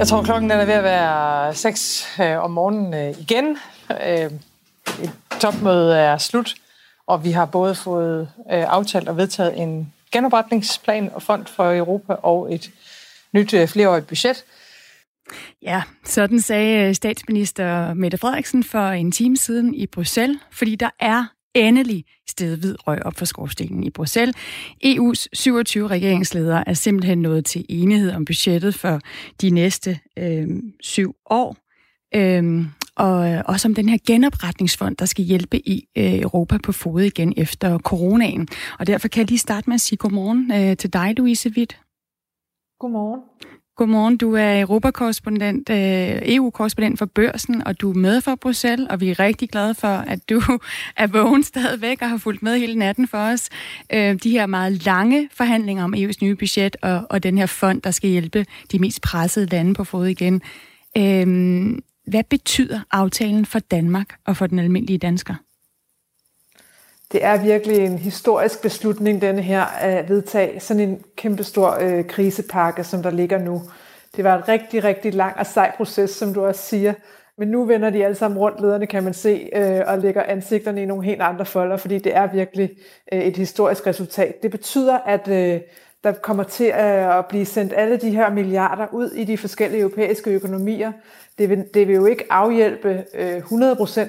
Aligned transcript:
Jeg 0.00 0.08
tror, 0.08 0.22
klokken 0.22 0.50
er 0.50 0.64
ved 0.64 0.74
at 0.74 0.84
være 0.84 1.54
6 1.54 2.06
øh, 2.20 2.44
om 2.44 2.50
morgenen 2.50 2.94
øh, 2.94 3.20
igen. 3.20 3.58
Øh, 4.06 4.30
et 5.02 5.12
topmøde 5.40 5.96
er 5.96 6.18
slut, 6.18 6.54
og 7.06 7.24
vi 7.24 7.30
har 7.30 7.46
både 7.46 7.74
fået 7.74 8.20
øh, 8.52 8.64
aftalt 8.68 9.08
og 9.08 9.16
vedtaget 9.16 9.60
en 9.60 9.92
genopretningsplan 10.12 11.10
og 11.14 11.22
fond 11.22 11.46
for 11.46 11.74
Europa 11.74 12.12
og 12.12 12.54
et 12.54 12.70
nyt 13.32 13.54
øh, 13.54 13.68
flereårigt 13.68 14.06
budget. 14.06 14.44
Ja, 15.62 15.82
sådan 16.04 16.40
sagde 16.40 16.88
øh, 16.88 16.94
statsminister 16.94 17.94
Mette 17.94 18.18
Frederiksen 18.18 18.64
for 18.64 18.88
en 18.88 19.12
time 19.12 19.36
siden 19.36 19.74
i 19.74 19.86
Bruxelles, 19.86 20.38
fordi 20.52 20.74
der 20.74 20.90
er 21.00 21.24
endelig 21.54 22.04
stedvid 22.28 22.60
hvid 22.60 22.86
røg 22.86 23.06
op 23.06 23.16
for 23.16 23.24
skorstenen 23.24 23.84
i 23.84 23.90
Bruxelles. 23.90 24.36
EU's 24.84 25.26
27 25.32 25.86
regeringsledere 25.86 26.68
er 26.68 26.74
simpelthen 26.74 27.18
nået 27.18 27.44
til 27.44 27.66
enighed 27.68 28.12
om 28.12 28.24
budgettet 28.24 28.74
for 28.74 29.00
de 29.40 29.50
næste 29.50 29.98
øh, 30.18 30.48
syv 30.80 31.16
år. 31.30 31.56
Øhm, 32.14 32.60
øh, 32.60 32.66
og 32.96 33.42
også 33.46 33.68
om 33.68 33.74
den 33.74 33.88
her 33.88 33.98
genopretningsfond, 34.06 34.96
der 34.96 35.04
skal 35.04 35.24
hjælpe 35.24 35.68
i 35.68 35.88
øh, 35.98 36.20
Europa 36.20 36.58
på 36.58 36.72
fod 36.72 37.02
igen 37.02 37.34
efter 37.36 37.78
coronaen. 37.78 38.48
Og 38.78 38.86
derfor 38.86 39.08
kan 39.08 39.20
jeg 39.20 39.28
lige 39.28 39.38
starte 39.38 39.70
med 39.70 39.74
at 39.74 39.80
sige 39.80 39.96
godmorgen 39.96 40.52
øh, 40.52 40.76
til 40.76 40.92
dig, 40.92 41.14
Louise 41.16 41.50
Witt. 41.56 41.80
Godmorgen. 42.78 43.20
Godmorgen, 43.80 44.16
du 44.16 44.34
er 44.34 44.60
Europakorrespondent, 44.60 45.70
øh, 45.70 46.18
EU-korrespondent 46.22 46.98
for 46.98 47.06
Børsen, 47.06 47.66
og 47.66 47.80
du 47.80 47.90
er 47.90 47.94
med 47.94 48.20
for 48.20 48.34
Bruxelles, 48.34 48.86
og 48.90 49.00
vi 49.00 49.10
er 49.10 49.20
rigtig 49.20 49.50
glade 49.50 49.74
for, 49.74 49.88
at 49.88 50.30
du 50.30 50.42
er 50.96 51.06
vågen 51.06 51.42
stadigvæk 51.42 52.02
og 52.02 52.08
har 52.08 52.16
fulgt 52.16 52.42
med 52.42 52.58
hele 52.58 52.74
natten 52.74 53.08
for 53.08 53.18
os. 53.18 53.48
Øh, 53.92 54.14
de 54.14 54.30
her 54.30 54.46
meget 54.46 54.84
lange 54.84 55.28
forhandlinger 55.32 55.84
om 55.84 55.94
EU's 55.94 56.18
nye 56.22 56.34
budget 56.34 56.76
og, 56.82 57.06
og 57.10 57.22
den 57.22 57.38
her 57.38 57.46
fond, 57.46 57.82
der 57.82 57.90
skal 57.90 58.10
hjælpe 58.10 58.46
de 58.72 58.78
mest 58.78 59.02
pressede 59.02 59.46
lande 59.46 59.74
på 59.74 59.84
fod 59.84 60.06
igen. 60.06 60.42
Øh, 60.96 61.78
hvad 62.06 62.24
betyder 62.30 62.80
aftalen 62.90 63.46
for 63.46 63.58
Danmark 63.58 64.06
og 64.26 64.36
for 64.36 64.46
den 64.46 64.58
almindelige 64.58 64.98
dansker? 64.98 65.34
Det 67.12 67.24
er 67.24 67.42
virkelig 67.42 67.78
en 67.78 67.98
historisk 67.98 68.62
beslutning, 68.62 69.20
denne 69.20 69.42
her, 69.42 69.62
at 69.62 70.08
vedtage 70.08 70.60
sådan 70.60 70.88
en 70.88 71.04
kæmpestor 71.16 71.78
øh, 71.80 72.04
krisepakke, 72.04 72.84
som 72.84 73.02
der 73.02 73.10
ligger 73.10 73.38
nu. 73.38 73.62
Det 74.16 74.24
var 74.24 74.36
en 74.36 74.48
rigtig, 74.48 74.84
rigtig 74.84 75.14
lang 75.14 75.38
og 75.38 75.46
sej 75.46 75.72
proces, 75.76 76.10
som 76.10 76.34
du 76.34 76.44
også 76.44 76.62
siger. 76.62 76.94
Men 77.38 77.48
nu 77.48 77.64
vender 77.64 77.90
de 77.90 78.04
alle 78.04 78.14
sammen 78.14 78.38
rundt, 78.38 78.60
lederne 78.60 78.86
kan 78.86 79.04
man 79.04 79.14
se, 79.14 79.50
øh, 79.54 79.80
og 79.86 79.98
lægger 79.98 80.22
ansigterne 80.22 80.82
i 80.82 80.86
nogle 80.86 81.04
helt 81.04 81.22
andre 81.22 81.46
folder, 81.46 81.76
fordi 81.76 81.98
det 81.98 82.16
er 82.16 82.26
virkelig 82.26 82.70
øh, 83.12 83.20
et 83.20 83.36
historisk 83.36 83.86
resultat. 83.86 84.42
Det 84.42 84.50
betyder, 84.50 84.98
at 84.98 85.28
øh, 85.28 85.60
der 86.04 86.12
kommer 86.12 86.42
til 86.42 86.66
øh, 86.66 87.18
at 87.18 87.26
blive 87.26 87.46
sendt 87.46 87.72
alle 87.76 87.96
de 87.96 88.10
her 88.10 88.30
milliarder 88.30 88.86
ud 88.92 89.10
i 89.10 89.24
de 89.24 89.38
forskellige 89.38 89.80
europæiske 89.80 90.30
økonomier. 90.30 90.92
Det 91.40 91.48
vil, 91.48 91.64
det 91.74 91.88
vil 91.88 91.94
jo 91.94 92.06
ikke 92.06 92.24
afhjælpe 92.30 93.04
øh, 93.14 93.38
100% 93.38 93.42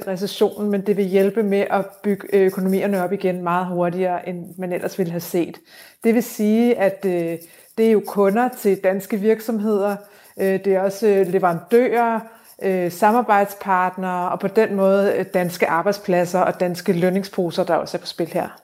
recessionen, 0.07 0.71
men 0.71 0.81
det 0.81 0.97
vil 0.97 1.05
hjælpe 1.05 1.43
med 1.43 1.65
at 1.69 1.85
bygge 2.03 2.27
øh, 2.33 2.45
økonomierne 2.45 3.03
op 3.03 3.13
igen 3.13 3.43
meget 3.43 3.67
hurtigere, 3.67 4.29
end 4.29 4.45
man 4.57 4.73
ellers 4.73 4.97
ville 4.97 5.11
have 5.11 5.19
set. 5.19 5.59
Det 6.03 6.15
vil 6.15 6.23
sige, 6.23 6.77
at 6.77 7.05
øh, 7.05 7.37
det 7.77 7.87
er 7.87 7.91
jo 7.91 8.03
kunder 8.07 8.49
til 8.59 8.83
danske 8.83 9.17
virksomheder, 9.17 9.95
øh, 10.39 10.65
det 10.65 10.67
er 10.67 10.81
også 10.81 11.07
øh, 11.07 11.27
leverandører, 11.27 12.19
øh, 12.63 12.91
samarbejdspartnere 12.91 14.29
og 14.31 14.39
på 14.39 14.47
den 14.47 14.75
måde 14.75 15.13
øh, 15.17 15.25
danske 15.33 15.67
arbejdspladser 15.67 16.39
og 16.39 16.59
danske 16.59 16.93
lønningsposer, 16.93 17.63
der 17.63 17.75
også 17.75 17.97
er 17.97 17.99
på 17.99 18.07
spil 18.07 18.27
her. 18.27 18.61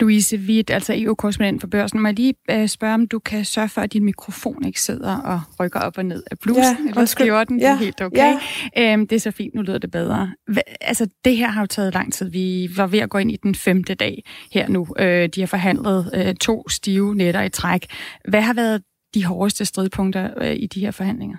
Louise 0.00 0.36
Witt, 0.36 0.70
altså 0.70 0.92
EU-korrespondent 0.96 1.60
for 1.60 1.68
børsen. 1.68 2.00
Må 2.00 2.08
jeg 2.08 2.16
lige 2.16 2.34
uh, 2.52 2.66
spørge, 2.66 2.94
om 2.94 3.06
du 3.06 3.18
kan 3.18 3.44
sørge 3.44 3.68
for, 3.68 3.80
at 3.80 3.92
din 3.92 4.04
mikrofon 4.04 4.64
ikke 4.64 4.80
sidder 4.80 5.16
og 5.16 5.40
rykker 5.60 5.80
op 5.80 5.98
og 5.98 6.04
ned 6.04 6.22
af 6.30 6.38
blusen 6.38 6.62
ja, 6.62 6.88
eller 6.88 7.04
skjorten? 7.04 7.60
Ja, 7.60 7.66
det 7.66 7.72
er 7.72 7.76
helt 7.76 8.02
okay. 8.02 8.34
Ja. 8.76 8.94
Um, 8.94 9.06
det 9.06 9.16
er 9.16 9.20
så 9.20 9.30
fint, 9.30 9.54
nu 9.54 9.62
lyder 9.62 9.78
det 9.78 9.90
bedre. 9.90 10.32
Hva, 10.46 10.60
altså, 10.80 11.06
det 11.24 11.36
her 11.36 11.48
har 11.48 11.60
jo 11.60 11.66
taget 11.66 11.94
lang 11.94 12.12
tid. 12.12 12.30
Vi 12.30 12.70
var 12.76 12.86
ved 12.86 12.98
at 12.98 13.10
gå 13.10 13.18
ind 13.18 13.30
i 13.30 13.36
den 13.36 13.54
femte 13.54 13.94
dag 13.94 14.24
her 14.52 14.68
nu. 14.68 14.80
Uh, 14.80 15.04
de 15.04 15.40
har 15.40 15.46
forhandlet 15.46 16.26
uh, 16.28 16.34
to 16.34 16.68
stive 16.68 17.14
netter 17.14 17.42
i 17.42 17.48
træk. 17.48 17.86
Hvad 18.28 18.40
har 18.40 18.54
været 18.54 18.82
de 19.14 19.24
hårdeste 19.24 19.64
stridpunkter 19.64 20.30
uh, 20.40 20.52
i 20.52 20.66
de 20.66 20.80
her 20.80 20.90
forhandlinger? 20.90 21.36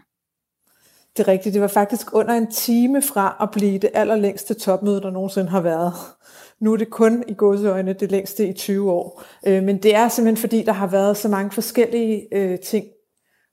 Det 1.17 1.27
er 1.27 1.31
rigtigt. 1.31 1.53
Det 1.53 1.61
var 1.61 1.67
faktisk 1.67 2.13
under 2.13 2.33
en 2.33 2.51
time 2.51 3.01
fra 3.01 3.37
at 3.41 3.49
blive 3.51 3.79
det 3.79 3.89
allerlængste 3.93 4.53
topmøde, 4.53 5.01
der 5.01 5.11
nogensinde 5.11 5.49
har 5.49 5.61
været. 5.61 5.93
Nu 6.61 6.73
er 6.73 6.77
det 6.77 6.89
kun 6.89 7.23
i 7.27 7.33
godseøjne 7.37 7.93
det 7.93 8.11
længste 8.11 8.47
i 8.47 8.53
20 8.53 8.91
år. 8.91 9.23
Øh, 9.47 9.63
men 9.63 9.77
det 9.77 9.95
er 9.95 10.07
simpelthen 10.07 10.41
fordi, 10.41 10.63
der 10.63 10.71
har 10.71 10.87
været 10.87 11.17
så 11.17 11.27
mange 11.27 11.51
forskellige 11.51 12.27
øh, 12.31 12.59
ting 12.59 12.85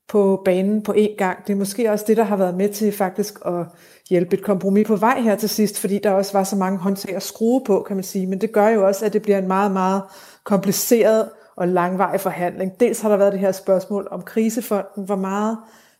på 0.07 0.41
banen 0.45 0.83
på 0.83 0.91
én 0.91 1.15
gang. 1.17 1.47
Det 1.47 1.53
er 1.53 1.57
måske 1.57 1.91
også 1.91 2.05
det, 2.07 2.17
der 2.17 2.23
har 2.23 2.35
været 2.35 2.55
med 2.55 2.69
til 2.69 2.91
faktisk 2.91 3.39
at 3.45 3.65
hjælpe 4.09 4.37
et 4.37 4.43
kompromis 4.43 4.87
på 4.87 4.95
vej 4.95 5.19
her 5.19 5.35
til 5.35 5.49
sidst, 5.49 5.79
fordi 5.79 5.99
der 6.03 6.11
også 6.11 6.33
var 6.33 6.43
så 6.43 6.55
mange 6.55 6.77
håndtag 6.77 7.15
at 7.15 7.23
skrue 7.23 7.61
på, 7.65 7.83
kan 7.87 7.95
man 7.95 8.03
sige. 8.03 8.27
Men 8.27 8.41
det 8.41 8.51
gør 8.51 8.67
jo 8.67 8.87
også, 8.87 9.05
at 9.05 9.13
det 9.13 9.21
bliver 9.21 9.37
en 9.37 9.47
meget, 9.47 9.71
meget 9.71 10.01
kompliceret 10.43 11.29
og 11.55 11.67
langvarig 11.67 12.21
forhandling. 12.21 12.79
Dels 12.79 13.01
har 13.01 13.09
der 13.09 13.17
været 13.17 13.31
det 13.31 13.39
her 13.39 13.51
spørgsmål 13.51 14.07
om 14.11 14.21
krisefonden, 14.21 15.05
hvor 15.05 15.15
meget 15.15 15.57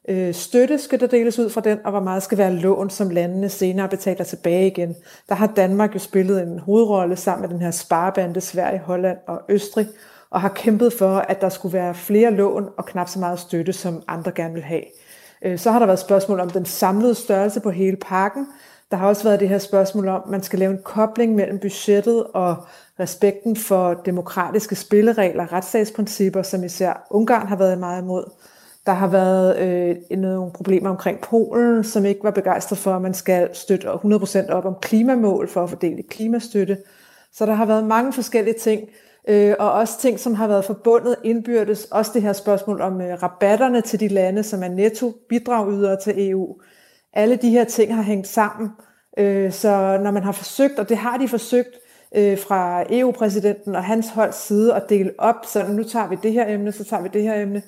øh, 0.08 0.34
støtte 0.34 0.78
skal 0.78 1.00
der 1.00 1.08
deles 1.08 1.40
ud 1.40 1.50
fra 1.50 1.62
den, 1.62 1.80
og 1.86 1.92
hvor 1.92 2.00
meget 2.00 2.24
skal 2.24 2.38
være 2.38 2.54
lån, 2.54 2.90
som 2.90 3.10
landene 3.10 3.50
senere 3.50 3.90
betaler 3.90 4.24
tilbage 4.24 4.68
igen. 4.68 4.96
Der 5.30 5.36
har 5.36 5.48
Danmark 5.48 5.94
jo 5.94 6.00
spillet 6.00 6.42
en 6.42 6.60
hovedrolle 6.60 7.16
sammen 7.16 7.42
med 7.42 7.50
den 7.50 7.62
her 7.62 7.72
sparebande 7.72 8.42
Sverige, 8.42 8.80
Holland 8.80 9.18
og 9.28 9.42
Østrig, 9.50 9.88
og 10.30 10.42
har 10.42 10.50
kæmpet 10.50 10.94
for, 10.94 11.18
at 11.18 11.42
der 11.42 11.50
skulle 11.50 11.74
være 11.74 11.94
flere 11.94 12.32
lån 12.32 12.70
og 12.78 12.86
knap 12.86 13.10
så 13.10 13.20
meget 13.20 13.40
støtte, 13.40 13.74
som 13.74 14.04
andre 14.08 14.32
gerne 14.32 14.54
vil 14.54 14.64
have. 14.64 14.84
Øh, 15.42 15.60
så 15.60 15.72
har 15.72 15.80
der 15.80 15.86
været 15.86 16.00
spørgsmål 16.00 16.40
om 16.40 16.50
den 16.50 16.66
samlede 16.66 17.16
størrelse 17.16 17.60
på 17.60 17.70
hele 17.70 17.98
pakken. 17.98 18.48
Der 18.92 18.98
har 18.98 19.08
også 19.08 19.24
været 19.24 19.40
det 19.40 19.50
her 19.50 19.58
spørgsmål 19.58 20.08
om, 20.08 20.22
at 20.26 20.30
man 20.30 20.44
skal 20.44 20.60
lave 20.60 20.72
en 20.72 20.82
kobling 20.84 21.36
mellem 21.36 21.60
budgettet 21.60 22.24
og 22.24 22.56
respekten 23.00 23.56
for 23.56 23.94
demokratiske 23.94 24.76
spilleregler, 24.76 25.54
retsstatsprincipper, 25.54 26.42
som 26.42 26.64
især 26.64 27.08
Ungarn 27.10 27.48
har 27.48 27.56
været 27.56 27.80
meget 27.80 28.02
imod. 28.02 28.32
Der 28.88 28.94
har 28.94 29.08
været 29.08 29.60
øh, 29.60 30.18
nogle 30.18 30.52
problemer 30.52 30.90
omkring 30.90 31.20
Polen, 31.22 31.84
som 31.84 32.06
ikke 32.06 32.24
var 32.24 32.32
begejstret 32.32 32.80
for, 32.80 32.96
at 32.96 33.02
man 33.02 33.14
skal 33.14 33.56
støtte 33.56 33.88
100% 33.88 34.52
op 34.52 34.66
om 34.66 34.76
klimamål 34.82 35.50
for 35.50 35.64
at 35.64 35.70
fordele 35.70 36.04
klimastøtte. 36.04 36.78
Så 37.34 37.46
der 37.46 37.54
har 37.54 37.66
været 37.66 37.86
mange 37.86 38.14
forskellige 38.14 38.58
ting, 38.60 38.90
øh, 39.28 39.56
og 39.60 39.72
også 39.72 40.00
ting, 40.00 40.20
som 40.20 40.34
har 40.34 40.48
været 40.48 40.66
forbundet 40.66 41.16
indbyrdes. 41.24 41.86
Også 41.86 42.12
det 42.14 42.22
her 42.22 42.34
spørgsmål 42.34 42.82
om 42.82 43.02
øh, 43.02 43.24
rabatterne 43.24 43.82
til 43.82 44.00
de 44.00 44.08
lande, 44.08 44.44
som 44.44 44.64
er 44.64 44.68
netto 44.68 45.14
bidragydere 45.30 45.98
til 46.00 46.30
EU. 46.30 46.56
Alle 47.14 47.36
de 47.36 47.50
her 47.50 47.64
ting 47.64 47.96
har 47.96 48.04
hængt 48.04 48.28
sammen. 48.28 48.70
Øh, 49.18 49.52
så 49.52 50.00
når 50.04 50.12
man 50.12 50.24
har 50.24 50.32
forsøgt, 50.32 50.80
og 50.80 50.90
det 50.90 50.98
har 50.98 51.18
de 51.18 51.28
forsøgt 51.28 51.76
øh, 52.16 52.40
fra 52.40 52.84
EU-præsidenten 52.90 53.76
og 53.76 53.84
hans 53.84 54.10
hold 54.10 54.34
side, 54.34 54.76
at 54.76 54.84
dele 54.90 55.12
op, 55.18 55.46
så 55.46 55.66
nu 55.68 55.84
tager 55.84 56.08
vi 56.08 56.18
det 56.24 56.34
her 56.34 56.54
emne, 56.54 56.72
så 56.72 56.84
tager 56.84 57.04
vi 57.04 57.10
det 57.14 57.22
her 57.22 57.42
emne, 57.42 57.62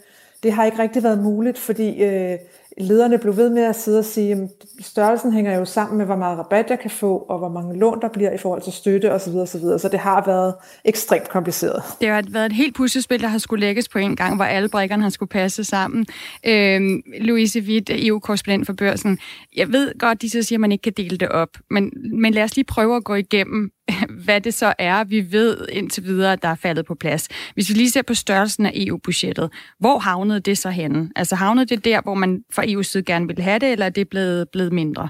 det 0.43 0.51
har 0.51 0.65
ikke 0.65 0.79
rigtig 0.79 1.03
været 1.03 1.23
muligt, 1.23 1.57
fordi 1.57 2.03
øh, 2.03 2.37
lederne 2.79 3.17
blev 3.17 3.37
ved 3.37 3.49
med 3.49 3.63
at 3.63 3.75
sidde 3.75 3.99
og 3.99 4.05
sige, 4.05 4.31
at 4.31 4.49
størrelsen 4.81 5.33
hænger 5.33 5.57
jo 5.57 5.65
sammen 5.65 5.97
med, 5.97 6.05
hvor 6.05 6.15
meget 6.15 6.39
rabat 6.39 6.65
jeg 6.69 6.79
kan 6.79 6.89
få, 6.89 7.17
og 7.17 7.37
hvor 7.37 7.49
mange 7.49 7.79
lån 7.79 8.01
der 8.01 8.09
bliver 8.09 8.31
i 8.31 8.37
forhold 8.37 8.61
til 8.61 8.73
støtte 8.73 9.11
osv. 9.11 9.35
osv. 9.35 9.61
Så 9.61 9.89
det 9.91 9.99
har 9.99 10.23
været 10.25 10.53
ekstremt 10.85 11.29
kompliceret. 11.29 11.83
Det 12.01 12.09
har 12.09 12.23
været 12.29 12.45
et 12.45 12.51
helt 12.51 12.75
puslespil, 12.75 13.21
der 13.21 13.27
har 13.27 13.37
skulle 13.37 13.65
lægges 13.65 13.89
på 13.89 13.99
en 13.99 14.15
gang, 14.15 14.35
hvor 14.35 14.45
alle 14.45 14.69
brækkerne 14.69 15.03
har 15.03 15.09
skulle 15.09 15.29
passe 15.29 15.63
sammen. 15.63 16.05
Øhm, 16.45 17.01
Louise 17.21 17.59
Witt, 17.59 17.89
EU-korrespondent 17.93 18.65
for 18.65 18.73
børsen. 18.73 19.19
Jeg 19.55 19.71
ved 19.71 19.99
godt, 19.99 20.21
de 20.21 20.29
så 20.29 20.43
siger, 20.43 20.57
at 20.57 20.61
man 20.61 20.71
ikke 20.71 20.81
kan 20.81 20.93
dele 20.97 21.17
det 21.17 21.29
op, 21.29 21.49
men, 21.69 21.91
men 22.13 22.33
lad 22.33 22.43
os 22.43 22.55
lige 22.55 22.65
prøve 22.65 22.95
at 22.95 23.03
gå 23.03 23.15
igennem, 23.15 23.71
hvad 24.25 24.41
det 24.41 24.53
så 24.53 24.73
er, 24.79 25.03
vi 25.03 25.31
ved 25.31 25.67
indtil 25.71 26.03
videre, 26.03 26.35
der 26.35 26.47
er 26.47 26.55
faldet 26.55 26.85
på 26.85 26.95
plads. 26.95 27.27
Hvis 27.53 27.69
vi 27.69 27.73
lige 27.73 27.91
ser 27.91 28.01
på 28.01 28.13
størrelsen 28.13 28.65
af 28.65 28.71
EU-budgettet, 28.75 29.49
hvor 29.79 29.99
havnede 29.99 30.39
det 30.39 30.57
så 30.57 30.69
henne? 30.69 31.09
Altså 31.15 31.35
havnede 31.35 31.65
det 31.65 31.85
der, 31.85 32.01
hvor 32.01 32.13
man 32.13 32.43
fra 32.53 32.63
EU's 32.71 32.83
side 32.83 33.03
gerne 33.03 33.27
ville 33.27 33.43
have 33.43 33.59
det, 33.59 33.71
eller 33.71 33.85
er 33.85 33.89
det 33.89 34.09
blevet, 34.09 34.49
blevet 34.49 34.73
mindre? 34.73 35.09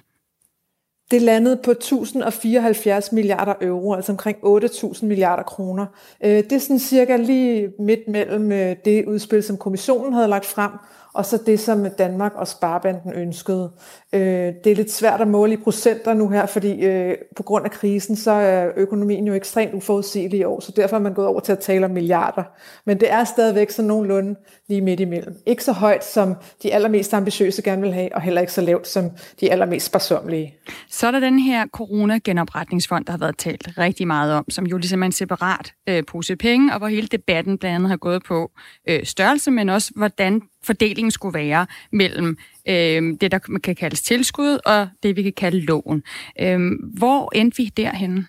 Det 1.12 1.22
landede 1.22 1.60
på 1.64 1.72
1074 1.72 3.12
milliarder 3.12 3.54
euro, 3.62 3.94
altså 3.94 4.12
omkring 4.12 4.38
8.000 4.38 5.06
milliarder 5.06 5.44
kroner. 5.44 5.86
Øh, 6.24 6.30
det 6.30 6.52
er 6.52 6.60
sådan 6.60 6.80
cirka 6.80 7.16
lige 7.18 7.72
midt 7.80 8.08
mellem 8.08 8.52
øh, 8.52 8.76
det 8.86 9.06
udspil, 9.06 9.44
som 9.44 9.58
kommissionen 9.58 10.14
havde 10.14 10.28
lagt 10.28 10.46
frem, 10.46 10.72
og 11.20 11.26
så 11.26 11.40
det, 11.46 11.60
som 11.60 11.86
Danmark 11.98 12.32
og 12.36 12.48
Sparbanden 12.48 13.14
ønskede. 13.14 13.72
Øh, 14.14 14.54
det 14.64 14.72
er 14.72 14.76
lidt 14.76 14.92
svært 14.92 15.22
at 15.22 15.28
måle 15.28 15.54
i 15.54 15.58
procenter 15.58 16.14
nu 16.14 16.30
her, 16.30 16.46
fordi 16.46 16.86
øh, 16.86 17.16
på 17.36 17.44
grund 17.44 17.66
af 17.66 17.72
krisen, 17.72 18.16
så 18.16 18.32
er 18.32 18.72
økonomien 18.78 19.28
jo 19.28 19.34
ekstremt 19.34 19.74
uforudsigelig 19.74 20.40
i 20.40 20.44
år, 20.44 20.60
så 20.60 20.72
derfor 20.76 20.96
er 20.96 21.00
man 21.00 21.14
gået 21.14 21.28
over 21.28 21.40
til 21.40 21.52
at 21.52 21.60
tale 21.60 21.86
om 21.86 21.92
milliarder. 21.92 22.44
Men 22.86 23.00
det 23.00 23.12
er 23.12 23.24
stadigvæk 23.24 23.70
sådan 23.70 23.88
nogenlunde 23.88 24.36
lige 24.68 24.82
midt 24.82 25.00
imellem. 25.00 25.36
Ikke 25.46 25.64
så 25.64 25.72
højt, 25.72 26.06
som 26.06 26.36
de 26.64 26.74
allermest 26.74 27.14
ambitiøse 27.14 27.62
gerne 27.62 27.82
vil 27.82 27.94
have, 27.94 28.16
og 28.16 28.22
heller 28.22 28.42
ikke 28.42 28.54
så 28.54 28.62
lavt, 28.62 28.88
som 28.88 29.12
de 29.40 29.52
allermest 29.52 29.86
sparsomlige. 29.86 30.56
Så 30.90 31.08
er 31.08 31.12
der 31.12 31.20
den 31.20 31.40
her 31.40 31.68
corona-genopretningsfond, 31.68 33.06
der 33.06 33.12
har 33.12 33.20
været 33.20 33.38
talt 33.38 33.68
rigtig 33.78 34.08
meget 34.08 34.34
om, 34.34 34.46
som 34.50 34.68
jo 34.68 34.78
ligesom 34.78 35.02
er 35.02 35.06
en 35.06 35.12
separat 35.12 35.74
øh, 35.90 36.04
pose 36.08 36.36
penge, 36.36 36.74
og 36.74 36.78
hvor 36.78 36.88
hele 36.88 37.08
debatten 37.08 37.58
blandt 37.58 37.76
andet 37.76 37.90
har 37.90 37.98
gået 37.98 38.24
på 38.24 38.52
øh, 38.90 39.06
størrelse, 39.06 39.52
men 39.52 39.70
også 39.70 39.92
hvordan 39.96 40.42
fordelingen 40.64 41.12
skulle 41.12 41.40
være 41.40 41.68
mellem 41.92 42.38
øh, 42.68 43.18
det, 43.22 43.32
der 43.32 43.40
kan 43.64 43.76
kaldes 43.76 44.02
tilskud, 44.02 44.60
og 44.66 44.88
det, 45.04 45.16
vi 45.16 45.24
kan 45.24 45.34
kalde 45.34 45.60
lån. 45.62 46.04
Øh, 46.40 46.60
hvor 46.98 47.32
endte 47.36 47.58
vi 47.58 47.66
derhen? 47.78 48.28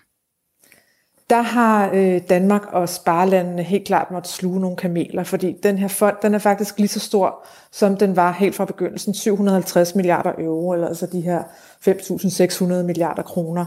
Der 1.29 1.41
har 1.41 1.91
øh, 1.93 2.21
Danmark 2.29 2.65
og 2.71 2.89
Sparlandene 2.89 3.63
helt 3.63 3.87
klart 3.87 4.11
måtte 4.11 4.29
sluge 4.29 4.59
nogle 4.59 4.77
kameler, 4.77 5.23
fordi 5.23 5.55
den 5.63 5.77
her 5.77 5.87
fond, 5.87 6.15
den 6.21 6.33
er 6.33 6.39
faktisk 6.39 6.77
lige 6.77 6.87
så 6.87 6.99
stor, 6.99 7.45
som 7.71 7.97
den 7.97 8.15
var 8.15 8.31
helt 8.31 8.55
fra 8.55 8.65
begyndelsen, 8.65 9.13
750 9.13 9.95
milliarder 9.95 10.31
euro, 10.37 10.73
eller 10.73 10.87
altså 10.87 11.07
de 11.11 11.21
her 11.21 11.43
5.600 11.87 12.83
milliarder 12.83 13.21
kroner. 13.21 13.65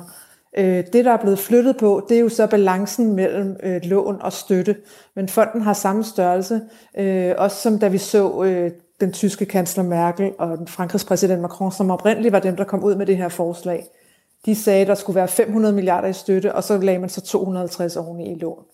Øh, 0.57 0.85
det, 0.93 1.05
der 1.05 1.11
er 1.11 1.17
blevet 1.17 1.39
flyttet 1.39 1.77
på, 1.77 2.07
det 2.09 2.17
er 2.17 2.21
jo 2.21 2.29
så 2.29 2.47
balancen 2.47 3.13
mellem 3.13 3.57
øh, 3.63 3.81
lån 3.85 4.19
og 4.21 4.33
støtte. 4.33 4.77
Men 5.15 5.29
fonden 5.29 5.61
har 5.61 5.73
samme 5.73 6.05
størrelse, 6.05 6.61
øh, 6.99 7.35
også 7.39 7.57
som 7.57 7.79
da 7.79 7.89
vi 7.89 7.99
så 7.99 8.43
øh, 8.43 8.71
den 9.01 9.13
tyske 9.13 9.47
kansler 9.47 9.85
Merkel 9.85 10.33
og 10.39 10.59
den 10.59 10.69
Frankrigs 10.69 11.05
præsident 11.05 11.41
Macron, 11.41 11.73
som 11.73 11.91
oprindeligt 11.91 12.33
var 12.33 12.41
dem, 12.41 12.57
der 12.57 12.65
kom 12.65 12.85
ud 12.85 12.95
med 12.95 13.07
det 13.07 13.17
her 13.17 13.29
forslag. 13.29 13.85
De 14.47 14.55
sagde, 14.55 14.81
at 14.81 14.87
der 14.87 14.95
skulle 14.95 15.17
være 15.17 15.29
500 15.29 15.75
milliarder 15.75 16.09
i 16.09 16.13
støtte, 16.13 16.55
og 16.55 16.65
så 16.65 16.79
lagde 16.79 16.99
man 16.99 17.09
så 17.09 17.21
250 17.21 17.97
oveni 17.97 18.33
i 18.33 18.39
lån. 18.39 18.65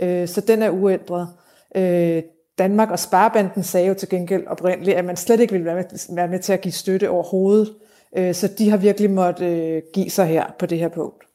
Øh, 0.00 0.28
så 0.28 0.40
den 0.40 0.62
er 0.62 0.70
uændret. 0.70 1.28
Øh, 1.76 2.22
Danmark 2.58 2.90
og 2.90 2.98
Sparebanden 2.98 3.62
sagde 3.62 3.88
jo 3.88 3.94
til 3.94 4.08
gengæld 4.08 4.46
oprindeligt, 4.46 4.96
at 4.96 5.04
man 5.04 5.16
slet 5.16 5.40
ikke 5.40 5.52
ville 5.52 5.64
være 5.64 5.74
med, 5.74 6.14
være 6.14 6.28
med 6.28 6.38
til 6.38 6.52
at 6.52 6.60
give 6.60 6.72
støtte 6.72 7.10
overhovedet. 7.10 7.74
Øh, 8.16 8.34
så 8.34 8.48
de 8.58 8.70
har 8.70 8.76
virkelig 8.76 9.10
måttet 9.10 9.46
øh, 9.46 9.82
give 9.92 10.10
sig 10.10 10.26
her 10.26 10.44
på 10.58 10.66
det 10.66 10.78
her 10.78 10.88
punkt. 10.88 11.27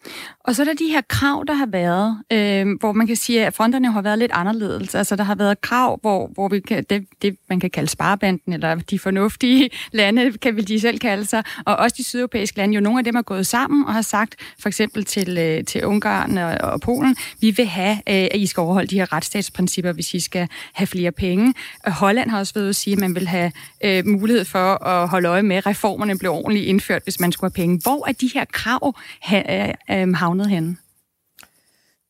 Og 0.43 0.55
så 0.55 0.61
er 0.61 0.65
der 0.65 0.73
de 0.73 0.87
her 0.87 1.01
krav, 1.01 1.43
der 1.47 1.53
har 1.53 1.65
været, 1.65 2.17
øh, 2.31 2.67
hvor 2.79 2.91
man 2.91 3.07
kan 3.07 3.15
sige, 3.15 3.45
at 3.45 3.53
fronterne 3.53 3.91
har 3.91 4.01
været 4.01 4.19
lidt 4.19 4.31
anderledes. 4.31 4.95
Altså 4.95 5.15
der 5.15 5.23
har 5.23 5.35
været 5.35 5.61
krav, 5.61 5.99
hvor, 6.01 6.29
hvor 6.33 6.47
vi 6.47 6.59
kan, 6.59 6.85
det, 6.89 7.07
det, 7.21 7.37
man 7.49 7.59
kan 7.59 7.69
kalde 7.69 7.89
sparebanden, 7.89 8.53
eller 8.53 8.75
de 8.75 8.99
fornuftige 8.99 9.69
lande, 9.91 10.31
kan 10.31 10.55
vi 10.55 10.61
de 10.61 10.79
selv 10.79 10.99
kalde 10.99 11.25
sig, 11.25 11.43
og 11.65 11.75
også 11.75 11.95
de 11.97 12.03
sydeuropæiske 12.03 12.57
lande, 12.57 12.75
jo 12.75 12.81
nogle 12.81 12.99
af 12.99 13.03
dem 13.03 13.15
er 13.15 13.21
gået 13.21 13.47
sammen 13.47 13.85
og 13.85 13.93
har 13.93 14.01
sagt, 14.01 14.35
for 14.59 14.69
eksempel 14.69 15.05
til, 15.05 15.37
øh, 15.37 15.63
til 15.63 15.85
Ungarn 15.85 16.37
og, 16.37 16.71
og 16.71 16.81
Polen, 16.81 17.15
vi 17.41 17.51
vil 17.51 17.65
have, 17.65 17.93
øh, 17.93 18.27
at 18.31 18.35
I 18.35 18.45
skal 18.45 18.61
overholde 18.61 18.87
de 18.87 18.95
her 18.95 19.13
retsstatsprincipper, 19.13 19.91
hvis 19.91 20.13
I 20.13 20.19
skal 20.19 20.47
have 20.73 20.87
flere 20.87 21.11
penge. 21.11 21.53
Øh, 21.87 21.93
Holland 21.93 22.29
har 22.29 22.39
også 22.39 22.53
ved 22.55 22.69
at 22.69 22.75
sige, 22.75 22.93
at 22.93 22.99
man 22.99 23.15
vil 23.15 23.27
have 23.27 23.51
øh, 23.83 24.07
mulighed 24.07 24.45
for 24.45 24.85
at 24.85 25.09
holde 25.09 25.27
øje 25.29 25.43
med, 25.43 25.55
at 25.55 25.65
reformerne 25.65 26.17
bliver 26.17 26.33
ordentligt 26.33 26.65
indført, 26.65 27.03
hvis 27.03 27.19
man 27.19 27.31
skulle 27.31 27.51
have 27.55 27.63
penge. 27.63 27.79
Hvor 27.83 28.07
er 28.07 28.11
de 28.11 28.29
her 28.33 28.45
krav 28.45 28.95
ha, 29.19 29.67
øh, 29.67 29.92
Øhm, 29.93 30.13
havnet 30.13 30.49
henne? 30.49 30.77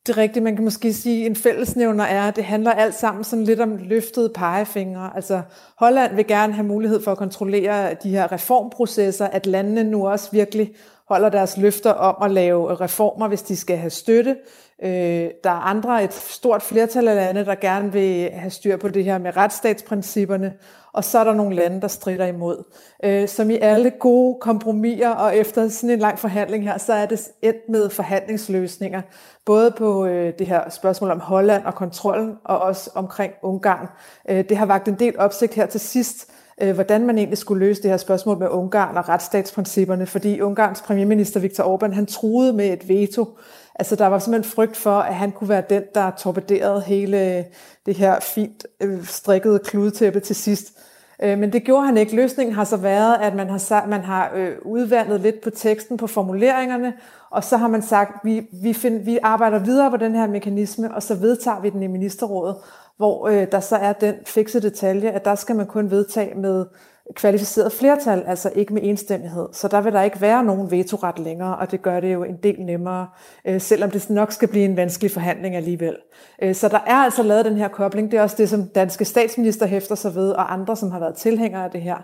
Det 0.06 0.12
er 0.12 0.16
rigtigt. 0.16 0.42
Man 0.42 0.54
kan 0.54 0.64
måske 0.64 0.92
sige, 0.92 1.24
at 1.24 1.30
en 1.30 1.36
fællesnævner 1.36 2.04
er, 2.04 2.28
at 2.28 2.36
det 2.36 2.44
handler 2.44 2.72
alt 2.72 2.94
sammen 2.94 3.24
sådan 3.24 3.44
lidt 3.44 3.60
om 3.60 3.76
løftede 3.76 4.32
pegefingre. 4.34 5.10
Altså 5.16 5.42
Holland 5.78 6.14
vil 6.14 6.26
gerne 6.26 6.52
have 6.52 6.66
mulighed 6.66 7.02
for 7.02 7.12
at 7.12 7.18
kontrollere 7.18 7.94
de 7.94 8.10
her 8.10 8.32
reformprocesser, 8.32 9.26
at 9.26 9.46
landene 9.46 9.84
nu 9.84 10.08
også 10.08 10.28
virkelig 10.32 10.74
holder 11.08 11.28
deres 11.28 11.56
løfter 11.56 11.90
om 11.90 12.22
at 12.22 12.30
lave 12.30 12.74
reformer, 12.74 13.28
hvis 13.28 13.42
de 13.42 13.56
skal 13.56 13.76
have 13.76 13.90
støtte. 13.90 14.36
Øh, 14.82 15.30
der 15.44 15.50
er 15.50 15.64
andre, 15.64 16.04
et 16.04 16.12
stort 16.12 16.62
flertal 16.62 17.08
af 17.08 17.14
lande, 17.14 17.44
der 17.44 17.54
gerne 17.54 17.92
vil 17.92 18.30
have 18.30 18.50
styr 18.50 18.76
på 18.76 18.88
det 18.88 19.04
her 19.04 19.18
med 19.18 19.36
retsstatsprincipperne, 19.36 20.52
og 20.94 21.04
så 21.04 21.18
er 21.18 21.24
der 21.24 21.34
nogle 21.34 21.56
lande, 21.56 21.80
der 21.80 21.88
strider 21.88 22.26
imod. 22.26 22.64
Øh, 23.04 23.28
som 23.28 23.50
i 23.50 23.58
alle 23.58 23.90
gode 23.90 24.38
kompromiser, 24.40 25.08
og 25.08 25.36
efter 25.36 25.68
sådan 25.68 25.90
en 25.90 25.98
lang 25.98 26.18
forhandling 26.18 26.64
her, 26.64 26.78
så 26.78 26.92
er 26.92 27.06
det 27.06 27.28
endt 27.42 27.68
med 27.68 27.90
forhandlingsløsninger, 27.90 29.02
både 29.44 29.70
på 29.70 30.06
øh, 30.06 30.32
det 30.38 30.46
her 30.46 30.70
spørgsmål 30.70 31.10
om 31.10 31.20
Holland 31.20 31.64
og 31.64 31.74
kontrollen, 31.74 32.34
og 32.44 32.58
også 32.58 32.90
omkring 32.94 33.32
Ungarn. 33.42 33.86
Øh, 34.28 34.44
det 34.48 34.56
har 34.56 34.66
vagt 34.66 34.88
en 34.88 34.98
del 34.98 35.18
opsigt 35.18 35.54
her 35.54 35.66
til 35.66 35.80
sidst, 35.80 36.30
øh, 36.62 36.74
hvordan 36.74 37.06
man 37.06 37.18
egentlig 37.18 37.38
skulle 37.38 37.66
løse 37.66 37.82
det 37.82 37.90
her 37.90 37.96
spørgsmål 37.96 38.38
med 38.38 38.48
Ungarn 38.48 38.96
og 38.96 39.08
retsstatsprincipperne, 39.08 40.06
fordi 40.06 40.40
Ungarns 40.40 40.82
premierminister 40.82 41.40
Viktor 41.40 41.64
Orbán, 41.64 41.94
han 41.94 42.06
truede 42.06 42.52
med 42.52 42.72
et 42.72 42.88
veto. 42.88 43.38
Altså 43.74 43.96
der 43.96 44.06
var 44.06 44.18
simpelthen 44.18 44.52
frygt 44.52 44.76
for, 44.76 44.98
at 44.98 45.14
han 45.14 45.32
kunne 45.32 45.48
være 45.48 45.62
den, 45.70 45.82
der 45.94 46.10
torpederede 46.10 46.80
hele 46.80 47.38
øh, 47.38 47.44
det 47.86 47.94
her 47.94 48.20
fint 48.20 48.66
øh, 48.80 49.06
strikkede 49.06 49.58
kludetæppe 49.58 50.20
til 50.20 50.36
sidst. 50.36 50.73
Øh, 51.22 51.38
men 51.38 51.52
det 51.52 51.64
gjorde 51.64 51.86
han 51.86 51.96
ikke. 51.96 52.16
Løsningen 52.16 52.54
har 52.54 52.64
så 52.64 52.76
været, 52.76 53.16
at 53.20 53.34
man 53.34 53.50
har, 53.50 53.86
man 53.86 54.00
har 54.00 54.32
øh, 54.34 54.52
udvandet 54.62 55.20
lidt 55.20 55.40
på 55.40 55.50
teksten, 55.50 55.96
på 55.96 56.06
formuleringerne, 56.06 56.92
og 57.30 57.44
så 57.44 57.56
har 57.56 57.68
man 57.68 57.82
sagt, 57.82 58.24
vi, 58.24 58.46
vi, 58.62 58.72
find, 58.72 59.04
vi 59.04 59.18
arbejder 59.22 59.58
videre 59.58 59.90
på 59.90 59.96
den 59.96 60.14
her 60.14 60.26
mekanisme, 60.26 60.94
og 60.94 61.02
så 61.02 61.14
vedtager 61.14 61.60
vi 61.60 61.70
den 61.70 61.82
i 61.82 61.86
ministerrådet, 61.86 62.56
hvor 62.96 63.28
øh, 63.28 63.46
der 63.52 63.60
så 63.60 63.76
er 63.76 63.92
den 63.92 64.14
fikse 64.26 64.60
detalje, 64.60 65.10
at 65.10 65.24
der 65.24 65.34
skal 65.34 65.56
man 65.56 65.66
kun 65.66 65.90
vedtage 65.90 66.34
med 66.34 66.66
kvalificeret 67.14 67.72
flertal, 67.72 68.24
altså 68.26 68.50
ikke 68.54 68.74
med 68.74 68.82
enstemmighed. 68.84 69.48
Så 69.52 69.68
der 69.68 69.80
vil 69.80 69.92
der 69.92 70.02
ikke 70.02 70.20
være 70.20 70.44
nogen 70.44 70.70
vetoret 70.70 71.18
længere, 71.18 71.56
og 71.56 71.70
det 71.70 71.82
gør 71.82 72.00
det 72.00 72.12
jo 72.12 72.24
en 72.24 72.36
del 72.42 72.62
nemmere, 72.62 73.08
øh, 73.44 73.60
selvom 73.60 73.90
det 73.90 74.10
nok 74.10 74.32
skal 74.32 74.48
blive 74.48 74.64
en 74.64 74.76
vanskelig 74.76 75.10
forhandling 75.10 75.56
alligevel. 75.56 75.96
Øh, 76.42 76.54
så 76.54 76.68
der 76.68 76.80
er 76.86 76.96
altså 76.96 77.22
lavet 77.22 77.44
den 77.44 77.56
her 77.56 77.68
kobling. 77.68 78.10
Det 78.10 78.18
er 78.18 78.22
også 78.22 78.36
det, 78.38 78.48
som 78.48 78.68
danske 78.68 79.04
statsminister 79.04 79.66
hæfter 79.66 79.94
sig 79.94 80.14
ved, 80.14 80.30
og 80.30 80.52
andre, 80.52 80.76
som 80.76 80.90
har 80.90 80.98
været 80.98 81.14
tilhængere 81.14 81.64
af 81.64 81.70
det 81.70 81.82
her. 81.82 81.96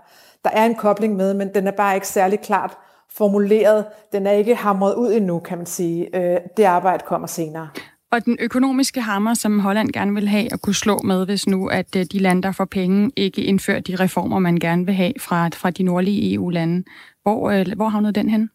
Der 0.44 0.50
er 0.50 0.64
en 0.64 0.74
kobling 0.74 1.16
med, 1.16 1.34
men 1.34 1.54
den 1.54 1.66
er 1.66 1.72
bare 1.72 1.94
ikke 1.94 2.08
særlig 2.08 2.40
klart 2.40 2.78
formuleret. 3.12 3.84
Den 4.12 4.26
er 4.26 4.32
ikke 4.32 4.54
hamret 4.54 4.94
ud 4.94 5.12
endnu, 5.12 5.38
kan 5.38 5.58
man 5.58 5.66
sige. 5.66 6.16
Øh, 6.16 6.40
det 6.56 6.64
arbejde 6.64 7.04
kommer 7.06 7.26
senere. 7.26 7.68
Og 8.12 8.24
den 8.24 8.36
økonomiske 8.40 9.00
hammer, 9.00 9.34
som 9.34 9.58
Holland 9.58 9.92
gerne 9.92 10.14
vil 10.14 10.28
have 10.28 10.52
at 10.52 10.60
kunne 10.62 10.74
slå 10.74 10.98
med, 10.98 11.26
hvis 11.26 11.46
nu 11.46 11.66
at 11.66 11.96
øh, 11.96 12.06
de 12.12 12.18
lande, 12.18 12.42
der 12.42 12.52
får 12.52 12.64
penge, 12.64 13.10
ikke 13.16 13.42
indfører 13.42 13.80
de 13.80 13.96
reformer, 13.96 14.38
man 14.38 14.56
gerne 14.56 14.86
vil 14.86 14.94
have 14.94 15.12
fra, 15.18 15.48
fra 15.48 15.70
de 15.70 15.82
nordlige 15.82 16.34
EU-lande. 16.34 16.84
Hvor, 17.22 17.50
øh, 17.50 17.66
hvor 17.76 17.88
havnede 17.88 18.12
den 18.12 18.28
hen? 18.28 18.50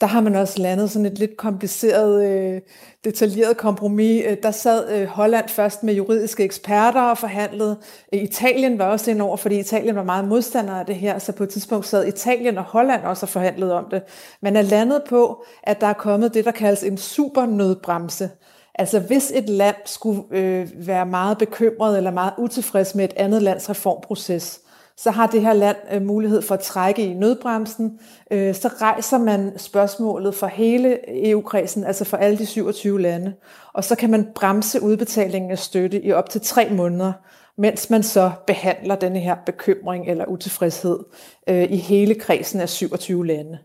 Der 0.00 0.06
har 0.06 0.20
man 0.20 0.34
også 0.34 0.62
landet 0.62 0.90
sådan 0.90 1.06
et 1.06 1.18
lidt 1.18 1.36
kompliceret, 1.36 2.26
øh, 2.26 2.60
detaljeret 3.04 3.56
kompromis. 3.56 4.24
Øh, 4.26 4.36
der 4.42 4.50
sad 4.50 4.92
øh, 4.92 5.06
Holland 5.06 5.48
først 5.48 5.82
med 5.82 5.94
juridiske 5.94 6.44
eksperter 6.44 7.02
og 7.02 7.18
forhandlede. 7.18 7.78
Øh, 8.12 8.22
Italien 8.22 8.78
var 8.78 8.84
også 8.84 9.10
ind 9.10 9.22
over, 9.22 9.36
fordi 9.36 9.58
Italien 9.58 9.96
var 9.96 10.02
meget 10.02 10.28
modstander 10.28 10.74
af 10.74 10.86
det 10.86 10.94
her, 10.94 11.18
så 11.18 11.32
på 11.32 11.42
et 11.42 11.48
tidspunkt 11.48 11.86
sad 11.86 12.06
Italien 12.06 12.58
og 12.58 12.64
Holland 12.64 13.04
også 13.04 13.26
og 13.26 13.30
forhandlede 13.30 13.74
om 13.74 13.84
det. 13.90 14.02
Man 14.42 14.56
er 14.56 14.62
landet 14.62 15.02
på, 15.08 15.44
at 15.62 15.80
der 15.80 15.86
er 15.86 15.92
kommet 15.92 16.34
det, 16.34 16.44
der 16.44 16.50
kaldes 16.50 16.82
en 16.82 16.98
supernødbremse. 16.98 18.30
Altså 18.74 19.00
hvis 19.00 19.32
et 19.34 19.48
land 19.48 19.76
skulle 19.84 20.22
øh, 20.30 20.68
være 20.86 21.06
meget 21.06 21.38
bekymret 21.38 21.96
eller 21.96 22.10
meget 22.10 22.32
utilfreds 22.38 22.94
med 22.94 23.04
et 23.04 23.14
andet 23.16 23.42
lands 23.42 23.70
reformproces, 23.70 24.60
så 24.96 25.10
har 25.10 25.26
det 25.26 25.42
her 25.42 25.52
land 25.52 25.76
øh, 25.92 26.02
mulighed 26.02 26.42
for 26.42 26.54
at 26.54 26.60
trække 26.60 27.02
i 27.02 27.14
nødbremsen. 27.14 28.00
Øh, 28.30 28.54
så 28.54 28.68
rejser 28.68 29.18
man 29.18 29.58
spørgsmålet 29.58 30.34
for 30.34 30.46
hele 30.46 30.98
EU-kredsen, 31.30 31.84
altså 31.84 32.04
for 32.04 32.16
alle 32.16 32.38
de 32.38 32.46
27 32.46 33.00
lande, 33.00 33.34
og 33.72 33.84
så 33.84 33.96
kan 33.96 34.10
man 34.10 34.28
bremse 34.34 34.82
udbetalingen 34.82 35.50
af 35.50 35.58
støtte 35.58 36.04
i 36.04 36.12
op 36.12 36.30
til 36.30 36.40
tre 36.40 36.68
måneder, 36.70 37.12
mens 37.58 37.90
man 37.90 38.02
så 38.02 38.30
behandler 38.46 38.96
denne 38.96 39.18
her 39.18 39.36
bekymring 39.46 40.08
eller 40.08 40.24
utilfredshed 40.24 40.98
øh, 41.48 41.72
i 41.72 41.76
hele 41.76 42.14
kredsen 42.14 42.60
af 42.60 42.68
27 42.68 43.26
lande. 43.26 43.58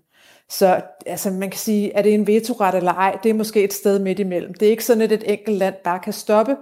Så 0.50 0.82
altså, 1.06 1.32
man 1.32 1.50
kan 1.50 1.60
sige, 1.60 1.94
er 1.94 2.02
det 2.02 2.14
en 2.14 2.28
vetoret 2.28 2.76
eller 2.76 2.94
ej, 2.94 3.18
det 3.24 3.30
er 3.30 3.34
måske 3.34 3.64
et 3.64 3.74
sted 3.74 4.00
midt 4.00 4.20
imellem. 4.20 4.54
Det 4.54 4.66
er 4.66 4.70
ikke 4.70 4.86
sådan, 4.86 5.02
at 5.02 5.12
et 5.12 5.24
enkelt 5.32 5.58
land 5.58 5.76
bare 5.84 6.00
kan 6.00 6.14
stoppe, 6.14 6.56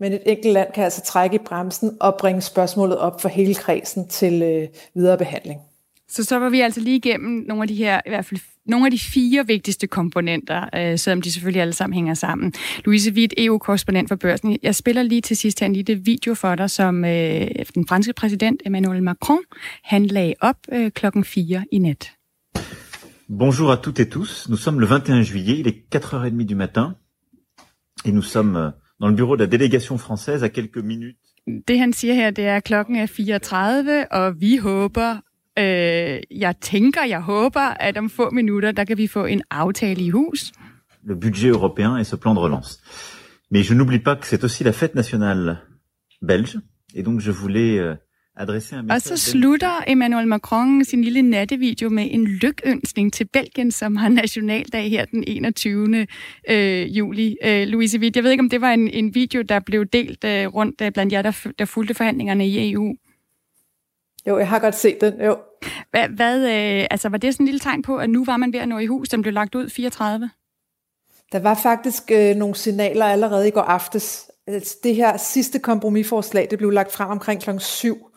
men 0.00 0.12
et 0.12 0.22
enkelt 0.26 0.52
land 0.52 0.68
kan 0.74 0.84
altså 0.84 1.02
trække 1.02 1.36
i 1.36 1.38
bremsen 1.38 1.96
og 2.00 2.16
bringe 2.18 2.40
spørgsmålet 2.40 2.98
op 2.98 3.20
for 3.20 3.28
hele 3.28 3.54
kredsen 3.54 4.08
til 4.08 4.42
øh, 4.42 4.68
videre 4.94 5.18
behandling. 5.18 5.60
Så 6.08 6.24
så 6.24 6.38
var 6.38 6.48
vi 6.48 6.60
altså 6.60 6.80
lige 6.80 6.96
igennem 6.96 7.44
nogle 7.48 7.62
af 7.62 7.68
de 7.68 7.74
her, 7.74 8.00
i 8.06 8.08
hvert 8.08 8.24
fald 8.24 8.40
nogle 8.66 8.86
af 8.86 8.90
de 8.90 8.98
fire 8.98 9.46
vigtigste 9.46 9.86
komponenter, 9.86 10.68
øh, 10.76 10.98
selvom 10.98 11.22
de 11.22 11.32
selvfølgelig 11.32 11.62
alle 11.62 11.72
sammen 11.72 11.94
hænger 11.94 12.14
sammen. 12.14 12.52
Louise 12.84 13.12
Witt, 13.12 13.34
EU-korrespondent 13.38 14.08
for 14.08 14.16
Børsen. 14.16 14.58
Jeg 14.62 14.74
spiller 14.74 15.02
lige 15.02 15.20
til 15.20 15.36
sidst 15.36 15.60
her 15.60 15.66
en 15.66 15.72
lille 15.72 15.94
video 15.94 16.34
for 16.34 16.54
dig, 16.54 16.70
som 16.70 17.04
øh, 17.04 17.48
den 17.74 17.86
franske 17.88 18.12
præsident 18.12 18.62
Emmanuel 18.66 19.02
Macron, 19.02 19.42
han 19.84 20.06
lagde 20.06 20.34
op 20.40 20.56
øh, 20.72 20.90
klokken 20.90 21.24
4 21.24 21.64
i 21.72 21.78
nat. 21.78 22.12
Bonjour 23.38 23.72
à 23.72 23.76
toutes 23.76 24.00
et 24.00 24.10
tous. 24.10 24.48
Nous 24.48 24.60
sommes 24.60 24.80
le 24.80 24.86
21 24.86 25.24
juillet, 25.24 25.58
il 25.58 25.66
est 25.66 25.94
4h30 25.94 26.46
du 26.46 26.54
matin, 26.54 26.94
et 28.04 28.12
nous 28.12 28.26
sommes 28.34 28.56
euh, 28.56 28.70
dans 29.02 29.08
le 29.08 29.16
bureau 29.16 29.36
de 29.36 29.42
la 29.42 29.50
délégation 29.56 29.98
française 29.98 30.42
à 30.44 30.48
quelques 30.48 30.82
minutes. 30.92 31.18
Det 31.68 31.78
han 31.78 31.92
siger 31.92 32.14
her, 32.14 32.30
det 32.30 32.46
er 32.46 32.60
klokken 32.60 32.96
er 32.96 33.06
34, 33.06 34.12
og 34.12 34.40
vi 34.40 34.56
håber, 34.56 35.16
øh, 35.58 36.20
jeg 36.30 36.54
tænker, 36.60 37.04
jeg 37.04 37.20
håber, 37.20 37.60
at 37.60 37.96
om 37.98 38.10
få 38.10 38.30
minutter, 38.30 38.72
der 38.72 38.84
kan 38.84 38.98
vi 38.98 39.06
få 39.06 39.24
en 39.24 39.42
aftale 39.50 40.02
i 40.02 40.10
hus. 40.10 40.52
Le 41.04 41.16
budget 41.16 41.50
européen 41.50 41.96
et 41.96 42.06
ce 42.06 42.16
plan 42.16 42.34
de 42.34 42.40
relance. 42.40 42.80
Mais 43.50 43.62
je 43.68 43.74
n'oublie 43.74 44.02
pas 44.08 44.14
que 44.20 44.26
c'est 44.26 44.44
aussi 44.44 44.64
la 44.64 44.72
fête 44.72 44.94
nationale 44.94 45.58
belge, 46.28 46.58
et 46.94 47.02
donc 47.02 47.20
je 47.20 47.32
voulais 47.32 47.72
euh, 47.78 47.94
og 48.90 49.00
så 49.02 49.16
slutter 49.16 49.84
Emmanuel 49.86 50.28
Macron 50.28 50.84
sin 50.84 51.04
lille 51.04 51.22
nattevideo 51.22 51.88
med 51.88 52.08
en 52.10 52.26
lykønsning 52.26 53.12
til 53.12 53.28
Belgien, 53.32 53.70
som 53.70 53.96
har 53.96 54.08
nationaldag 54.08 54.90
her 54.90 55.04
den 55.04 55.24
21. 55.26 56.06
Øh, 56.48 56.96
juli. 56.96 57.36
Øh, 57.44 57.66
Louise 57.66 57.98
Witt, 57.98 58.16
jeg 58.16 58.24
ved 58.24 58.30
ikke, 58.30 58.42
om 58.42 58.50
det 58.50 58.60
var 58.60 58.70
en, 58.70 58.88
en 58.88 59.14
video, 59.14 59.42
der 59.42 59.60
blev 59.60 59.86
delt 59.86 60.24
øh, 60.24 60.46
rundt 60.46 60.80
øh, 60.80 60.92
blandt 60.92 61.12
jer, 61.12 61.22
der, 61.22 61.46
der 61.58 61.64
fulgte 61.64 61.94
forhandlingerne 61.94 62.46
i 62.46 62.72
EU. 62.72 62.94
Jo, 64.26 64.38
jeg 64.38 64.48
har 64.48 64.58
godt 64.58 64.74
set 64.74 65.00
den, 65.00 65.14
jo. 65.24 65.36
Hvad, 65.90 66.08
hvad 66.08 66.38
øh, 66.38 66.86
altså, 66.90 67.08
var 67.08 67.18
det 67.18 67.34
sådan 67.34 67.44
en 67.44 67.46
lille 67.46 67.60
tegn 67.60 67.82
på, 67.82 67.96
at 67.96 68.10
nu 68.10 68.24
var 68.24 68.36
man 68.36 68.52
ved 68.52 68.60
at 68.60 68.68
nå 68.68 68.78
i 68.78 68.86
hus? 68.86 69.08
Den 69.08 69.22
blev 69.22 69.34
lagt 69.34 69.54
ud 69.54 69.70
34? 69.70 70.30
Der 71.32 71.38
var 71.38 71.54
faktisk 71.54 72.10
øh, 72.10 72.36
nogle 72.36 72.54
signaler 72.54 73.04
allerede 73.04 73.48
i 73.48 73.50
går 73.50 73.60
aftes. 73.60 74.30
Altså, 74.46 74.76
det 74.82 74.94
her 74.94 75.16
sidste 75.16 75.58
kompromisforslag, 75.58 76.48
det 76.50 76.58
blev 76.58 76.70
lagt 76.70 76.92
frem 76.92 77.10
omkring 77.10 77.40
kl. 77.40 77.50
7. 77.58 78.08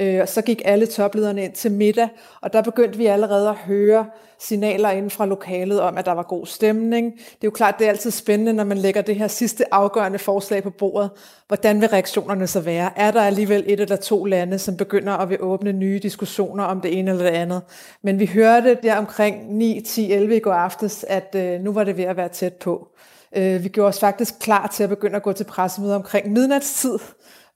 Øh, 0.00 0.20
og 0.20 0.28
så 0.28 0.42
gik 0.42 0.62
alle 0.64 0.86
toplederne 0.86 1.44
ind 1.44 1.52
til 1.52 1.72
middag, 1.72 2.08
og 2.40 2.52
der 2.52 2.62
begyndte 2.62 2.98
vi 2.98 3.06
allerede 3.06 3.48
at 3.48 3.54
høre 3.54 4.06
signaler 4.38 4.90
inden 4.90 5.10
fra 5.10 5.26
lokalet 5.26 5.80
om, 5.80 5.98
at 5.98 6.06
der 6.06 6.12
var 6.12 6.22
god 6.22 6.46
stemning. 6.46 7.12
Det 7.12 7.22
er 7.22 7.36
jo 7.44 7.50
klart, 7.50 7.78
det 7.78 7.84
er 7.84 7.88
altid 7.88 8.10
spændende, 8.10 8.52
når 8.52 8.64
man 8.64 8.78
lægger 8.78 9.02
det 9.02 9.16
her 9.16 9.28
sidste 9.28 9.74
afgørende 9.74 10.18
forslag 10.18 10.62
på 10.62 10.70
bordet. 10.70 11.10
Hvordan 11.48 11.80
vil 11.80 11.88
reaktionerne 11.88 12.46
så 12.46 12.60
være? 12.60 12.90
Er 12.96 13.10
der 13.10 13.20
alligevel 13.20 13.64
et 13.66 13.80
eller 13.80 13.96
to 13.96 14.24
lande, 14.24 14.58
som 14.58 14.76
begynder 14.76 15.12
at 15.12 15.30
vil 15.30 15.38
åbne 15.40 15.72
nye 15.72 15.98
diskussioner 15.98 16.64
om 16.64 16.80
det 16.80 16.98
ene 16.98 17.10
eller 17.10 17.24
det 17.24 17.30
andet? 17.30 17.62
Men 18.02 18.18
vi 18.18 18.26
hørte 18.26 18.78
der 18.82 18.96
omkring 18.96 19.56
9, 19.56 19.80
10, 19.80 20.12
11 20.12 20.36
i 20.36 20.40
går 20.40 20.52
aftes, 20.52 21.04
at 21.08 21.34
øh, 21.38 21.60
nu 21.60 21.72
var 21.72 21.84
det 21.84 21.96
ved 21.96 22.04
at 22.04 22.16
være 22.16 22.28
tæt 22.28 22.54
på. 22.54 22.88
Øh, 23.36 23.64
vi 23.64 23.68
gjorde 23.68 23.88
os 23.88 24.00
faktisk 24.00 24.34
klar 24.40 24.66
til 24.66 24.82
at 24.82 24.88
begynde 24.88 25.16
at 25.16 25.22
gå 25.22 25.32
til 25.32 25.44
pressemøde 25.44 25.96
omkring 25.96 26.32
midnatstid, 26.32 26.98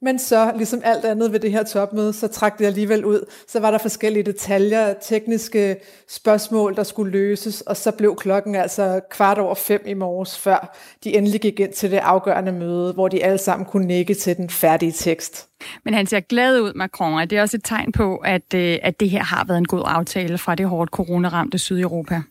men 0.02 0.18
så, 0.18 0.52
ligesom 0.56 0.80
alt 0.84 1.04
andet 1.04 1.32
ved 1.32 1.40
det 1.40 1.52
her 1.52 1.62
topmøde, 1.62 2.12
så 2.12 2.28
trak 2.28 2.58
det 2.58 2.66
alligevel 2.66 3.04
ud. 3.04 3.30
Så 3.48 3.60
var 3.60 3.70
der 3.70 3.78
forskellige 3.78 4.22
detaljer, 4.22 4.94
tekniske 5.02 5.76
spørgsmål, 6.08 6.76
der 6.76 6.82
skulle 6.82 7.12
løses, 7.12 7.60
og 7.60 7.76
så 7.76 7.90
blev 7.90 8.16
klokken 8.16 8.54
altså 8.54 9.00
kvart 9.10 9.38
over 9.38 9.54
fem 9.54 9.82
i 9.86 9.94
morges, 9.94 10.38
før 10.38 10.76
de 11.04 11.16
endelig 11.16 11.40
gik 11.40 11.60
ind 11.60 11.72
til 11.72 11.90
det 11.90 11.96
afgørende 11.96 12.52
møde, 12.52 12.92
hvor 12.92 13.08
de 13.08 13.24
alle 13.24 13.38
sammen 13.38 13.66
kunne 13.66 13.86
nikke 13.86 14.14
til 14.14 14.36
den 14.36 14.50
færdige 14.50 14.92
tekst. 14.92 15.48
Men 15.84 15.94
han 15.94 16.06
ser 16.06 16.20
glad 16.20 16.60
ud, 16.60 16.72
Macron. 16.74 17.20
Er 17.20 17.24
det 17.24 17.40
også 17.40 17.56
et 17.56 17.64
tegn 17.64 17.92
på, 17.92 18.16
at, 18.16 18.54
øh, 18.54 18.78
at 18.82 19.00
det 19.00 19.10
her 19.10 19.22
har 19.22 19.44
været 19.44 19.58
en 19.58 19.66
god 19.66 19.82
aftale 19.84 20.38
fra 20.38 20.54
det 20.54 20.66
hårdt 20.66 20.90
coronaramte 20.90 21.58
Sydeuropa? 21.58 22.22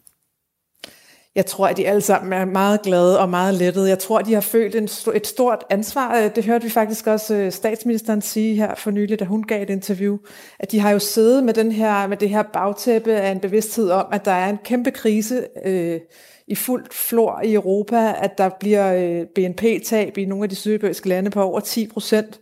Jeg 1.35 1.45
tror, 1.45 1.67
at 1.67 1.77
de 1.77 1.87
alle 1.87 2.01
sammen 2.01 2.33
er 2.33 2.45
meget 2.45 2.81
glade 2.81 3.19
og 3.19 3.29
meget 3.29 3.53
lettede. 3.53 3.89
Jeg 3.89 3.99
tror, 3.99 4.19
at 4.19 4.25
de 4.25 4.33
har 4.33 4.41
følt 4.41 4.75
en, 4.75 4.89
et 5.15 5.27
stort 5.27 5.63
ansvar. 5.69 6.17
Øh, 6.17 6.35
det 6.35 6.45
hørte 6.45 6.63
vi 6.63 6.69
faktisk 6.69 7.07
også 7.07 7.35
øh, 7.35 7.51
statsministeren 7.51 8.21
sige 8.21 8.55
her 8.55 8.75
for 8.75 8.91
nylig, 8.91 9.19
da 9.19 9.25
hun 9.25 9.43
gav 9.43 9.61
et 9.61 9.69
interview, 9.69 10.17
at 10.59 10.71
de 10.71 10.79
har 10.79 10.91
jo 10.91 10.99
siddet 10.99 11.43
med, 11.43 11.53
den 11.53 11.71
her, 11.71 12.07
med 12.07 12.17
det 12.17 12.29
her 12.29 12.43
bagtæppe 12.43 13.13
af 13.13 13.31
en 13.31 13.39
bevidsthed 13.39 13.89
om, 13.89 14.05
at 14.11 14.25
der 14.25 14.31
er 14.31 14.49
en 14.49 14.59
kæmpe 14.63 14.91
krise 14.91 15.47
øh, 15.65 15.99
i 16.47 16.55
fuldt 16.55 16.93
flor 16.93 17.41
i 17.43 17.53
Europa, 17.53 18.15
at 18.21 18.37
der 18.37 18.49
bliver 18.59 18.93
øh, 18.93 19.25
BNP-tab 19.35 20.17
i 20.17 20.25
nogle 20.25 20.43
af 20.43 20.49
de 20.49 20.55
sydeuropæiske 20.55 21.09
lande 21.09 21.29
på 21.29 21.41
over 21.43 21.59
10 21.59 21.87
procent, 21.87 22.39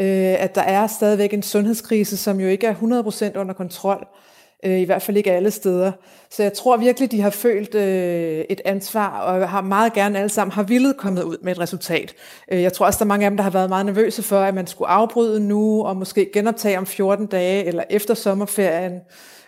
øh, 0.00 0.42
at 0.42 0.54
der 0.54 0.62
er 0.62 0.86
stadigvæk 0.86 1.34
en 1.34 1.42
sundhedskrise, 1.42 2.16
som 2.16 2.40
jo 2.40 2.48
ikke 2.48 2.66
er 2.66 2.70
100 2.70 3.02
procent 3.02 3.36
under 3.36 3.54
kontrol 3.54 4.06
øh, 4.10 4.29
Øh, 4.64 4.78
i 4.80 4.84
hvert 4.84 5.02
fald 5.02 5.16
ikke 5.16 5.32
alle 5.32 5.50
steder. 5.50 5.92
Så 6.30 6.42
jeg 6.42 6.52
tror 6.52 6.76
virkelig, 6.76 7.10
de 7.10 7.20
har 7.20 7.30
følt 7.30 7.74
øh, 7.74 8.44
et 8.50 8.60
ansvar, 8.64 9.20
og 9.20 9.48
har 9.48 9.60
meget 9.60 9.92
gerne 9.92 10.18
alle 10.18 10.28
sammen 10.28 10.52
har 10.52 10.62
villet 10.62 10.96
komme 10.96 11.26
ud 11.26 11.36
med 11.42 11.52
et 11.52 11.58
resultat. 11.58 12.14
Øh, 12.52 12.62
jeg 12.62 12.72
tror 12.72 12.86
også, 12.86 12.98
der 12.98 13.04
er 13.04 13.08
mange 13.08 13.26
af 13.26 13.30
dem, 13.30 13.36
der 13.36 13.44
har 13.44 13.50
været 13.50 13.68
meget 13.68 13.86
nervøse 13.86 14.22
for, 14.22 14.40
at 14.40 14.54
man 14.54 14.66
skulle 14.66 14.88
afbryde 14.88 15.40
nu, 15.40 15.84
og 15.84 15.96
måske 15.96 16.30
genoptage 16.32 16.78
om 16.78 16.86
14 16.86 17.26
dage, 17.26 17.64
eller 17.64 17.82
efter 17.90 18.14
sommerferien, 18.14 19.00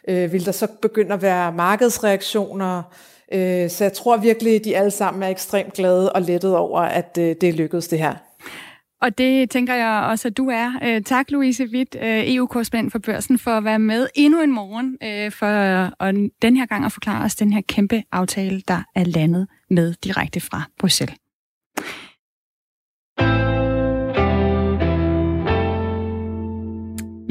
øh, 0.08 0.32
vil 0.32 0.46
der 0.46 0.52
så 0.52 0.66
begynde 0.82 1.14
at 1.14 1.22
være 1.22 1.52
markedsreaktioner. 1.52 2.82
Øh, 3.32 3.70
så 3.70 3.84
jeg 3.84 3.92
tror 3.92 4.16
virkelig, 4.16 4.64
de 4.64 4.76
alle 4.76 4.90
sammen 4.90 5.22
er 5.22 5.28
ekstremt 5.28 5.72
glade 5.72 6.12
og 6.12 6.22
lettet 6.22 6.56
over, 6.56 6.80
at 6.80 7.18
øh, 7.20 7.36
det 7.40 7.54
lykkedes 7.54 7.88
det 7.88 7.98
her. 7.98 8.14
Og 9.02 9.18
det 9.18 9.50
tænker 9.50 9.74
jeg 9.74 10.06
også, 10.10 10.28
at 10.28 10.36
du 10.36 10.48
er. 10.48 10.72
Øh, 10.82 11.02
tak, 11.02 11.30
Louise 11.30 11.64
Witt, 11.64 11.96
øh, 12.02 12.34
EU-korrespondent 12.34 12.92
for 12.92 12.98
Børsen, 12.98 13.38
for 13.38 13.50
at 13.50 13.64
være 13.64 13.78
med 13.78 14.06
endnu 14.14 14.42
en 14.42 14.52
morgen, 14.52 14.98
øh, 15.02 15.32
for 15.32 15.46
og 15.98 16.12
den 16.42 16.56
her 16.56 16.66
gang 16.66 16.84
at 16.84 16.92
forklare 16.92 17.24
os 17.24 17.34
den 17.34 17.52
her 17.52 17.60
kæmpe 17.68 18.02
aftale, 18.12 18.62
der 18.68 18.82
er 18.94 19.04
landet 19.04 19.46
med 19.70 19.94
direkte 20.04 20.40
fra 20.40 20.62
Bruxelles. 20.78 21.21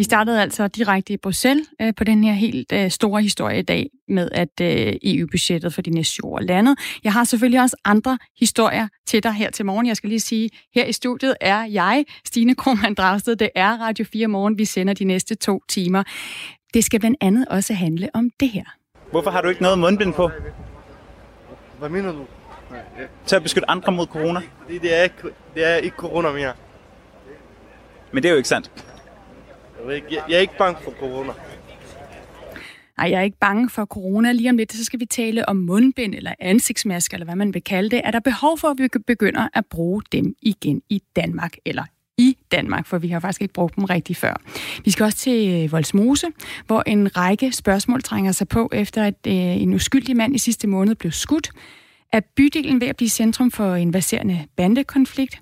Vi 0.02 0.06
startede 0.06 0.42
altså 0.42 0.68
direkte 0.68 1.14
i 1.14 1.18
Bruxelles 1.18 1.68
øh, 1.82 1.94
på 1.98 2.04
den 2.04 2.24
her 2.24 2.34
helt 2.34 2.72
øh, 2.74 2.92
store 2.92 3.22
historie 3.22 3.60
i 3.60 3.62
dag 3.62 3.90
med, 4.08 4.30
at 4.32 4.62
øh, 4.62 4.94
EU-budgettet 5.04 5.74
for 5.74 5.82
de 5.82 5.90
næste 5.90 6.12
syv 6.12 6.26
år 6.26 6.40
landet. 6.40 6.80
Jeg 7.04 7.14
har 7.14 7.24
selvfølgelig 7.24 7.62
også 7.62 7.76
andre 7.86 8.18
historier 8.40 8.88
til 9.08 9.24
dig 9.24 9.34
her 9.34 9.50
til 9.52 9.66
morgen. 9.66 9.86
Jeg 9.88 9.98
skal 9.98 10.10
lige 10.10 10.20
sige, 10.20 10.50
her 10.76 10.86
i 10.86 10.92
studiet 10.92 11.36
er 11.42 11.64
jeg, 11.64 12.06
Stine 12.26 12.56
Krohmann 12.56 12.96
Dragsted. 12.96 13.36
Det 13.36 13.50
er 13.56 13.78
Radio 13.78 14.06
4 14.14 14.28
Morgen, 14.28 14.58
vi 14.58 14.66
sender 14.66 14.94
de 14.94 15.04
næste 15.04 15.36
to 15.36 15.62
timer. 15.70 16.04
Det 16.74 16.84
skal 16.84 17.00
blandt 17.00 17.18
andet 17.22 17.48
også 17.48 17.74
handle 17.74 18.10
om 18.14 18.30
det 18.40 18.50
her. 18.50 18.66
Hvorfor 19.12 19.32
har 19.32 19.42
du 19.42 19.50
ikke 19.50 19.62
noget 19.62 19.80
mundbind 19.80 20.14
på? 20.14 20.32
Hvad 21.80 21.90
mener 21.90 22.12
du? 22.12 22.26
Til 23.26 23.36
at 23.36 23.44
beskytte 23.44 23.70
andre 23.70 23.92
mod 23.92 24.08
corona? 24.08 24.42
Det, 24.68 24.82
det, 24.82 25.00
er, 25.00 25.04
ikke, 25.04 25.16
det 25.56 25.66
er 25.66 25.76
ikke 25.76 25.98
corona 25.98 26.32
mere. 26.32 26.54
Men 28.12 28.24
det 28.24 28.30
er 28.30 28.34
jo 28.34 28.38
ikke 28.38 28.50
sandt. 28.50 28.72
Jeg, 29.88 30.02
jeg 30.30 30.36
er 30.36 30.40
ikke 30.40 30.58
bange 30.58 30.80
for 30.84 30.92
corona. 30.92 31.34
Nej, 32.98 33.10
jeg 33.12 33.20
er 33.20 33.24
ikke 33.24 33.38
bange 33.40 33.70
for 33.70 33.86
corona. 33.86 34.32
Lige 34.32 34.50
om 34.50 34.58
lidt, 34.58 34.74
så 34.74 34.86
skal 34.86 35.00
vi 35.00 35.06
tale 35.06 35.50
om 35.50 35.56
mundbind 35.56 36.16
eller 36.16 36.34
ansigtsmasker, 36.40 37.16
eller 37.18 37.26
hvad 37.26 37.36
man 37.36 37.54
vil 37.54 37.64
kalde 37.64 37.90
det. 37.90 38.02
Er 38.04 38.12
der 38.12 38.20
behov 38.20 38.58
for, 38.58 38.68
at 38.68 38.80
vi 38.80 38.88
begynder 39.08 39.48
at 39.54 39.66
bruge 39.66 40.02
dem 40.12 40.36
igen 40.42 40.82
i 40.90 41.02
Danmark, 41.16 41.56
eller 41.66 41.84
i 42.18 42.38
Danmark, 42.52 42.86
for 42.86 42.98
vi 42.98 43.08
har 43.08 43.20
faktisk 43.20 43.42
ikke 43.42 43.54
brugt 43.54 43.76
dem 43.76 43.84
rigtig 43.84 44.18
før. 44.18 44.42
Vi 44.86 44.92
skal 44.92 45.04
også 45.04 45.18
til 45.18 45.50
øh, 45.50 45.72
Volsmose, 45.72 45.72
Voldsmose, 45.72 46.28
hvor 46.68 46.84
en 46.88 47.18
række 47.18 47.52
spørgsmål 47.52 48.02
trænger 48.02 48.32
sig 48.32 48.48
på, 48.48 48.70
efter 48.74 49.04
at 49.04 49.16
øh, 49.28 49.34
en 49.34 49.74
uskyldig 49.74 50.18
mand 50.18 50.36
i 50.36 50.38
sidste 50.38 50.68
måned 50.68 50.96
blev 50.96 51.12
skudt. 51.12 51.52
Er 52.14 52.20
bydelen 52.36 52.82
ved 52.82 52.88
at 52.88 52.96
blive 52.96 53.10
centrum 53.10 53.52
for 53.52 53.76
en 53.76 53.92
baserende 53.92 54.46
bandekonflikt? 54.58 55.42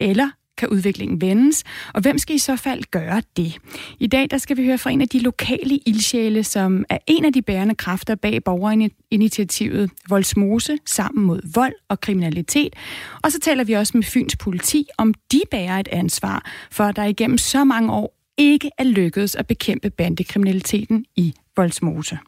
Eller 0.00 0.30
kan 0.60 0.68
udviklingen 0.68 1.20
vendes, 1.20 1.64
og 1.94 2.00
hvem 2.00 2.18
skal 2.18 2.36
i 2.36 2.38
så 2.38 2.56
fald 2.56 2.82
gøre 2.90 3.22
det? 3.36 3.56
I 3.98 4.06
dag 4.06 4.26
der 4.30 4.38
skal 4.38 4.56
vi 4.56 4.64
høre 4.64 4.78
fra 4.78 4.90
en 4.90 5.00
af 5.00 5.08
de 5.08 5.18
lokale 5.18 5.78
ildsjæle, 5.86 6.44
som 6.44 6.84
er 6.88 6.98
en 7.06 7.24
af 7.24 7.32
de 7.32 7.42
bærende 7.42 7.74
kræfter 7.74 8.14
bag 8.14 8.44
borgerinitiativet 8.44 9.90
Voldsmose 10.08 10.78
sammen 10.86 11.24
mod 11.24 11.40
vold 11.54 11.74
og 11.88 12.00
kriminalitet. 12.00 12.76
Og 13.22 13.32
så 13.32 13.40
taler 13.40 13.64
vi 13.64 13.72
også 13.72 13.96
med 13.96 14.02
Fyns 14.02 14.36
politi, 14.36 14.86
om 14.98 15.14
de 15.32 15.40
bærer 15.50 15.80
et 15.80 15.88
ansvar 15.92 16.50
for, 16.70 16.84
at 16.84 16.96
der 16.96 17.04
igennem 17.04 17.38
så 17.38 17.64
mange 17.64 17.92
år 17.92 18.16
ikke 18.38 18.70
er 18.78 18.84
lykkedes 18.84 19.34
at 19.34 19.46
bekæmpe 19.46 19.90
bandekriminaliteten 19.90 21.04
i 21.16 21.34
Voldsmose. 21.56 22.18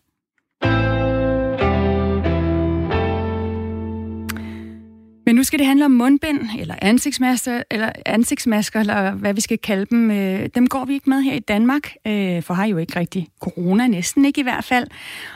Nu 5.42 5.46
skal 5.46 5.58
det 5.58 5.66
handle 5.66 5.84
om 5.84 5.90
mundbind, 5.90 6.40
eller 6.58 6.74
ansigtsmasker, 6.82 7.62
eller 7.70 7.92
ansigtsmasker, 8.06 8.80
eller 8.80 9.10
hvad 9.10 9.34
vi 9.34 9.40
skal 9.40 9.58
kalde 9.58 9.86
dem. 9.90 10.10
Øh, 10.10 10.48
dem 10.54 10.66
går 10.66 10.84
vi 10.84 10.94
ikke 10.94 11.10
med 11.10 11.22
her 11.22 11.34
i 11.34 11.38
Danmark, 11.38 11.94
øh, 12.06 12.42
for 12.42 12.54
har 12.54 12.64
jo 12.64 12.76
ikke 12.76 12.98
rigtig 12.98 13.28
corona, 13.40 13.86
næsten 13.86 14.24
ikke 14.24 14.40
i 14.40 14.42
hvert 14.42 14.64
fald. 14.64 14.86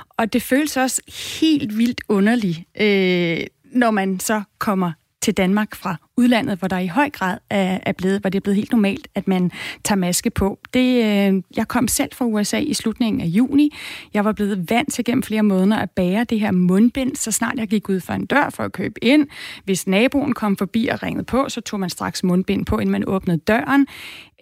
Og 0.08 0.32
det 0.32 0.42
føles 0.42 0.76
også 0.76 1.02
helt 1.40 1.78
vildt 1.78 2.00
underligt, 2.08 2.58
øh, 2.80 3.46
når 3.72 3.90
man 3.90 4.20
så 4.20 4.42
kommer 4.58 4.92
til 5.23 5.35
Danmark 5.35 5.75
fra 5.75 5.96
udlandet, 6.16 6.58
hvor 6.58 6.68
der 6.68 6.78
i 6.78 6.87
høj 6.87 7.11
grad 7.11 7.38
er, 7.50 7.78
er 7.82 7.92
blevet, 7.92 8.20
hvor 8.20 8.30
det 8.30 8.38
er 8.38 8.40
blevet 8.40 8.56
helt 8.56 8.73
normalt, 8.73 9.08
at 9.14 9.28
man 9.28 9.50
tager 9.85 9.99
maske 9.99 10.30
på. 10.30 10.58
Det, 10.75 11.04
øh, 11.04 11.42
jeg 11.56 11.68
kom 11.68 11.88
selv 11.88 12.11
fra 12.12 12.25
USA 12.25 12.58
i 12.58 12.75
slutningen 12.75 13.20
af 13.20 13.26
juni. 13.26 13.75
Jeg 14.14 14.25
var 14.25 14.32
blevet 14.32 14.70
vant 14.70 14.92
til 14.92 15.04
gennem 15.04 15.23
flere 15.23 15.42
måneder 15.42 15.76
at 15.76 15.90
bære 15.90 16.25
det 16.25 16.40
her 16.40 16.50
mundbind, 16.50 17.16
så 17.16 17.32
snart 17.32 17.58
jeg 17.58 17.68
gik 17.68 17.88
ud 17.88 18.00
for 18.00 18.12
en 18.12 18.26
dør 18.26 18.50
for 18.50 18.62
at 18.62 18.73
købe 18.73 19.04
ind. 19.04 19.26
Hvis 19.64 19.87
naboen 19.87 20.32
kom 20.32 20.56
forbi 20.56 20.87
og 20.87 21.02
ringede 21.02 21.25
på, 21.25 21.49
så 21.49 21.61
tog 21.61 21.80
man 21.80 21.90
straks 21.90 22.25
mundbind 22.25 22.66
på, 22.66 22.78
inden 22.78 22.92
man 22.92 23.04
åbnede 23.06 23.38
døren. 23.38 23.87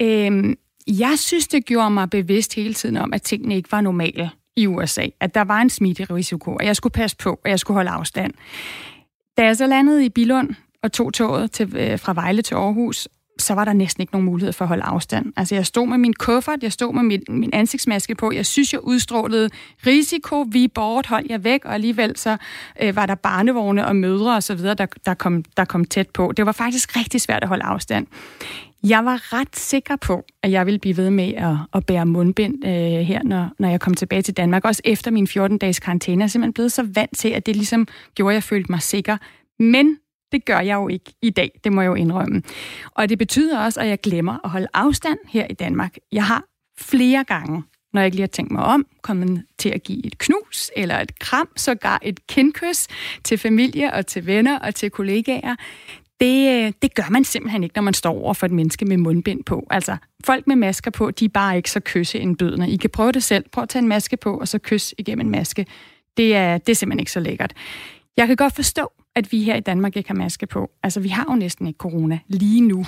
Øh, 0.01 0.55
jeg 0.87 1.15
synes, 1.17 1.49
det 1.49 1.65
gjorde 1.65 1.91
mig 1.91 2.11
bevidst 2.11 2.55
hele 2.55 2.75
tiden 2.75 2.97
om, 2.97 3.13
at 3.13 3.23
tingene 3.23 3.57
ikke 3.57 3.73
var 3.73 3.81
normale 3.81 4.31
i 4.57 4.67
USA. 4.67 5.07
At 5.21 5.35
der 5.35 5.45
var 5.45 5.61
en 5.61 5.71
smitterisiko, 5.71 6.55
og 6.55 6.65
jeg 6.65 6.77
skulle 6.77 6.93
passe 6.93 7.17
på, 7.17 7.41
og 7.45 7.51
jeg 7.51 7.59
skulle 7.59 7.75
holde 7.75 7.91
afstand. 7.91 8.33
Da 9.37 9.45
jeg 9.45 9.57
så 9.57 9.67
landede 9.67 10.05
i 10.05 10.09
Bilund 10.09 10.51
og 10.83 10.93
tog 10.93 11.15
toget 11.15 11.53
til, 11.53 11.77
øh, 11.77 11.99
fra 11.99 12.13
Vejle 12.13 12.43
til 12.43 12.55
Aarhus, 12.55 13.09
så 13.39 13.55
var 13.55 13.65
der 13.65 13.73
næsten 13.73 14.01
ikke 14.01 14.13
nogen 14.13 14.25
mulighed 14.25 14.53
for 14.53 14.65
at 14.65 14.69
holde 14.69 14.83
afstand. 14.83 15.33
Altså, 15.37 15.55
jeg 15.55 15.67
stod 15.67 15.87
med 15.87 15.99
min 15.99 16.13
kuffert, 16.13 16.63
jeg 16.63 16.73
stod 16.73 16.95
med 16.95 17.03
min, 17.03 17.23
min 17.29 17.51
ansigtsmaske 17.53 18.15
på. 18.15 18.33
Jeg 18.33 18.47
synes, 18.47 18.73
jeg 18.73 18.85
udstrålede 18.85 19.51
risiko. 19.87 20.43
Vi 20.43 20.69
bort, 20.69 21.07
hold 21.07 21.27
jeg 21.29 21.45
væk, 21.45 21.65
og 21.65 21.75
alligevel 21.75 22.17
så 22.17 22.37
øh, 22.83 22.97
var 22.97 23.07
der 23.07 23.15
barnevogne 23.15 23.87
og 23.87 23.97
mødre 23.97 24.37
og 24.37 24.43
så 24.43 24.55
videre, 24.55 24.75
der, 24.75 24.87
der, 25.07 25.15
kom, 25.15 25.45
der 25.57 25.65
kom 25.65 25.85
tæt 25.85 26.11
på. 26.11 26.33
Det 26.37 26.47
var 26.47 26.53
faktisk 26.53 26.97
rigtig 26.97 27.21
svært 27.21 27.43
at 27.43 27.49
holde 27.49 27.65
afstand. 27.65 28.07
Jeg 28.85 29.05
var 29.05 29.33
ret 29.33 29.57
sikker 29.57 29.97
på, 29.97 30.25
at 30.43 30.51
jeg 30.51 30.67
ville 30.67 30.79
blive 30.79 30.97
ved 30.97 31.11
med 31.11 31.35
at, 31.35 31.57
at 31.75 31.87
bære 31.87 32.07
mundbind 32.07 32.67
øh, 32.67 32.73
her, 33.01 33.23
når, 33.23 33.51
når 33.59 33.69
jeg 33.69 33.81
kom 33.81 33.95
tilbage 33.95 34.23
til 34.23 34.37
Danmark. 34.37 34.65
Også 34.65 34.83
efter 34.85 35.11
min 35.11 35.27
14-dages 35.31 35.81
karantæne. 35.81 36.21
Jeg 36.21 36.25
er 36.25 36.29
simpelthen 36.29 36.53
blevet 36.53 36.73
så 36.73 36.83
vant 36.95 37.19
til, 37.19 37.29
at 37.29 37.47
det 37.47 37.57
ligesom 37.57 37.89
gjorde, 38.15 38.33
at 38.33 38.35
jeg 38.35 38.43
følte 38.43 38.73
mig 38.73 38.83
sikker. 38.83 39.17
Men 39.59 39.99
det 40.33 40.45
gør 40.45 40.61
jeg 40.61 40.75
jo 40.75 40.89
ikke 40.89 41.13
i 41.23 41.31
dag, 41.31 41.61
det 41.65 41.73
må 41.73 41.81
jeg 41.81 41.89
jo 41.89 41.95
indrømme. 41.95 42.43
Og 42.91 43.09
det 43.09 43.19
betyder 43.19 43.61
også, 43.65 43.81
at 43.81 43.89
jeg 43.89 44.01
glemmer 44.01 44.39
at 44.45 44.51
holde 44.51 44.67
afstand 44.75 45.19
her 45.29 45.47
i 45.51 45.55
Danmark. 45.55 45.97
Jeg 46.13 46.25
har 46.25 46.45
flere 46.79 47.25
gange 47.25 47.63
når 47.95 48.01
jeg 48.01 48.07
ikke 48.07 48.17
lige 48.17 48.23
har 48.23 48.29
tænkt 48.29 48.53
mig 48.53 48.63
om, 48.63 48.87
kommet 49.03 49.45
til 49.59 49.69
at 49.69 49.83
give 49.83 50.07
et 50.07 50.19
knus 50.19 50.71
eller 50.77 51.01
et 51.01 51.19
kram, 51.19 51.49
sågar 51.57 51.99
et 52.03 52.27
kindkys 52.27 52.87
til 53.25 53.39
familie 53.39 53.93
og 53.93 54.07
til 54.07 54.27
venner 54.27 54.59
og 54.59 54.75
til 54.75 54.91
kollegaer. 54.91 55.57
Det, 56.21 56.65
øh, 56.67 56.73
det 56.83 56.95
gør 56.95 57.11
man 57.11 57.25
simpelthen 57.25 57.65
ikke, 57.65 57.77
når 57.77 57.83
man 57.83 57.95
står 57.95 58.13
over 58.13 58.35
for 58.35 58.47
et 58.47 58.53
menneske 58.53 58.85
med 58.85 58.97
mundbind 58.97 59.45
på. 59.45 59.67
Altså, 59.71 59.97
folk 60.25 60.47
med 60.47 60.57
masker 60.57 60.91
på, 60.91 61.11
de 61.11 61.25
er 61.25 61.29
bare 61.29 61.57
ikke 61.57 61.71
så 61.71 61.81
kysseindbydende. 61.81 62.71
I 62.71 62.77
kan 62.77 62.91
prøve 62.91 63.13
det 63.13 63.23
selv. 63.23 63.45
Prøv 63.53 63.63
at 63.63 63.69
tage 63.69 63.83
en 63.83 63.89
maske 63.89 64.17
på, 64.17 64.39
og 64.39 64.49
så 64.49 64.59
kys 64.59 64.95
igennem 64.99 65.27
en 65.27 65.31
maske. 65.31 65.67
Det 66.17 66.37
er, 66.37 66.59
det 66.59 66.73
er 66.73 66.77
simpelthen 66.77 67.01
ikke 67.01 67.13
så 67.13 67.21
lækkert. 67.21 67.53
Jeg 68.17 68.27
kan 68.27 68.37
godt 68.37 68.55
forstå, 68.55 68.93
at 69.15 69.33
vi 69.33 69.43
her 69.43 69.57
i 69.57 69.61
Danmark 69.61 69.97
ikke 69.97 70.09
har 70.09 70.17
maske 70.17 70.47
på. 70.47 70.71
Altså, 70.83 71.01
vi 71.01 71.09
har 71.09 71.27
jo 71.31 71.35
næsten 71.35 71.67
ikke 71.67 71.79
corona 71.79 72.19
lige 72.29 72.61
nu. 72.61 72.87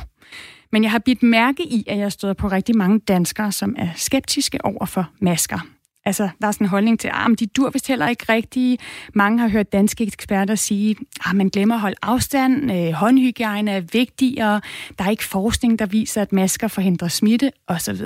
Men 0.72 0.82
jeg 0.82 0.90
har 0.90 0.98
bidt 0.98 1.22
mærke 1.22 1.62
i, 1.62 1.84
at 1.86 1.98
jeg 1.98 2.12
støder 2.12 2.34
på 2.34 2.48
rigtig 2.48 2.76
mange 2.76 2.98
danskere, 2.98 3.52
som 3.52 3.74
er 3.78 3.88
skeptiske 3.96 4.64
over 4.64 4.86
for 4.86 5.10
masker. 5.20 5.75
Altså, 6.06 6.28
der 6.40 6.46
er 6.46 6.52
sådan 6.52 6.64
en 6.64 6.68
holdning 6.68 7.00
til, 7.00 7.08
at 7.08 7.14
ah, 7.16 7.30
de 7.38 7.46
dur 7.46 7.70
vist 7.70 7.88
heller 7.88 8.08
ikke 8.08 8.24
rigtige. 8.28 8.78
Mange 9.14 9.38
har 9.40 9.48
hørt 9.48 9.72
danske 9.72 10.04
eksperter 10.04 10.54
sige, 10.54 10.90
at 10.90 11.26
ah, 11.26 11.36
man 11.36 11.48
glemmer 11.48 11.74
at 11.74 11.80
holde 11.80 11.96
afstand, 12.02 12.72
øh, 12.72 12.92
håndhygiejne 12.92 13.70
er 13.70 13.80
vigtigere, 13.80 14.60
der 14.98 15.04
er 15.04 15.10
ikke 15.10 15.24
forskning, 15.24 15.78
der 15.78 15.86
viser, 15.86 16.22
at 16.22 16.32
masker 16.32 16.68
forhindrer 16.68 17.08
smitte, 17.08 17.52
osv. 17.66 18.02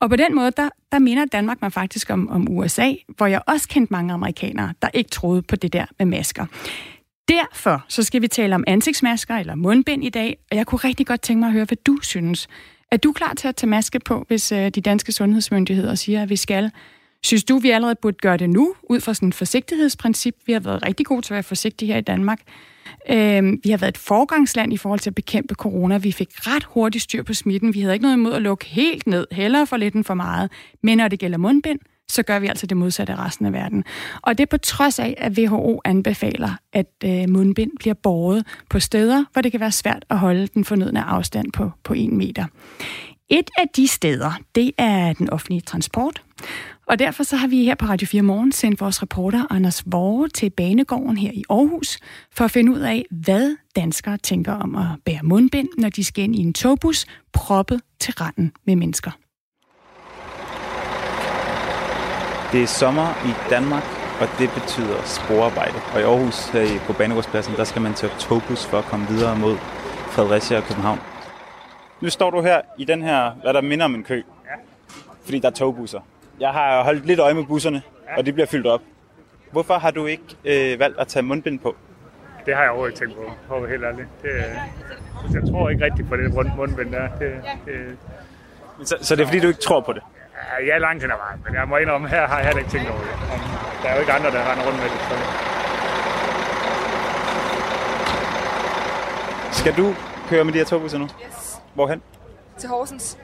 Og 0.00 0.10
på 0.10 0.16
den 0.16 0.34
måde, 0.34 0.50
der, 0.56 0.68
der 0.92 0.98
minder 0.98 1.24
Danmark 1.24 1.62
mig 1.62 1.72
faktisk 1.72 2.10
om, 2.10 2.28
om 2.28 2.48
USA, 2.50 2.92
hvor 3.16 3.26
jeg 3.26 3.42
også 3.46 3.68
kendte 3.68 3.92
mange 3.92 4.12
amerikanere, 4.12 4.72
der 4.82 4.88
ikke 4.94 5.10
troede 5.10 5.42
på 5.42 5.56
det 5.56 5.72
der 5.72 5.86
med 5.98 6.06
masker. 6.06 6.46
Derfor 7.28 7.84
så 7.88 8.02
skal 8.02 8.22
vi 8.22 8.28
tale 8.28 8.54
om 8.54 8.64
ansigtsmasker 8.66 9.34
eller 9.34 9.54
mundbind 9.54 10.04
i 10.04 10.08
dag, 10.08 10.38
og 10.50 10.56
jeg 10.56 10.66
kunne 10.66 10.78
rigtig 10.78 11.06
godt 11.06 11.20
tænke 11.20 11.40
mig 11.40 11.46
at 11.46 11.52
høre, 11.52 11.64
hvad 11.64 11.76
du 11.86 11.98
synes. 12.02 12.48
Er 12.90 12.96
du 12.96 13.12
klar 13.12 13.34
til 13.34 13.48
at 13.48 13.56
tage 13.56 13.70
maske 13.70 14.00
på, 14.00 14.24
hvis 14.28 14.52
øh, 14.52 14.70
de 14.70 14.80
danske 14.80 15.12
sundhedsmyndigheder 15.12 15.94
siger, 15.94 16.22
at 16.22 16.30
vi 16.30 16.36
skal? 16.36 16.70
Synes 17.26 17.44
du, 17.44 17.58
vi 17.58 17.70
allerede 17.70 17.94
burde 18.02 18.16
gøre 18.22 18.36
det 18.36 18.50
nu, 18.50 18.74
ud 18.82 19.00
fra 19.00 19.14
sådan 19.14 19.28
et 19.28 19.34
forsigtighedsprincip? 19.34 20.34
Vi 20.46 20.52
har 20.52 20.60
været 20.60 20.86
rigtig 20.86 21.06
gode 21.06 21.22
til 21.22 21.32
at 21.32 21.34
være 21.34 21.42
forsigtige 21.42 21.92
her 21.92 21.98
i 21.98 22.02
Danmark. 22.02 22.40
Øh, 23.10 23.42
vi 23.64 23.70
har 23.70 23.76
været 23.76 23.92
et 23.92 23.98
forgangsland 23.98 24.72
i 24.72 24.76
forhold 24.76 25.00
til 25.00 25.10
at 25.10 25.14
bekæmpe 25.14 25.54
corona. 25.54 25.98
Vi 25.98 26.12
fik 26.12 26.28
ret 26.36 26.64
hurtigt 26.64 27.04
styr 27.04 27.22
på 27.22 27.34
smitten. 27.34 27.74
Vi 27.74 27.80
havde 27.80 27.94
ikke 27.94 28.02
noget 28.02 28.16
imod 28.16 28.32
at 28.32 28.42
lukke 28.42 28.64
helt 28.66 29.06
ned, 29.06 29.26
heller 29.32 29.64
for 29.64 29.76
lidt 29.76 29.94
end 29.94 30.04
for 30.04 30.14
meget. 30.14 30.50
Men 30.82 30.98
når 30.98 31.08
det 31.08 31.18
gælder 31.18 31.38
mundbind, 31.38 31.78
så 32.08 32.22
gør 32.22 32.38
vi 32.38 32.46
altså 32.46 32.66
det 32.66 32.76
modsatte 32.76 33.12
af 33.12 33.26
resten 33.26 33.46
af 33.46 33.52
verden. 33.52 33.84
Og 34.22 34.38
det 34.38 34.42
er 34.42 34.50
på 34.50 34.58
trods 34.58 34.98
af, 34.98 35.14
at 35.18 35.38
WHO 35.38 35.80
anbefaler, 35.84 36.50
at 36.72 36.92
øh, 37.04 37.28
mundbind 37.28 37.70
bliver 37.80 37.94
båret 37.94 38.46
på 38.70 38.80
steder, 38.80 39.24
hvor 39.32 39.42
det 39.42 39.50
kan 39.52 39.60
være 39.60 39.72
svært 39.72 40.04
at 40.10 40.18
holde 40.18 40.46
den 40.46 40.64
fornødne 40.64 41.02
afstand 41.02 41.52
på, 41.52 41.70
på 41.84 41.92
en 41.94 42.16
meter. 42.16 42.46
Et 43.28 43.50
af 43.58 43.68
de 43.76 43.88
steder, 43.88 44.40
det 44.54 44.72
er 44.78 45.12
den 45.12 45.30
offentlige 45.30 45.60
transport. 45.60 46.22
Og 46.88 46.98
derfor 46.98 47.22
så 47.22 47.36
har 47.36 47.48
vi 47.48 47.64
her 47.64 47.74
på 47.74 47.86
Radio 47.86 48.06
4 48.06 48.22
Morgen 48.22 48.52
sendt 48.52 48.80
vores 48.80 49.02
reporter 49.02 49.52
Anders 49.52 49.82
Vore 49.86 50.28
til 50.28 50.50
Banegården 50.50 51.16
her 51.16 51.30
i 51.34 51.44
Aarhus, 51.50 51.98
for 52.32 52.44
at 52.44 52.50
finde 52.50 52.72
ud 52.72 52.80
af, 52.80 53.04
hvad 53.10 53.56
danskere 53.76 54.16
tænker 54.16 54.52
om 54.52 54.76
at 54.76 54.86
bære 55.04 55.20
mundbind, 55.22 55.68
når 55.78 55.88
de 55.88 56.04
skal 56.04 56.24
ind 56.24 56.36
i 56.36 56.38
en 56.38 56.52
togbus 56.52 57.06
proppet 57.32 57.80
til 58.00 58.14
randen 58.14 58.52
med 58.66 58.76
mennesker. 58.76 59.10
Det 62.52 62.62
er 62.62 62.66
sommer 62.66 63.08
i 63.30 63.50
Danmark, 63.50 63.84
og 64.20 64.28
det 64.38 64.50
betyder 64.50 65.02
sporarbejde. 65.04 65.78
Og 65.94 66.00
i 66.00 66.02
Aarhus, 66.02 66.48
her 66.48 66.80
på 66.86 66.92
Banegårdspladsen, 66.92 67.54
der 67.54 67.64
skal 67.64 67.82
man 67.82 67.94
tage 67.94 68.12
togbus 68.18 68.66
for 68.66 68.78
at 68.78 68.84
komme 68.84 69.06
videre 69.08 69.38
mod 69.38 69.56
Fredericia 70.10 70.56
og 70.56 70.62
København. 70.62 70.98
Nu 72.00 72.10
står 72.10 72.30
du 72.30 72.42
her 72.42 72.60
i 72.78 72.84
den 72.84 73.02
her, 73.02 73.30
hvad 73.42 73.54
der 73.54 73.60
minder 73.60 73.84
om 73.84 73.94
en 73.94 74.04
kø. 74.04 74.22
Fordi 75.24 75.38
der 75.38 75.48
er 75.48 75.52
togbusser. 75.52 76.00
Jeg 76.40 76.50
har 76.50 76.82
holdt 76.84 77.06
lidt 77.06 77.20
øje 77.20 77.34
med 77.34 77.44
busserne, 77.44 77.82
og 78.16 78.26
de 78.26 78.32
bliver 78.32 78.46
fyldt 78.46 78.66
op. 78.66 78.80
Hvorfor 79.52 79.74
har 79.74 79.90
du 79.90 80.06
ikke 80.06 80.24
øh, 80.44 80.78
valgt 80.80 80.98
at 80.98 81.08
tage 81.08 81.22
mundbind 81.22 81.58
på? 81.58 81.76
Det 82.46 82.54
har 82.54 82.62
jeg 82.62 82.70
overhovedet 82.70 82.92
ikke 83.02 83.04
tænkt 83.04 83.16
på, 83.16 83.32
for 83.48 83.54
at 83.56 83.62
være 83.62 83.70
helt 83.70 83.84
ærlig. 83.84 84.04
Det, 84.22 84.28
øh, 84.30 85.34
jeg 85.34 85.42
tror 85.50 85.70
ikke 85.70 85.84
rigtigt 85.84 86.08
på 86.08 86.16
det 86.16 86.36
rundt 86.36 86.56
mundbind 86.56 86.92
der. 86.92 87.08
Det, 87.18 87.32
det, 87.66 87.96
Så, 88.88 88.96
så 89.00 89.16
det 89.16 89.22
er 89.22 89.26
fordi, 89.26 89.40
du 89.40 89.48
ikke 89.48 89.60
tror 89.60 89.80
på 89.80 89.92
det? 89.92 90.02
ja, 90.60 90.66
jeg 90.66 90.74
er 90.74 90.78
langt 90.78 91.02
hen 91.02 91.10
ad 91.10 91.16
vejen, 91.16 91.40
men 91.46 91.54
jeg 91.54 91.68
må 91.68 91.76
indrømme, 91.76 92.08
her 92.08 92.26
har 92.26 92.36
jeg 92.38 92.46
heller 92.46 92.58
ikke 92.60 92.70
tænkt 92.70 92.90
over 92.90 92.98
det. 93.00 93.10
Der 93.82 93.88
er 93.88 93.94
jo 93.94 94.00
ikke 94.00 94.12
andre, 94.12 94.30
der 94.30 94.50
render 94.50 94.64
rundt 94.66 94.78
med 94.78 94.88
det. 94.94 95.00
Så. 95.08 95.16
Skal 99.60 99.76
du 99.76 99.94
køre 100.28 100.44
med 100.44 100.52
de 100.52 100.58
her 100.58 100.64
togbusser 100.64 100.98
nu? 100.98 101.04
Yes. 101.04 101.60
Hvorhen? 101.74 102.02
Til 102.58 102.68
Horsens. 102.68 103.18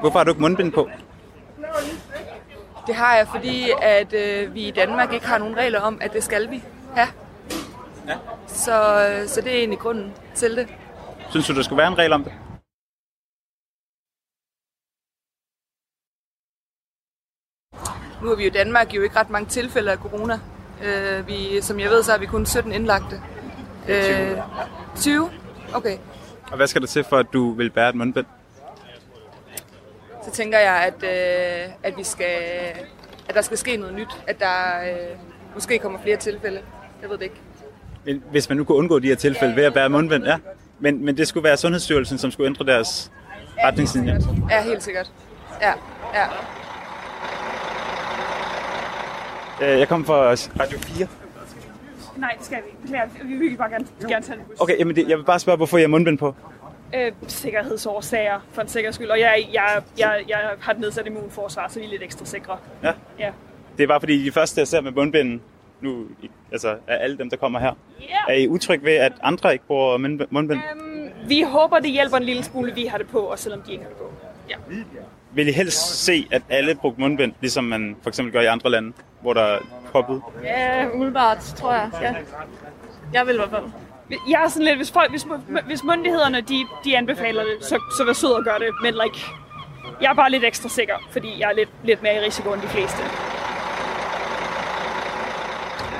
Hvorfor 0.00 0.18
har 0.18 0.24
du 0.24 0.30
ikke 0.30 0.42
mundbind 0.42 0.72
på? 0.72 0.88
Det 2.86 2.94
har 2.94 3.16
jeg, 3.16 3.28
fordi 3.28 3.70
at 3.82 4.12
øh, 4.12 4.54
vi 4.54 4.68
i 4.68 4.70
Danmark 4.70 5.12
ikke 5.12 5.26
har 5.26 5.38
nogen 5.38 5.56
regler 5.56 5.80
om, 5.80 5.98
at 6.00 6.12
det 6.12 6.24
skal 6.24 6.50
vi 6.50 6.62
have. 6.94 7.08
Ja. 8.08 8.18
Så, 8.46 9.08
øh, 9.08 9.28
så 9.28 9.40
det 9.40 9.52
er 9.52 9.58
egentlig 9.58 9.78
grunden 9.78 10.12
til 10.34 10.56
det. 10.56 10.68
Synes 11.30 11.46
du, 11.46 11.54
der 11.54 11.62
skulle 11.62 11.78
være 11.78 11.88
en 11.88 11.98
regel 11.98 12.12
om 12.12 12.24
det? 12.24 12.32
Nu 18.22 18.28
har 18.28 18.36
vi 18.36 18.42
jo 18.42 18.50
i 18.50 18.52
Danmark 18.52 18.94
jo 18.94 19.02
ikke 19.02 19.16
ret 19.16 19.30
mange 19.30 19.48
tilfælde 19.48 19.92
af 19.92 19.98
corona. 19.98 20.40
Øh, 20.84 21.26
vi, 21.26 21.60
som 21.60 21.80
jeg 21.80 21.90
ved, 21.90 22.02
så 22.02 22.10
har 22.12 22.18
vi 22.18 22.26
kun 22.26 22.46
17 22.46 22.72
indlagte. 22.72 23.22
Øh, 23.88 24.38
20? 24.96 25.30
Okay. 25.74 25.98
Og 26.50 26.56
hvad 26.56 26.66
skal 26.66 26.82
der 26.82 26.88
til 26.88 27.04
for, 27.04 27.16
at 27.16 27.26
du 27.32 27.52
vil 27.52 27.70
bære 27.70 27.88
et 27.88 27.94
mundbind? 27.94 28.26
Så 30.26 30.32
tænker 30.32 30.58
jeg, 30.58 30.74
at, 30.86 31.02
øh, 31.02 31.72
at, 31.82 31.96
vi 31.96 32.04
skal, 32.04 32.26
at 33.28 33.34
der 33.34 33.42
skal 33.42 33.58
ske 33.58 33.76
noget 33.76 33.94
nyt. 33.94 34.08
At 34.26 34.40
der 34.40 34.80
øh, 34.90 35.18
måske 35.54 35.78
kommer 35.78 35.98
flere 36.02 36.16
tilfælde. 36.16 36.60
Jeg 37.02 37.10
ved 37.10 37.18
det 37.18 37.24
ikke. 37.24 37.36
Men 38.04 38.22
Hvis 38.30 38.48
man 38.48 38.58
nu 38.58 38.64
kunne 38.64 38.78
undgå 38.78 38.98
de 38.98 39.08
her 39.08 39.14
tilfælde 39.14 39.56
ved 39.56 39.64
at 39.64 39.74
bære 39.74 39.88
mundbind, 39.88 40.24
ja. 40.24 40.36
Men, 40.80 41.04
men 41.04 41.16
det 41.16 41.28
skulle 41.28 41.44
være 41.44 41.56
Sundhedsstyrelsen, 41.56 42.18
som 42.18 42.30
skulle 42.30 42.46
ændre 42.46 42.66
deres 42.66 43.12
retningslinjer. 43.64 44.20
Ja, 44.50 44.62
helt 44.62 44.82
sikkert. 44.82 45.12
Ja, 45.62 45.72
ja. 46.14 46.26
Øh, 49.72 49.78
Jeg 49.78 49.88
kom 49.88 50.04
fra 50.04 50.14
Radio 50.60 50.78
4. 50.78 51.06
Nej, 52.16 52.34
det 52.38 52.46
skal 52.46 52.58
vi 52.58 52.94
ikke. 52.94 53.24
Vi 53.24 53.34
vil 53.48 53.56
bare 53.56 53.70
gerne, 53.70 53.86
gerne 54.08 54.24
tage 54.26 54.38
en 54.38 54.44
bus. 54.44 54.60
Okay, 54.60 54.78
jamen 54.78 54.96
det, 54.96 55.08
jeg 55.08 55.18
vil 55.18 55.24
bare 55.24 55.38
spørge, 55.38 55.56
hvorfor 55.56 55.78
jeg 55.78 55.84
har 55.84 55.88
mundbind 55.88 56.18
på. 56.18 56.34
Øh, 56.94 57.12
sikkerhedsårsager, 57.28 58.40
for 58.52 58.62
en 58.62 58.68
sikkerheds 58.68 58.94
skyld. 58.94 59.08
Og 59.10 59.20
jeg, 59.20 59.48
jeg, 59.52 59.82
jeg, 59.98 60.24
jeg 60.28 60.38
har 60.60 60.72
et 60.72 60.80
nedsat 60.80 61.06
immunforsvar, 61.06 61.68
så 61.68 61.78
vi 61.78 61.84
er 61.84 61.88
lidt 61.90 62.02
ekstra 62.02 62.24
sikre. 62.24 62.58
Ja. 62.82 62.92
Ja. 63.18 63.30
Det 63.76 63.82
er 63.82 63.88
bare 63.88 64.00
fordi, 64.00 64.24
de 64.24 64.32
første, 64.32 64.58
jeg 64.60 64.68
ser 64.68 64.80
med 64.80 64.92
mundbinden, 64.92 65.42
nu, 65.80 66.06
altså 66.52 66.68
af 66.86 66.96
alle 67.04 67.18
dem, 67.18 67.30
der 67.30 67.36
kommer 67.36 67.58
her, 67.58 67.72
Ja. 68.00 68.32
er 68.34 68.36
I 68.36 68.48
utryg 68.48 68.84
ved, 68.84 68.92
at 68.94 69.12
andre 69.22 69.52
ikke 69.52 69.64
bruger 69.66 69.98
mund- 69.98 70.26
mundbind? 70.30 70.60
Øhm, 70.76 71.08
vi 71.28 71.42
håber, 71.42 71.78
det 71.78 71.90
hjælper 71.90 72.16
en 72.16 72.22
lille 72.22 72.44
smule, 72.44 72.74
vi 72.74 72.84
har 72.86 72.98
det 72.98 73.06
på, 73.08 73.18
og 73.18 73.38
selvom 73.38 73.62
de 73.62 73.72
ikke 73.72 73.84
har 73.84 73.88
det 73.90 73.98
på. 73.98 74.12
Ja. 74.50 74.56
Vil 75.32 75.48
I 75.48 75.52
helst 75.52 76.04
se, 76.04 76.26
at 76.32 76.42
alle 76.50 76.74
brugte 76.74 77.00
mundbind, 77.00 77.32
ligesom 77.40 77.64
man 77.64 77.96
for 78.02 78.08
eksempel 78.10 78.32
gør 78.32 78.40
i 78.40 78.46
andre 78.46 78.70
lande, 78.70 78.92
hvor 79.22 79.32
der 79.34 79.40
er 79.42 79.58
påbud? 79.92 80.20
Ja, 80.44 80.86
umiddelbart, 80.94 81.38
tror 81.38 81.72
jeg. 81.72 81.90
Ja. 82.02 82.14
Jeg 83.12 83.26
vil 83.26 83.34
i 83.34 83.38
hvert 83.38 83.50
fald. 83.50 83.64
Jeg 84.10 84.42
er 84.44 84.48
sådan 84.48 84.64
lidt, 84.64 84.76
hvis, 84.76 84.90
folk, 84.92 85.10
hvis, 85.10 85.26
hvis 85.66 85.84
myndighederne 85.84 86.40
de, 86.40 86.66
de 86.84 86.96
anbefaler 86.96 87.42
det, 87.42 87.64
så, 87.64 87.80
så 87.98 88.04
vær 88.04 88.12
sød 88.12 88.30
og 88.30 88.44
gør 88.44 88.58
det. 88.58 88.68
Men 88.82 88.94
like, 88.94 89.26
jeg 90.00 90.10
er 90.10 90.14
bare 90.14 90.30
lidt 90.30 90.44
ekstra 90.44 90.68
sikker, 90.68 90.94
fordi 91.12 91.40
jeg 91.40 91.50
er 91.50 91.54
lidt, 91.54 91.68
lidt 91.84 92.02
mere 92.02 92.16
i 92.16 92.20
risiko 92.20 92.52
end 92.52 92.62
de 92.62 92.68
fleste. 92.68 92.98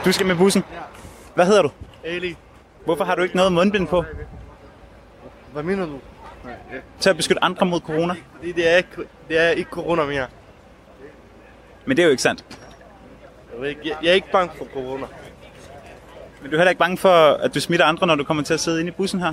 Du 0.04 0.12
skal 0.12 0.26
med 0.26 0.36
bussen. 0.36 0.64
Hvad 1.34 1.46
hedder 1.46 1.62
du? 1.62 1.70
Ali, 2.04 2.36
Hvorfor 2.84 3.04
har 3.04 3.14
du 3.14 3.22
ikke 3.22 3.36
noget 3.36 3.52
mundbind 3.52 3.88
på? 3.88 4.04
hvad 5.52 5.62
mener 5.62 5.86
du? 5.86 6.00
Til 7.00 7.10
at 7.10 7.16
beskytte 7.16 7.44
andre 7.44 7.66
mod 7.66 7.80
corona. 7.80 8.14
Fordi 8.36 8.52
det 8.52 8.72
er 8.72 8.76
ikke, 8.76 8.88
det 9.28 9.38
er 9.40 9.50
ikke 9.50 9.70
corona 9.70 10.04
mere. 10.04 10.26
Men 11.86 11.96
det 11.96 12.02
er 12.02 12.06
jo 12.06 12.10
ikke 12.10 12.22
sandt. 12.22 12.44
Jeg, 13.52 13.60
ved 13.60 13.68
ikke, 13.68 13.80
jeg, 13.84 13.96
jeg 14.02 14.10
er 14.10 14.14
ikke 14.14 14.30
bange 14.32 14.52
for 14.58 14.66
corona. 14.74 15.06
Men 16.46 16.50
du 16.50 16.56
er 16.56 16.60
heller 16.60 16.70
ikke 16.70 16.78
bange 16.78 16.96
for, 16.96 17.32
at 17.32 17.54
du 17.54 17.60
smitter 17.60 17.86
andre, 17.86 18.06
når 18.06 18.14
du 18.14 18.24
kommer 18.24 18.42
til 18.42 18.54
at 18.54 18.60
sidde 18.60 18.80
inde 18.80 18.88
i 18.88 18.92
bussen 18.92 19.20
her? 19.20 19.32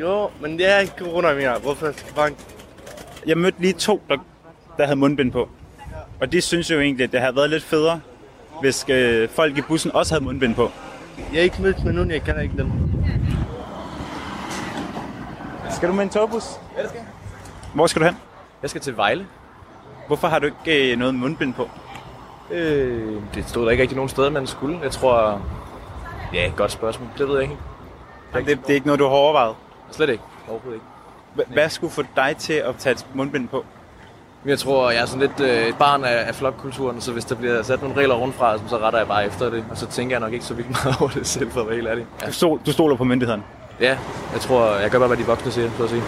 Jo, 0.00 0.30
men 0.40 0.58
det 0.58 0.72
er 0.72 0.78
ikke 0.78 0.92
corona 0.98 1.34
mere. 1.34 1.58
Hvorfor 1.58 1.92
skal 1.92 2.06
jeg 2.06 2.14
bange? 2.14 2.38
Jeg 3.26 3.38
mødte 3.38 3.60
lige 3.60 3.72
to, 3.72 4.02
der, 4.08 4.16
der 4.76 4.84
havde 4.84 4.96
mundbind 4.96 5.32
på. 5.32 5.48
Og 6.20 6.32
de 6.32 6.40
synes 6.40 6.70
jo 6.70 6.80
egentlig, 6.80 7.04
at 7.04 7.12
det 7.12 7.20
havde 7.20 7.36
været 7.36 7.50
lidt 7.50 7.62
federe, 7.62 8.00
hvis 8.60 8.84
øh, 8.88 9.28
folk 9.28 9.58
i 9.58 9.60
bussen 9.60 9.92
også 9.92 10.14
havde 10.14 10.24
mundbind 10.24 10.54
på. 10.54 10.70
Jeg 11.32 11.38
er 11.38 11.42
ikke 11.42 11.62
mødt 11.62 11.84
med 11.84 11.92
nogen, 11.92 12.10
jeg 12.10 12.22
kender 12.22 12.40
ikke 12.40 12.56
dem. 12.56 12.72
Skal 15.70 15.88
du 15.88 15.94
med 15.94 16.02
en 16.04 16.10
togbus? 16.10 16.44
Ja, 16.76 16.82
det 16.82 16.90
skal 16.90 17.00
Hvor 17.74 17.86
skal 17.86 18.02
du 18.02 18.06
hen? 18.06 18.16
Jeg 18.62 18.70
skal 18.70 18.82
til 18.82 18.96
Vejle. 18.96 19.26
Hvorfor 20.06 20.28
har 20.28 20.38
du 20.38 20.46
ikke 20.46 20.92
øh, 20.92 20.98
noget 20.98 21.14
mundbind 21.14 21.54
på? 21.54 21.70
Øh, 22.50 23.22
det 23.34 23.48
stod 23.48 23.64
der 23.64 23.70
ikke 23.70 23.82
rigtig 23.82 23.96
nogen 23.96 24.08
steder, 24.08 24.30
man 24.30 24.46
skulle. 24.46 24.78
Jeg 24.82 24.90
tror... 24.90 25.42
Ja, 26.32 26.52
godt 26.56 26.72
spørgsmål. 26.72 27.08
Det 27.18 27.28
ved 27.28 27.34
jeg 27.34 27.42
ikke. 27.42 27.56
Det, 28.34 28.46
det 28.46 28.70
er 28.70 28.74
ikke 28.74 28.86
noget, 28.86 29.00
du 29.00 29.04
har 29.04 29.12
overvejet. 29.12 29.54
Slet 29.90 30.08
ikke. 30.08 30.22
Overhovedet 30.48 30.80
ikke. 31.36 31.52
Hvad 31.52 31.68
skulle 31.68 31.92
få 31.92 32.02
dig 32.16 32.34
til 32.38 32.52
at 32.52 32.76
tage 32.78 32.92
et 32.92 33.06
mundbind 33.14 33.48
på? 33.48 33.64
Jeg 34.46 34.58
tror, 34.58 34.90
jeg 34.90 35.02
er 35.02 35.06
sådan 35.06 35.20
lidt 35.20 35.40
øh, 35.40 35.66
et 35.68 35.78
barn 35.78 36.04
af, 36.04 36.28
af 36.28 36.34
flokkulturen, 36.34 37.00
så 37.00 37.12
hvis 37.12 37.24
der 37.24 37.34
bliver 37.34 37.62
sat 37.62 37.82
nogle 37.82 37.96
regler 37.96 38.14
rundt 38.14 38.34
fra, 38.34 38.58
så 38.68 38.78
retter 38.78 38.98
jeg 38.98 39.08
bare 39.08 39.26
efter 39.26 39.50
det. 39.50 39.64
Og 39.70 39.76
så 39.76 39.86
tænker 39.86 40.14
jeg 40.16 40.20
nok 40.20 40.32
ikke 40.32 40.44
så 40.44 40.54
vildt 40.54 40.70
meget 40.70 40.96
over 41.00 41.10
det 41.10 41.26
selv, 41.26 41.50
for 41.50 41.60
at 41.60 41.66
være 41.66 41.76
helt 41.76 41.88
ærlig. 41.88 42.06
Ja. 42.22 42.26
Du, 42.26 42.32
stol, 42.32 42.60
du 42.66 42.72
stoler 42.72 42.96
på 42.96 43.04
myndighederne? 43.04 43.42
Ja, 43.80 43.98
jeg 44.32 44.40
tror, 44.40 44.74
jeg 44.74 44.90
gør 44.90 44.98
bare, 44.98 45.08
hvad 45.08 45.16
de 45.16 45.26
voksne 45.26 45.50
siger, 45.50 45.70
så 45.76 45.84
at 45.84 45.90
sige. 45.90 46.02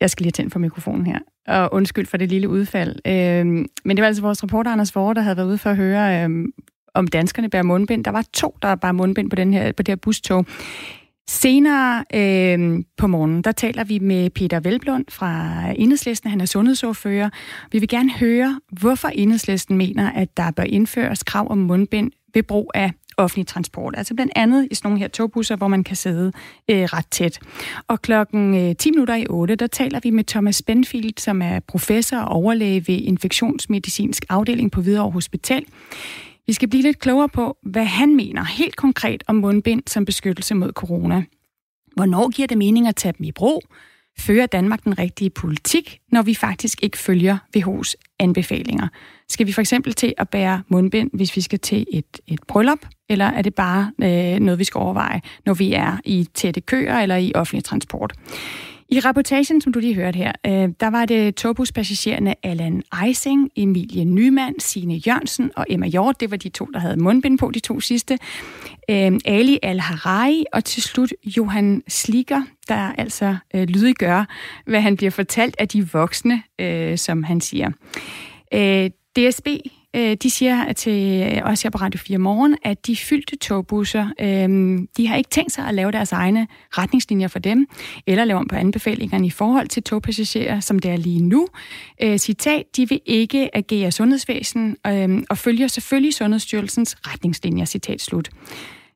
Jeg 0.00 0.10
skal 0.10 0.24
lige 0.24 0.32
tænde 0.32 0.50
for 0.50 0.58
mikrofonen 0.58 1.06
her, 1.06 1.18
og 1.46 1.74
undskyld 1.74 2.06
for 2.06 2.16
det 2.16 2.28
lille 2.28 2.48
udfald. 2.48 2.96
Øhm, 3.06 3.66
men 3.84 3.96
det 3.96 4.02
var 4.02 4.06
altså 4.06 4.22
vores 4.22 4.42
reporter 4.42 4.70
Anders 4.72 4.94
Vore, 4.94 5.14
der 5.14 5.20
havde 5.20 5.36
været 5.36 5.46
ude 5.46 5.58
for 5.58 5.70
at 5.70 5.76
høre, 5.76 6.24
øhm, 6.24 6.52
om 6.94 7.08
danskerne 7.08 7.50
bærer 7.50 7.62
mundbind. 7.62 8.04
Der 8.04 8.10
var 8.10 8.24
to, 8.32 8.56
der 8.62 8.74
bar 8.74 8.92
mundbind 8.92 9.30
på, 9.30 9.36
den 9.36 9.52
her, 9.52 9.72
på 9.72 9.82
det 9.82 9.92
her 9.92 9.96
bustog. 9.96 10.46
Senere 11.28 12.04
øh, 12.14 12.84
på 12.96 13.06
morgenen, 13.06 13.42
der 13.42 13.52
taler 13.52 13.84
vi 13.84 13.98
med 13.98 14.30
Peter 14.30 14.60
Velblund 14.60 15.04
fra 15.08 15.62
Enhedslisten. 15.76 16.30
Han 16.30 16.40
er 16.40 16.44
sundhedsordfører. 16.44 17.30
Vi 17.72 17.78
vil 17.78 17.88
gerne 17.88 18.12
høre, 18.12 18.60
hvorfor 18.80 19.08
Enhedslisten 19.08 19.76
mener, 19.76 20.10
at 20.10 20.36
der 20.36 20.50
bør 20.50 20.62
indføres 20.62 21.22
krav 21.22 21.50
om 21.50 21.58
mundbind 21.58 22.10
ved 22.34 22.42
brug 22.42 22.70
af 22.74 22.92
offentlig 23.18 23.46
transport. 23.46 23.94
Altså 23.96 24.14
blandt 24.14 24.32
andet 24.36 24.68
i 24.70 24.74
sådan 24.74 24.88
nogle 24.88 25.00
her 25.00 25.08
togbusser, 25.08 25.56
hvor 25.56 25.68
man 25.68 25.84
kan 25.84 25.96
sidde 25.96 26.32
øh, 26.70 26.82
ret 26.82 27.06
tæt. 27.10 27.38
Og 27.88 28.02
klokken 28.02 28.54
øh, 28.54 28.76
10 28.76 28.90
minutter 28.90 29.14
i 29.14 29.26
8, 29.30 29.54
der 29.54 29.66
taler 29.66 30.00
vi 30.02 30.10
med 30.10 30.24
Thomas 30.24 30.62
Benfield, 30.62 31.18
som 31.18 31.42
er 31.42 31.60
professor 31.60 32.16
og 32.16 32.28
overlæge 32.28 32.84
ved 32.88 33.00
infektionsmedicinsk 33.00 34.24
afdeling 34.28 34.72
på 34.72 34.80
Hvidovre 34.80 35.10
Hospital. 35.10 35.64
Vi 36.46 36.52
skal 36.52 36.68
blive 36.68 36.82
lidt 36.82 36.98
klogere 36.98 37.28
på, 37.28 37.56
hvad 37.62 37.84
han 37.84 38.16
mener 38.16 38.44
helt 38.44 38.76
konkret 38.76 39.24
om 39.26 39.36
mundbind 39.36 39.82
som 39.86 40.04
beskyttelse 40.04 40.54
mod 40.54 40.72
corona. 40.72 41.24
Hvornår 41.96 42.30
giver 42.30 42.48
det 42.48 42.58
mening 42.58 42.88
at 42.88 42.96
tage 42.96 43.14
dem 43.18 43.24
i 43.24 43.32
brug? 43.32 43.62
Fører 44.18 44.46
Danmark 44.46 44.84
den 44.84 44.98
rigtige 44.98 45.30
politik, 45.30 45.98
når 46.12 46.22
vi 46.22 46.34
faktisk 46.34 46.82
ikke 46.82 46.98
følger 46.98 47.38
WHO's 47.56 47.94
anbefalinger? 48.18 48.88
Skal 49.28 49.46
vi 49.46 49.52
for 49.52 49.60
eksempel 49.60 49.92
til 49.92 50.14
at 50.18 50.28
bære 50.28 50.62
mundbind, 50.68 51.10
hvis 51.12 51.36
vi 51.36 51.40
skal 51.40 51.58
til 51.58 51.86
et, 51.92 52.20
et 52.26 52.40
bryllup? 52.48 52.78
Eller 53.08 53.24
er 53.24 53.42
det 53.42 53.54
bare 53.54 53.92
øh, 54.02 54.40
noget, 54.40 54.58
vi 54.58 54.64
skal 54.64 54.78
overveje, 54.78 55.20
når 55.46 55.54
vi 55.54 55.72
er 55.72 55.96
i 56.04 56.28
tætte 56.34 56.60
køer 56.60 56.98
eller 56.98 57.16
i 57.16 57.32
offentlig 57.34 57.64
transport? 57.64 58.12
I 58.90 59.00
rapportagen, 59.00 59.60
som 59.60 59.72
du 59.72 59.78
lige 59.78 59.94
hørte 59.94 60.16
her, 60.16 60.32
øh, 60.46 60.68
der 60.80 60.90
var 60.90 61.04
det 61.04 61.34
togbuspassagererne 61.34 62.34
Allan 62.46 62.82
Eising, 63.04 63.50
Emilie 63.56 64.04
Nyman, 64.04 64.54
Sine 64.60 64.94
Jørgensen 64.94 65.50
og 65.56 65.66
Emma 65.68 65.86
Hjort. 65.86 66.20
Det 66.20 66.30
var 66.30 66.36
de 66.36 66.48
to, 66.48 66.64
der 66.64 66.78
havde 66.78 66.96
mundbind 66.96 67.38
på, 67.38 67.50
de 67.54 67.60
to 67.60 67.80
sidste. 67.80 68.18
Øh, 68.90 69.12
Ali 69.24 69.58
Al-Harai 69.62 70.44
og 70.52 70.64
til 70.64 70.82
slut 70.82 71.12
Johan 71.24 71.82
Slikker, 71.88 72.42
der 72.68 72.92
altså 72.98 73.36
øh, 73.54 73.68
lydiggør, 73.68 74.24
hvad 74.66 74.80
han 74.80 74.96
bliver 74.96 75.10
fortalt 75.10 75.56
af 75.58 75.68
de 75.68 75.90
voksne, 75.92 76.42
øh, 76.58 76.98
som 76.98 77.22
han 77.22 77.40
siger. 77.40 77.70
Øh, 78.54 78.90
DSB 79.16 79.48
Øh, 79.96 80.16
de 80.22 80.30
siger 80.30 80.72
til 80.72 81.32
øh, 81.32 81.42
os 81.44 81.62
her 81.62 81.70
på 81.70 81.78
Radio 81.78 81.98
4 81.98 82.18
Morgen, 82.18 82.56
at 82.62 82.86
de 82.86 82.96
fyldte 82.96 83.36
togbusser, 83.36 84.08
øh, 84.20 84.78
de 84.96 85.06
har 85.06 85.16
ikke 85.16 85.30
tænkt 85.30 85.52
sig 85.52 85.64
at 85.64 85.74
lave 85.74 85.92
deres 85.92 86.12
egne 86.12 86.46
retningslinjer 86.70 87.28
for 87.28 87.38
dem, 87.38 87.66
eller 88.06 88.24
lave 88.24 88.38
om 88.38 88.48
på 88.48 88.56
anbefalingerne 88.56 89.26
i 89.26 89.30
forhold 89.30 89.68
til 89.68 89.82
togpassagerer, 89.82 90.60
som 90.60 90.78
det 90.78 90.90
er 90.90 90.96
lige 90.96 91.22
nu. 91.22 91.48
Øh, 92.02 92.18
citat, 92.18 92.64
de 92.76 92.88
vil 92.88 93.00
ikke 93.06 93.56
agere 93.56 93.90
sundhedsvæsen 93.90 94.76
øh, 94.86 95.22
og 95.30 95.38
følger 95.38 95.66
selvfølgelig 95.66 96.14
Sundhedsstyrelsens 96.14 96.96
retningslinjer, 97.00 97.64
citat 97.64 98.00
slut. 98.00 98.30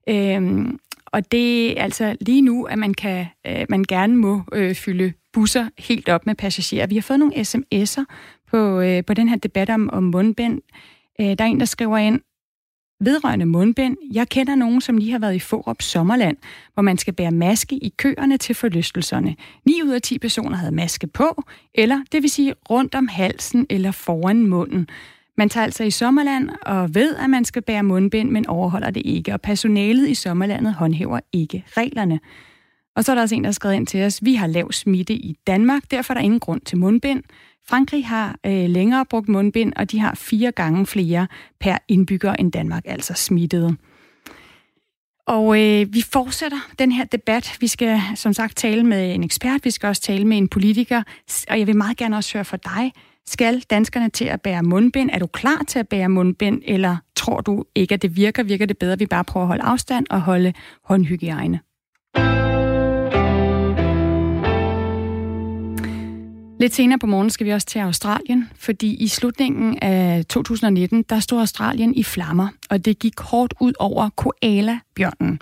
Øh, 0.09 0.69
og 1.07 1.33
det 1.33 1.79
er 1.79 1.83
altså 1.83 2.17
lige 2.21 2.43
nu, 2.43 2.65
at 2.65 2.79
man, 2.79 2.95
kan, 2.95 3.27
øh, 3.47 3.67
man 3.69 3.85
gerne 3.89 4.17
må 4.17 4.43
øh, 4.53 4.75
fylde 4.75 5.13
busser 5.33 5.69
helt 5.79 6.09
op 6.09 6.27
med 6.27 6.35
passagerer. 6.35 6.87
Vi 6.87 6.95
har 6.95 7.03
fået 7.03 7.19
nogle 7.19 7.35
sms'er 7.35 8.05
på, 8.53 8.81
øh, 8.81 9.05
på 9.05 9.15
den 9.15 9.29
her 9.29 9.37
debat 9.37 9.71
om, 9.71 9.91
om 9.93 10.03
mundbind. 10.03 10.61
Øh, 11.21 11.27
der 11.27 11.45
er 11.45 11.49
en, 11.49 11.61
der 11.61 11.67
skriver 11.67 11.99
ind, 11.99 12.21
vedrørende 13.01 13.47
mundbind. 13.47 13.97
Jeg 14.13 14.29
kender 14.29 14.55
nogen, 14.55 14.81
som 14.81 14.97
lige 14.97 15.13
har 15.13 15.19
været 15.19 15.35
i 15.35 15.39
Forup 15.39 15.83
Sommerland, 15.83 16.37
hvor 16.75 16.83
man 16.83 16.99
skal 16.99 17.15
bære 17.15 17.31
maske 17.31 17.77
i 17.77 17.93
køerne 17.97 18.37
til 18.37 18.55
forlystelserne. 18.55 19.37
9 19.67 19.83
ud 19.83 19.91
af 19.91 20.03
10 20.03 20.19
personer 20.19 20.57
havde 20.57 20.75
maske 20.75 21.07
på, 21.07 21.43
eller 21.75 22.01
det 22.13 22.23
vil 22.23 22.31
sige 22.31 22.55
rundt 22.71 22.95
om 22.95 23.09
halsen 23.09 23.67
eller 23.71 23.91
foran 23.91 24.47
munden. 24.47 24.89
Man 25.39 25.49
tager 25.49 25.65
altså 25.65 25.85
i 25.85 25.91
Sommerland 25.91 26.51
og 26.63 26.95
ved, 26.95 27.17
at 27.17 27.31
man 27.31 27.45
skal 27.45 27.63
bære 27.63 27.83
mundbind, 27.83 28.31
men 28.31 28.47
overholder 28.47 28.91
det 28.91 29.03
ikke, 29.05 29.33
og 29.33 29.41
personalet 29.41 30.09
i 30.09 30.15
Sommerlandet 30.15 30.75
håndhæver 30.75 31.21
ikke 31.33 31.65
reglerne. 31.69 32.21
Og 32.97 33.05
så 33.05 33.13
er 33.13 33.15
der 33.15 33.23
også 33.23 33.35
en, 33.35 33.45
der 33.45 33.49
har 33.49 33.53
skrevet 33.53 33.75
ind 33.75 33.87
til 33.87 34.03
os, 34.03 34.25
vi 34.25 34.35
har 34.35 34.47
lav 34.47 34.73
smitte 34.73 35.15
i 35.15 35.37
Danmark, 35.47 35.83
derfor 35.91 36.15
er 36.15 36.19
der 36.19 36.25
ingen 36.25 36.41
grund 36.41 36.61
til 36.61 36.79
mundbind. 36.79 37.23
Frankrig 37.69 38.07
har 38.07 38.39
øh, 38.47 38.69
længere 38.69 39.05
brugt 39.11 39.29
mundbind, 39.29 39.73
og 39.77 39.91
de 39.91 40.01
har 40.01 40.15
fire 40.15 40.53
gange 40.53 40.87
flere 40.87 41.27
per 41.61 41.79
indbygger 41.89 42.33
end 42.33 42.53
Danmark, 42.53 42.83
altså 42.87 43.15
smittede. 43.15 43.77
Og 45.27 45.61
øh, 45.61 45.95
vi 45.95 46.03
fortsætter 46.13 46.59
den 46.79 46.93
her 46.93 47.05
debat. 47.05 47.57
Vi 47.61 47.67
skal 47.67 48.01
som 48.15 48.33
sagt 48.33 48.57
tale 48.57 48.85
med 48.85 49.15
en 49.15 49.25
ekspert, 49.25 49.65
vi 49.65 49.71
skal 49.71 49.87
også 49.87 50.03
tale 50.03 50.25
med 50.25 50.39
en 50.39 50.49
politiker, 50.49 51.03
og 51.51 51.59
jeg 51.59 51.67
vil 51.67 51.77
meget 51.77 51.97
gerne 51.97 52.17
også 52.17 52.35
høre 52.35 52.45
fra 52.45 52.57
dig. 52.57 52.93
Skal 53.27 53.61
danskerne 53.61 54.09
til 54.09 54.25
at 54.25 54.43
bære 54.43 54.63
mundbind? 54.63 55.11
Er 55.13 55.19
du 55.19 55.27
klar 55.27 55.63
til 55.69 55.79
at 55.79 55.89
bære 55.89 56.09
mundbind, 56.09 56.63
eller 56.65 56.97
tror 57.17 57.41
du 57.41 57.65
ikke, 57.75 57.95
at 57.95 58.03
det 58.03 58.17
virker? 58.17 58.43
Virker 58.43 58.67
det 58.67 58.79
bedre, 58.79 58.93
at 58.93 59.01
vi 59.01 59.07
bare 59.07 59.25
prøver 59.25 59.45
at 59.45 59.49
holde 59.49 59.63
afstand 59.63 60.07
og 60.11 60.21
holde 60.21 60.53
håndhygiejne? 60.85 61.61
Lidt 66.63 66.75
senere 66.75 66.99
på 66.99 67.07
morgen 67.07 67.31
skal 67.31 67.47
vi 67.47 67.53
også 67.53 67.67
til 67.67 67.79
Australien, 67.79 68.51
fordi 68.57 68.95
i 68.95 69.09
slutningen 69.09 69.79
af 69.79 70.25
2019, 70.27 71.03
der 71.03 71.21
stod 71.21 71.41
Australien 71.41 71.95
i 71.95 72.03
flammer, 72.03 72.49
og 72.71 72.85
det 72.85 72.99
gik 72.99 73.21
hårdt 73.21 73.55
ud 73.61 73.73
over 73.79 74.09
koala-bjørnen. 74.09 75.41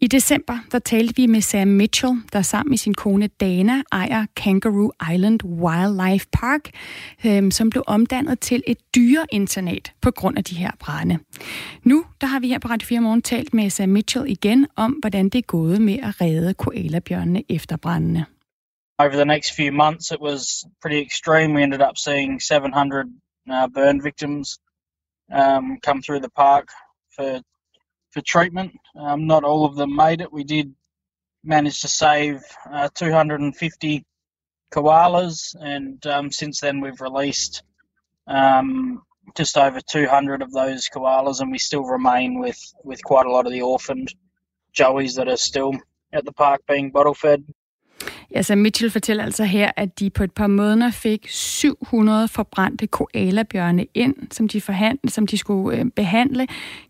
I 0.00 0.06
december, 0.06 0.58
der 0.72 0.78
talte 0.78 1.16
vi 1.16 1.26
med 1.26 1.40
Sam 1.40 1.68
Mitchell, 1.68 2.12
der 2.32 2.42
sammen 2.42 2.70
med 2.70 2.78
sin 2.78 2.94
kone 2.94 3.26
Dana 3.26 3.82
ejer 3.92 4.26
Kangaroo 4.36 4.92
Island 5.14 5.44
Wildlife 5.44 6.26
Park, 6.32 6.70
øhm, 7.26 7.50
som 7.50 7.70
blev 7.70 7.82
omdannet 7.86 8.40
til 8.40 8.62
et 8.66 8.78
dyreinternat 8.94 9.92
på 10.00 10.10
grund 10.10 10.38
af 10.38 10.44
de 10.44 10.54
her 10.54 10.70
brænde. 10.80 11.18
Nu, 11.82 12.04
der 12.20 12.26
har 12.26 12.40
vi 12.40 12.48
her 12.48 12.58
på 12.58 12.68
Radio 12.68 12.86
4 12.86 13.00
Morgen 13.00 13.22
talt 13.22 13.54
med 13.54 13.70
Sam 13.70 13.88
Mitchell 13.88 14.30
igen 14.30 14.66
om, 14.76 14.92
hvordan 14.92 15.24
det 15.28 15.38
er 15.38 15.42
gået 15.42 15.80
med 15.80 15.98
at 16.02 16.20
redde 16.20 16.54
koalabjørnene 16.54 17.42
efter 17.48 17.76
brændene. 17.76 18.24
Over 18.98 19.16
the 19.16 19.24
next 19.24 19.50
few 19.50 19.72
months, 19.72 20.12
it 20.12 20.20
was 20.20 20.64
pretty 20.80 21.00
extreme. 21.00 21.54
We 21.54 21.62
ended 21.62 21.82
up 21.82 21.98
seeing 21.98 22.38
700 22.38 23.12
uh, 23.50 23.68
burn 23.68 24.00
victims 24.00 24.58
um, 25.32 25.78
come 25.82 26.00
through 26.02 26.20
the 26.20 26.30
park 26.30 26.68
for 27.10 27.40
for 28.10 28.20
treatment. 28.20 28.72
Um, 28.96 29.26
not 29.26 29.42
all 29.42 29.64
of 29.64 29.74
them 29.74 29.94
made 29.94 30.20
it. 30.20 30.32
We 30.32 30.44
did 30.44 30.72
manage 31.42 31.80
to 31.80 31.88
save 31.88 32.42
uh, 32.72 32.88
250 32.94 34.04
koalas, 34.72 35.56
and 35.60 36.04
um, 36.06 36.30
since 36.30 36.60
then 36.60 36.80
we've 36.80 37.00
released 37.00 37.64
um, 38.28 39.02
just 39.36 39.58
over 39.58 39.80
200 39.80 40.42
of 40.42 40.52
those 40.52 40.88
koalas, 40.88 41.40
and 41.40 41.50
we 41.50 41.58
still 41.58 41.84
remain 41.84 42.38
with 42.38 42.60
with 42.84 43.02
quite 43.02 43.26
a 43.26 43.32
lot 43.32 43.46
of 43.46 43.52
the 43.52 43.62
orphaned 43.62 44.14
joeys 44.72 45.16
that 45.16 45.28
are 45.28 45.36
still 45.36 45.72
at 46.12 46.24
the 46.24 46.32
park 46.32 46.60
being 46.68 46.90
bottle 46.90 47.14
fed. 47.14 47.44
Altså 48.30 48.54
Mitchell 48.54 48.90
fortæller 48.90 49.24
altså 49.24 49.44
her, 49.44 49.70
at 49.76 50.00
de 50.00 50.10
på 50.10 50.24
et 50.24 50.32
par 50.32 50.46
måneder 50.46 50.90
fik 50.90 51.26
700 51.28 52.28
forbrændte 52.28 52.86
koalabjørne 52.86 53.86
ind, 53.94 54.14
som 54.30 54.48
de, 54.48 54.60
forhandle, 54.60 55.10
som 55.10 55.26
de 55.26 55.38
skulle 55.38 55.78
øh, 55.78 55.86
behandle. 55.96 56.46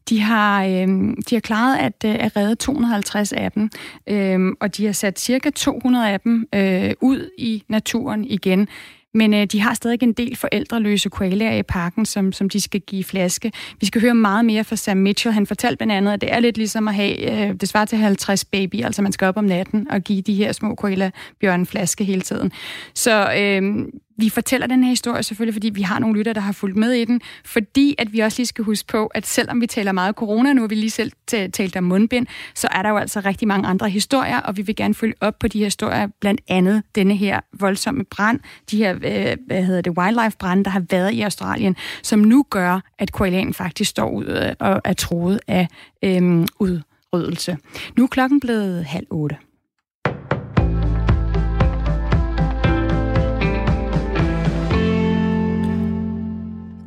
De 0.09 0.21
har, 0.21 0.65
øh, 0.65 0.89
de 1.31 1.35
har 1.35 1.41
klaret 1.41 1.77
at, 1.77 2.05
øh, 2.05 2.25
at 2.25 2.37
redde 2.37 2.55
250 2.55 3.33
af 3.33 3.53
dem, 3.53 3.71
øh, 4.07 4.53
og 4.61 4.77
de 4.77 4.87
har 4.87 4.93
sat 4.93 5.21
cirka 5.21 5.51
200 5.51 6.11
af 6.11 6.21
dem 6.21 6.49
øh, 6.55 6.93
ud 7.01 7.31
i 7.39 7.63
naturen 7.69 8.25
igen. 8.25 8.69
Men 9.15 9.35
øh, 9.35 9.47
de 9.47 9.61
har 9.61 9.75
stadig 9.75 10.03
en 10.03 10.13
del 10.13 10.37
forældreløse 10.37 11.09
koalaer 11.09 11.57
i 11.57 11.63
parken, 11.63 12.07
som, 12.07 12.33
som 12.33 12.49
de 12.49 12.61
skal 12.61 12.81
give 12.81 13.05
flaske. 13.05 13.53
Vi 13.81 13.87
skal 13.87 14.01
høre 14.01 14.15
meget 14.15 14.45
mere 14.45 14.65
fra 14.65 14.77
Sam 14.77 14.97
Mitchell. 14.97 15.33
Han 15.33 15.47
fortalte 15.47 15.77
blandt 15.77 15.93
andet, 15.93 16.13
at 16.13 16.21
det 16.21 16.33
er 16.33 16.41
lidt 16.41 16.57
ligesom 16.57 16.89
at 16.89 16.95
have, 16.95 17.49
øh, 17.49 17.55
det 17.61 17.69
svarer 17.69 17.85
til 17.85 17.99
50 17.99 18.45
baby, 18.45 18.85
altså 18.85 19.03
man 19.03 19.13
skal 19.13 19.27
op 19.27 19.37
om 19.37 19.45
natten 19.45 19.91
og 19.91 20.01
give 20.01 20.23
de 20.23 20.35
her 20.35 20.53
små 20.53 20.75
koala-bjørn 20.75 21.67
flaske 21.67 22.05
hele 22.05 22.21
tiden. 22.21 22.53
Så 22.95 23.35
øh, 23.39 23.87
vi 24.17 24.29
fortæller 24.29 24.67
den 24.67 24.83
her 24.83 24.91
historie 24.91 25.23
selvfølgelig, 25.23 25.55
fordi 25.55 25.71
vi 25.71 25.83
har 25.83 25.99
nogle 25.99 26.19
lytter, 26.19 26.33
der 26.33 26.41
har 26.41 26.53
fulgt 26.53 26.77
med 26.77 26.93
i 26.93 27.05
den, 27.05 27.21
fordi 27.45 27.95
at 27.99 28.13
vi 28.13 28.21
også 28.21 28.39
lige 28.39 28.47
skal 28.47 28.65
huske 28.65 28.87
på, 28.87 29.07
at 29.07 29.27
selvom 29.27 29.61
vi 29.61 29.67
taler 29.67 29.93
meget 29.93 30.15
corona, 30.15 30.53
nu 30.53 30.61
har 30.61 30.69
vi 30.69 30.75
lige 30.75 30.91
selv 30.91 31.13
talt 31.29 31.77
om 31.77 31.85
mundbind, 31.85 32.27
så 32.55 32.69
er 32.71 32.83
der 32.83 32.89
jo 32.91 32.97
altså 32.97 33.21
rigtig 33.21 33.49
mange 33.49 33.69
andre 33.69 33.89
historier, 33.89 34.41
og 34.41 34.57
vi 34.57 34.63
vil 34.63 34.77
gerne 34.77 34.95
følge 34.95 35.15
op 35.21 35.39
på 35.39 35.49
de 35.49 35.59
her 35.59 35.67
historier, 35.67 36.09
blandt 36.21 36.41
andet 36.49 36.83
denne 36.95 37.17
her 37.17 37.41
voldsomme 37.53 38.05
brand, 38.05 38.41
de 38.71 38.77
her, 38.77 38.95
øh, 38.95 39.37
hvad 39.47 39.65
hedder 39.65 39.81
det, 39.81 39.99
wildlife 39.99 40.37
brand, 40.39 40.65
der 40.65 40.71
har 40.71 40.83
været 40.91 41.13
i 41.13 41.21
Australien, 41.21 41.77
som 42.03 42.19
nu 42.19 42.45
gør, 42.51 42.81
at 42.99 43.13
koalanen 43.13 43.55
faktisk 43.55 43.91
står 43.91 44.11
ud 44.11 44.27
øh, 44.27 44.53
og 44.61 44.81
er 44.85 44.93
troet 44.93 45.41
af 45.49 45.69
øhm, 46.03 46.47
udryddelse. 46.61 47.57
Nu 47.97 48.03
er 48.03 48.09
klokken 48.09 48.41
blevet 48.41 48.85
halv 48.85 49.07
otte. 49.11 49.37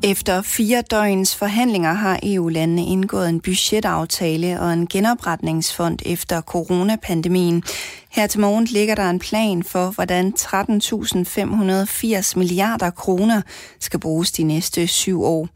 Efter 0.03 0.41
fire 0.41 0.81
døgns 0.81 1.35
forhandlinger 1.35 1.93
har 1.93 2.19
EU-landene 2.23 2.85
indgået 2.85 3.29
en 3.29 3.39
budgetaftale 3.39 4.59
og 4.61 4.73
en 4.73 4.87
genopretningsfond 4.87 5.99
efter 6.05 6.41
coronapandemien. 6.41 7.63
Her 8.09 8.27
til 8.27 8.39
morgen 8.39 8.65
ligger 8.65 8.95
der 8.95 9.09
en 9.09 9.19
plan 9.19 9.63
for, 9.63 9.89
hvordan 9.89 10.33
13.580 10.39 12.37
milliarder 12.37 12.89
kroner 12.89 13.41
skal 13.79 13.99
bruges 13.99 14.31
de 14.31 14.43
næste 14.43 14.87
syv 14.87 15.23
år. 15.23 15.49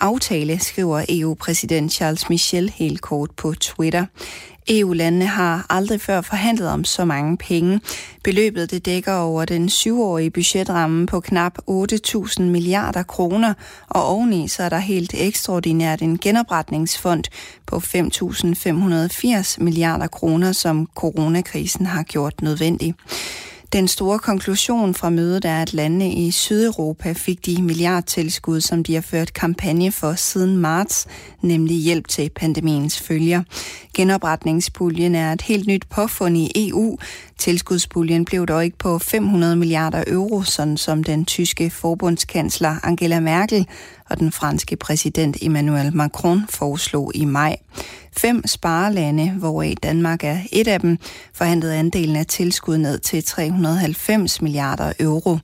Aftale 0.00 0.58
skriver 0.58 1.04
EU-præsident 1.08 1.92
Charles 1.92 2.28
Michel 2.28 2.70
helt 2.70 3.00
kort 3.00 3.30
på 3.36 3.54
Twitter. 3.54 4.06
EU-landene 4.68 5.26
har 5.26 5.66
aldrig 5.70 6.00
før 6.00 6.20
forhandlet 6.20 6.68
om 6.68 6.84
så 6.84 7.04
mange 7.04 7.36
penge. 7.36 7.80
Beløbet 8.24 8.70
det 8.70 8.86
dækker 8.86 9.14
over 9.14 9.44
den 9.44 9.68
syvårige 9.68 10.30
budgetramme 10.30 11.06
på 11.06 11.20
knap 11.20 11.58
8.000 11.70 12.42
milliarder 12.42 13.02
kroner, 13.02 13.54
og 13.88 14.04
oveni 14.04 14.48
så 14.48 14.62
er 14.62 14.68
der 14.68 14.78
helt 14.78 15.14
ekstraordinært 15.14 16.02
en 16.02 16.18
genopretningsfond 16.18 17.24
på 17.66 17.76
5.580 17.76 19.62
milliarder 19.64 20.06
kroner, 20.06 20.52
som 20.52 20.88
coronakrisen 20.94 21.86
har 21.86 22.02
gjort 22.02 22.42
nødvendig. 22.42 22.94
Den 23.72 23.88
store 23.88 24.18
konklusion 24.18 24.94
fra 24.94 25.10
mødet 25.10 25.44
er, 25.44 25.62
at 25.62 25.74
landene 25.74 26.12
i 26.12 26.30
Sydeuropa 26.30 27.12
fik 27.12 27.46
de 27.46 27.62
milliardtilskud, 27.62 28.60
som 28.60 28.84
de 28.84 28.94
har 28.94 29.00
ført 29.00 29.32
kampagne 29.32 29.92
for 29.92 30.14
siden 30.14 30.56
marts, 30.56 31.06
nemlig 31.42 31.76
hjælp 31.76 32.08
til 32.08 32.30
pandemiens 32.30 33.00
følger. 33.00 33.42
Genopretningspuljen 33.94 35.14
er 35.14 35.32
et 35.32 35.42
helt 35.42 35.66
nyt 35.66 35.86
påfund 35.90 36.36
i 36.36 36.68
EU. 36.68 36.98
Tilskudspuljen 37.38 38.24
blev 38.24 38.46
dog 38.46 38.64
ikke 38.64 38.78
på 38.78 38.98
500 38.98 39.56
milliarder 39.56 40.04
euro, 40.06 40.42
sådan 40.42 40.76
som 40.76 41.04
den 41.04 41.24
tyske 41.24 41.70
forbundskansler 41.70 42.76
Angela 42.82 43.20
Merkel 43.20 43.66
og 44.10 44.18
den 44.18 44.32
franske 44.32 44.76
præsident 44.76 45.36
Emmanuel 45.42 45.96
Macron 45.96 46.42
foreslog 46.48 47.12
i 47.14 47.24
maj. 47.24 47.56
Fem 48.18 48.46
sparelande, 48.46 49.30
hvoraf 49.30 49.74
Danmark 49.82 50.24
er 50.24 50.38
et 50.52 50.68
af 50.68 50.80
dem, 50.80 50.98
forhandlede 51.34 51.76
andelen 51.76 52.16
af 52.16 52.26
tilskud 52.26 52.76
ned 52.76 52.98
til 52.98 53.24
390 53.24 54.42
milliarder 54.42 54.92
euro. 55.00 55.38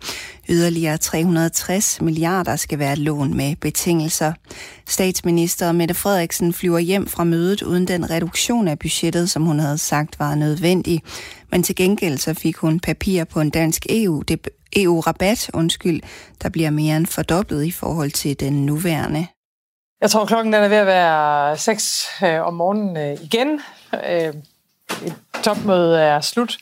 Yderligere 0.49 0.97
360 0.97 2.01
milliarder 2.01 2.57
skal 2.57 2.79
være 2.79 2.97
lån 2.97 3.35
med 3.35 3.57
betingelser. 3.57 4.33
Statsminister 4.87 5.73
Mette 5.73 5.95
Frederiksen 5.95 6.53
flyver 6.53 6.79
hjem 6.79 7.07
fra 7.07 7.25
mødet 7.25 7.63
uden 7.63 7.89
den 7.89 8.11
reduktion 8.11 8.69
af 8.69 8.79
budgettet, 8.79 9.31
som 9.31 9.43
hun 9.43 9.59
havde 9.59 9.79
sagt 9.79 10.19
var 10.19 10.35
nødvendig. 10.35 11.03
Men 11.51 11.63
til 11.63 11.77
gengæld 11.77 12.19
så 12.19 12.35
fik 12.35 12.57
hun 12.57 12.81
papir 12.81 13.25
på 13.25 13.41
en 13.41 13.51
dansk 13.51 13.87
EU, 13.89 14.23
EU-rabat, 14.77 15.51
undskyld, 15.55 16.01
der 16.43 16.49
bliver 16.49 16.71
mere 16.71 16.97
end 16.97 17.07
fordoblet 17.07 17.65
i 17.65 17.71
forhold 17.71 18.11
til 18.11 18.41
den 18.41 18.67
nuværende. 18.67 19.27
Jeg 20.05 20.11
tror, 20.11 20.25
klokken 20.25 20.53
den 20.53 20.63
er 20.63 20.69
ved 20.69 20.77
at 20.77 20.87
være 20.87 21.57
6 21.57 22.09
øh, 22.25 22.47
om 22.47 22.55
morgenen 22.55 22.97
øh, 22.97 23.23
igen. 23.23 23.61
Øh, 24.11 24.35
et 25.07 25.15
topmøde 25.43 26.01
er 26.01 26.21
slut, 26.21 26.57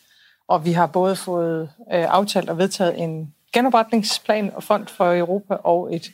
og 0.49 0.65
vi 0.65 0.73
har 0.73 0.87
både 0.87 1.17
fået 1.17 1.63
øh, 1.93 2.05
aftalt 2.09 2.51
og 2.51 2.59
vedtaget 2.59 3.03
en 3.03 3.35
genopretningsplan 3.53 4.53
og 4.55 4.63
fond 4.63 4.87
for 4.87 5.15
Europa 5.15 5.55
og 5.55 5.95
et 5.95 6.11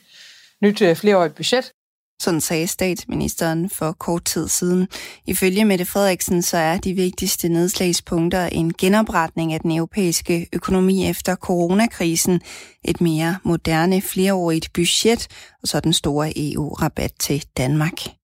nyt 0.61 0.81
øh, 0.81 0.95
flereårigt 0.95 1.35
budget. 1.35 1.71
Sådan 2.21 2.41
sagde 2.41 2.67
statsministeren 2.67 3.69
for 3.69 3.91
kort 3.91 4.25
tid 4.25 4.47
siden. 4.47 4.87
Ifølge 5.27 5.65
Mette 5.65 5.85
Frederiksen 5.85 6.41
så 6.41 6.57
er 6.57 6.77
de 6.77 6.93
vigtigste 6.93 7.49
nedslagspunkter 7.49 8.45
en 8.45 8.73
genopretning 8.73 9.53
af 9.53 9.59
den 9.59 9.71
europæiske 9.71 10.47
økonomi 10.53 11.09
efter 11.09 11.35
coronakrisen, 11.35 12.41
et 12.85 13.01
mere 13.01 13.37
moderne 13.43 14.01
flereårigt 14.01 14.73
budget 14.73 15.27
og 15.61 15.67
så 15.67 15.79
den 15.79 15.93
store 15.93 16.33
EU-rabat 16.35 17.11
til 17.19 17.45
Danmark. 17.57 18.18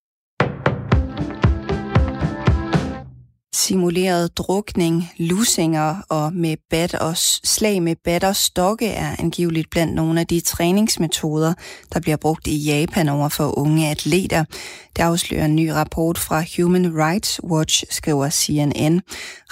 Simuleret 3.56 4.38
drukning, 4.38 5.12
lusinger 5.18 5.96
og 6.10 6.34
med 6.34 6.58
bat 6.70 6.94
og 6.94 7.18
slag 7.18 7.82
med 7.82 7.96
bat 8.04 8.24
og 8.24 8.36
stokke 8.36 8.88
er 8.88 9.16
angiveligt 9.20 9.70
blandt 9.70 9.96
nogle 9.96 10.20
af 10.20 10.28
de 10.28 10.40
træningsmetoder, 10.40 11.54
der 11.94 12.00
bliver 12.00 12.18
brugt 12.18 12.48
i 12.48 12.58
Japan 12.58 13.10
over 13.10 13.30
for 13.30 13.60
unge 13.60 13.90
atleter. 13.90 14.44
Det 14.96 15.04
afslører 15.04 15.46
en 15.46 15.56
ny 15.56 15.70
rapport 15.70 16.18
fra 16.18 16.44
Human 16.58 16.98
Rights 16.98 17.44
Watch, 17.44 17.84
skriver 17.90 18.30
CNN. 18.30 19.02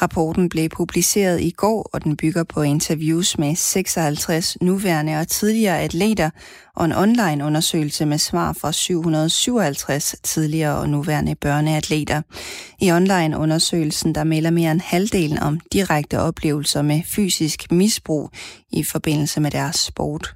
Rapporten 0.02 0.50
blev 0.50 0.70
publiceret 0.70 1.42
i 1.42 1.50
går, 1.50 1.90
og 1.94 2.04
den 2.04 2.18
bygger 2.18 2.44
på 2.44 2.62
interviews 2.62 3.38
med 3.38 3.56
56 3.56 4.58
nuværende 4.62 5.20
og 5.20 5.28
tidligere 5.28 5.80
atleter 5.80 6.30
og 6.76 6.86
en 6.86 6.94
online 6.94 7.46
undersøgelse 7.46 8.06
med 8.06 8.18
svar 8.18 8.54
fra 8.54 8.72
757 8.72 10.16
tidligere 10.24 10.78
og 10.78 10.90
nuværende 10.90 11.36
børneatleter. 11.36 12.22
I 12.80 12.92
online 12.92 13.38
undersøgelsen 13.38 14.16
der 14.16 14.24
melder 14.24 14.50
mere 14.50 14.72
end 14.72 14.82
halvdelen 14.82 15.40
om 15.40 15.60
direkte 15.74 16.20
oplevelser 16.20 16.82
med 16.82 17.02
fysisk 17.06 17.72
misbrug 17.72 18.30
i 18.72 18.84
forbindelse 18.84 19.42
med 19.42 19.52
deres 19.52 19.76
sport. 19.76 20.36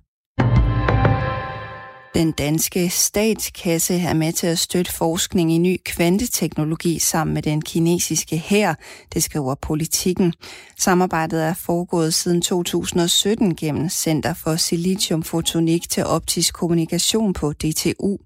Den 2.18 2.32
danske 2.32 2.90
statskasse 2.90 3.94
er 3.94 4.14
med 4.14 4.34
til 4.34 4.48
at 4.48 4.60
støtte 4.60 4.94
forskning 4.94 5.54
i 5.54 5.58
ny 5.58 5.80
kvanteteknologi 5.86 7.00
sammen 7.00 7.34
med 7.34 7.42
den 7.42 7.62
kinesiske 7.62 8.38
hær, 8.38 8.74
det 9.14 9.24
skriver 9.24 9.56
politikken. 9.56 10.34
Samarbejdet 10.78 11.44
er 11.44 11.54
foregået 11.54 12.14
siden 12.14 12.42
2017 12.42 13.56
gennem 13.56 13.90
Center 13.90 14.34
for 14.34 14.56
Siliciumfotonik 14.56 15.90
til 15.90 16.06
optisk 16.06 16.54
kommunikation 16.54 17.34
på 17.34 17.54
DTU. 17.54 18.18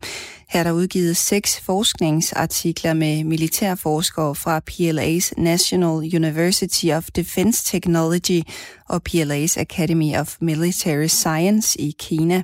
Her 0.52 0.60
er 0.60 0.64
der 0.64 0.72
udgivet 0.72 1.18
seks 1.18 1.60
forskningsartikler 1.60 2.94
med 2.94 3.24
militærforskere 3.24 4.36
fra 4.36 4.62
PLA's 4.72 5.42
National 5.42 6.16
University 6.16 6.86
of 6.86 7.08
Defense 7.16 7.66
Technology 7.66 8.42
og 8.90 9.02
PLA's 9.10 9.60
Academy 9.60 10.16
of 10.16 10.36
Military 10.42 11.08
Science 11.08 11.82
i 11.82 11.96
Kina. 12.00 12.44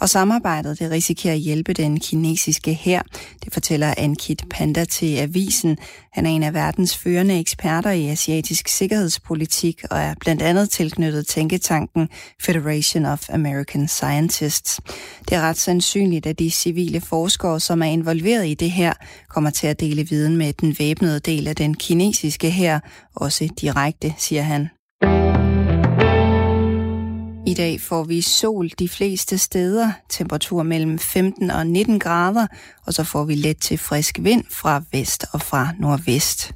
Og 0.00 0.08
samarbejdet 0.08 0.78
det 0.78 0.90
risikerer 0.90 1.34
at 1.34 1.40
hjælpe 1.40 1.72
den 1.72 2.00
kinesiske 2.00 2.74
hær. 2.74 3.02
Det 3.44 3.52
fortæller 3.52 3.94
Ankit 3.96 4.44
Panda 4.50 4.84
til 4.84 5.16
avisen. 5.16 5.78
Han 6.14 6.26
er 6.26 6.30
en 6.30 6.42
af 6.42 6.54
verdens 6.54 6.96
førende 6.96 7.40
eksperter 7.40 7.90
i 7.90 8.08
asiatisk 8.08 8.68
sikkerhedspolitik 8.68 9.84
og 9.90 9.98
er 9.98 10.14
blandt 10.20 10.42
andet 10.42 10.70
tilknyttet 10.70 11.26
tænketanken 11.26 12.08
Federation 12.42 13.04
of 13.04 13.28
American 13.30 13.88
Scientists. 13.88 14.80
Det 15.28 15.36
er 15.36 15.40
ret 15.40 15.56
sandsynligt, 15.56 16.26
at 16.26 16.38
de 16.38 16.50
civile 16.50 17.00
forskere, 17.00 17.60
som 17.60 17.82
er 17.82 17.86
involveret 17.86 18.46
i 18.46 18.54
det 18.54 18.70
her, 18.70 18.92
kommer 19.28 19.50
til 19.50 19.66
at 19.66 19.80
dele 19.80 20.02
viden 20.02 20.36
med 20.36 20.52
den 20.52 20.76
væbnede 20.78 21.20
del 21.20 21.48
af 21.48 21.56
den 21.56 21.74
kinesiske 21.74 22.50
her, 22.50 22.80
også 23.14 23.48
direkte, 23.60 24.14
siger 24.18 24.42
han. 24.42 24.68
I 27.54 27.56
dag 27.56 27.80
får 27.80 28.04
vi 28.04 28.20
sol 28.20 28.68
de 28.78 28.88
fleste 28.88 29.38
steder, 29.38 29.90
temperatur 30.08 30.62
mellem 30.62 30.98
15 30.98 31.50
og 31.50 31.66
19 31.66 31.98
grader, 31.98 32.46
og 32.86 32.92
så 32.92 33.04
får 33.04 33.24
vi 33.24 33.34
let 33.34 33.56
til 33.56 33.78
frisk 33.78 34.18
vind 34.22 34.44
fra 34.50 34.82
vest 34.92 35.24
og 35.32 35.40
fra 35.40 35.68
nordvest. 35.78 36.52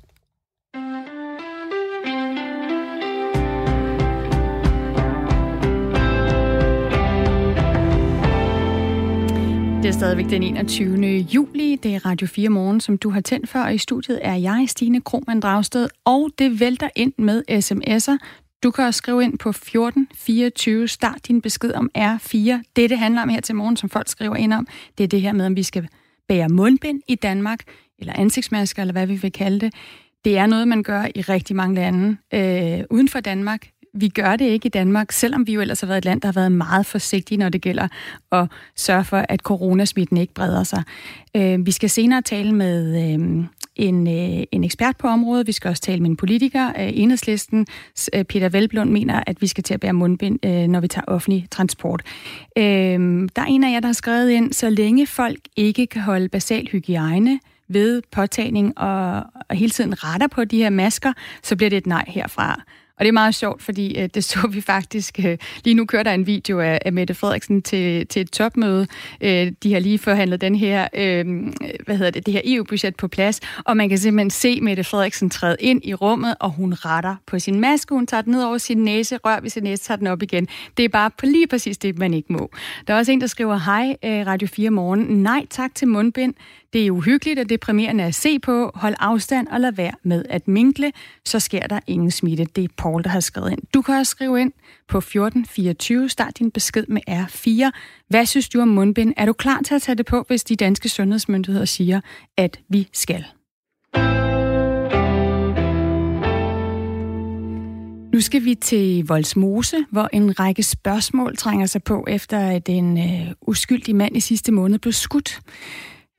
Det 9.82 9.88
er 9.88 9.92
stadigvæk 9.92 10.30
den 10.30 10.42
21. 10.42 11.06
juli. 11.18 11.76
Det 11.82 11.94
er 11.94 12.06
Radio 12.06 12.26
4 12.26 12.48
Morgen, 12.48 12.80
som 12.80 12.98
du 12.98 13.10
har 13.10 13.20
tændt 13.20 13.48
før. 13.48 13.64
Og 13.64 13.74
i 13.74 13.78
studiet 13.78 14.18
er 14.22 14.34
jeg, 14.34 14.64
Stine 14.68 15.00
Krohmann 15.00 15.40
Dragsted, 15.40 15.88
og 16.04 16.30
det 16.38 16.60
vælter 16.60 16.88
ind 16.96 17.12
med 17.18 17.42
sms'er. 17.50 18.47
Du 18.62 18.70
kan 18.70 18.84
også 18.84 18.98
skrive 18.98 19.24
ind 19.24 19.38
på 19.38 19.48
1424, 19.48 20.88
start 20.88 21.28
din 21.28 21.42
besked 21.42 21.72
om 21.72 21.90
R4. 21.98 22.62
Det, 22.76 22.90
det 22.90 22.98
handler 22.98 23.22
om 23.22 23.28
her 23.28 23.40
til 23.40 23.54
morgen, 23.54 23.76
som 23.76 23.88
folk 23.88 24.08
skriver 24.08 24.36
ind 24.36 24.52
om, 24.52 24.66
det 24.98 25.04
er 25.04 25.08
det 25.08 25.20
her 25.20 25.32
med, 25.32 25.46
om 25.46 25.56
vi 25.56 25.62
skal 25.62 25.88
bære 26.28 26.48
mundbind 26.48 27.02
i 27.08 27.14
Danmark, 27.14 27.60
eller 27.98 28.12
ansigtsmasker, 28.16 28.82
eller 28.82 28.92
hvad 28.92 29.06
vi 29.06 29.14
vil 29.14 29.32
kalde 29.32 29.60
det. 29.60 29.74
Det 30.24 30.38
er 30.38 30.46
noget, 30.46 30.68
man 30.68 30.82
gør 30.82 31.06
i 31.14 31.20
rigtig 31.20 31.56
mange 31.56 31.74
lande 31.74 32.16
øh, 32.34 32.84
uden 32.90 33.08
for 33.08 33.20
Danmark. 33.20 33.68
Vi 33.94 34.08
gør 34.08 34.36
det 34.36 34.44
ikke 34.44 34.66
i 34.66 34.68
Danmark, 34.68 35.12
selvom 35.12 35.46
vi 35.46 35.52
jo 35.52 35.60
ellers 35.60 35.80
har 35.80 35.86
været 35.86 35.98
et 35.98 36.04
land, 36.04 36.20
der 36.20 36.28
har 36.28 36.32
været 36.32 36.52
meget 36.52 36.86
forsigtige, 36.86 37.38
når 37.38 37.48
det 37.48 37.62
gælder 37.62 37.88
at 38.32 38.46
sørge 38.76 39.04
for, 39.04 39.24
at 39.28 39.40
coronasmitten 39.40 40.16
ikke 40.16 40.34
breder 40.34 40.62
sig. 40.62 40.82
Øh, 41.36 41.66
vi 41.66 41.70
skal 41.70 41.90
senere 41.90 42.22
tale 42.22 42.52
med 42.52 42.96
øh, 42.96 43.44
en, 43.76 44.06
øh, 44.06 44.44
en 44.52 44.64
ekspert 44.64 44.96
på 44.96 45.08
området. 45.08 45.46
Vi 45.46 45.52
skal 45.52 45.68
også 45.68 45.82
tale 45.82 46.00
med 46.00 46.10
en 46.10 46.16
politiker. 46.16 46.68
Øh, 46.68 46.90
enhedslisten, 46.94 47.66
øh, 48.14 48.24
Peter 48.24 48.48
Velblund, 48.48 48.90
mener, 48.90 49.22
at 49.26 49.42
vi 49.42 49.46
skal 49.46 49.64
til 49.64 49.74
at 49.74 49.80
bære 49.80 49.92
mundbind, 49.92 50.46
øh, 50.46 50.66
når 50.66 50.80
vi 50.80 50.88
tager 50.88 51.04
offentlig 51.08 51.48
transport. 51.50 52.02
Øh, 52.58 52.62
der 53.36 53.42
er 53.42 53.46
en 53.48 53.64
af 53.64 53.72
jer, 53.72 53.80
der 53.80 53.88
har 53.88 53.92
skrevet 53.92 54.30
ind, 54.30 54.52
så 54.52 54.70
længe 54.70 55.06
folk 55.06 55.40
ikke 55.56 55.86
kan 55.86 56.02
holde 56.02 56.28
basal 56.28 56.68
hygiejne, 56.72 57.40
ved 57.68 58.02
påtagning 58.12 58.78
og, 58.78 59.24
og 59.50 59.56
hele 59.56 59.70
tiden 59.70 60.04
retter 60.04 60.26
på 60.26 60.44
de 60.44 60.58
her 60.58 60.70
masker, 60.70 61.12
så 61.42 61.56
bliver 61.56 61.70
det 61.70 61.76
et 61.76 61.86
nej 61.86 62.04
herfra. 62.08 62.62
Og 62.98 63.04
det 63.04 63.08
er 63.08 63.12
meget 63.12 63.34
sjovt, 63.34 63.62
fordi 63.62 63.98
øh, 63.98 64.08
det 64.14 64.24
så 64.24 64.48
vi 64.50 64.60
faktisk... 64.60 65.20
Øh, 65.24 65.38
lige 65.64 65.74
nu 65.74 65.84
kører 65.84 66.02
der 66.02 66.12
en 66.12 66.26
video 66.26 66.60
af, 66.60 66.78
af 66.84 66.92
Mette 66.92 67.14
Frederiksen 67.14 67.62
til, 67.62 68.06
til 68.06 68.22
et 68.22 68.30
topmøde. 68.30 68.86
Øh, 69.20 69.52
de 69.62 69.72
har 69.72 69.80
lige 69.80 69.98
forhandlet 69.98 70.40
den 70.40 70.54
her, 70.54 70.88
øh, 70.94 71.26
hvad 71.84 71.96
hedder 71.96 72.10
det, 72.10 72.26
det 72.26 72.34
her 72.34 72.40
EU-budget 72.44 72.96
på 72.96 73.08
plads, 73.08 73.40
og 73.64 73.76
man 73.76 73.88
kan 73.88 73.98
simpelthen 73.98 74.30
se 74.30 74.60
Mette 74.60 74.84
Frederiksen 74.84 75.30
træde 75.30 75.56
ind 75.60 75.80
i 75.84 75.94
rummet, 75.94 76.34
og 76.40 76.50
hun 76.50 76.74
retter 76.74 77.16
på 77.26 77.38
sin 77.38 77.60
maske, 77.60 77.94
hun 77.94 78.06
tager 78.06 78.22
den 78.22 78.32
ned 78.32 78.42
over 78.42 78.58
sin 78.58 78.78
næse, 78.78 79.16
rør 79.16 79.40
ved 79.40 79.50
sin 79.50 79.62
næse, 79.62 79.82
tager 79.84 79.98
den 79.98 80.06
op 80.06 80.22
igen. 80.22 80.48
Det 80.76 80.84
er 80.84 80.88
bare 80.88 81.10
på 81.18 81.26
lige 81.26 81.46
præcis 81.46 81.78
det, 81.78 81.98
man 81.98 82.14
ikke 82.14 82.32
må. 82.32 82.50
Der 82.86 82.94
er 82.94 82.98
også 82.98 83.12
en, 83.12 83.20
der 83.20 83.26
skriver, 83.26 83.56
hej 83.56 83.96
øh, 84.04 84.26
Radio 84.26 84.48
4 84.48 84.70
Morgen. 84.70 85.00
Nej 85.00 85.46
tak 85.50 85.74
til 85.74 85.88
mundbind. 85.88 86.34
Det 86.72 86.86
er 86.86 86.90
uhyggeligt 86.90 87.38
og 87.38 87.48
deprimerende 87.48 88.04
at 88.04 88.14
se 88.14 88.38
på. 88.38 88.70
Hold 88.74 88.94
afstand 88.98 89.46
og 89.46 89.60
lad 89.60 89.72
være 89.72 89.92
med 90.02 90.24
at 90.30 90.48
minkle, 90.48 90.92
så 91.24 91.40
sker 91.40 91.66
der 91.66 91.80
ingen 91.86 92.10
smitte. 92.10 92.44
Det 92.44 92.64
er 92.64 92.68
Paul, 92.76 93.04
der 93.04 93.10
har 93.10 93.20
skrevet 93.20 93.52
ind. 93.52 93.62
Du 93.74 93.82
kan 93.82 93.94
også 93.94 94.10
skrive 94.10 94.40
ind 94.40 94.52
på 94.88 94.98
1424. 94.98 96.08
Start 96.08 96.38
din 96.38 96.50
besked 96.50 96.84
med 96.88 97.00
R4. 97.10 97.70
Hvad 98.08 98.26
synes 98.26 98.48
du 98.48 98.60
om 98.60 98.68
mundbind? 98.68 99.14
Er 99.16 99.26
du 99.26 99.32
klar 99.32 99.60
til 99.64 99.74
at 99.74 99.82
tage 99.82 99.96
det 99.96 100.06
på, 100.06 100.24
hvis 100.28 100.44
de 100.44 100.56
danske 100.56 100.88
sundhedsmyndigheder 100.88 101.64
siger, 101.64 102.00
at 102.36 102.60
vi 102.68 102.88
skal? 102.92 103.24
Nu 108.12 108.20
skal 108.20 108.44
vi 108.44 108.54
til 108.54 109.06
Voldsmose, 109.06 109.76
hvor 109.90 110.08
en 110.12 110.40
række 110.40 110.62
spørgsmål 110.62 111.36
trænger 111.36 111.66
sig 111.66 111.82
på, 111.82 112.04
efter 112.08 112.38
at 112.38 112.68
en 112.68 112.98
øh, 112.98 113.32
uskyldig 113.40 113.96
mand 113.96 114.16
i 114.16 114.20
sidste 114.20 114.52
måned 114.52 114.78
blev 114.78 114.92
skudt. 114.92 115.40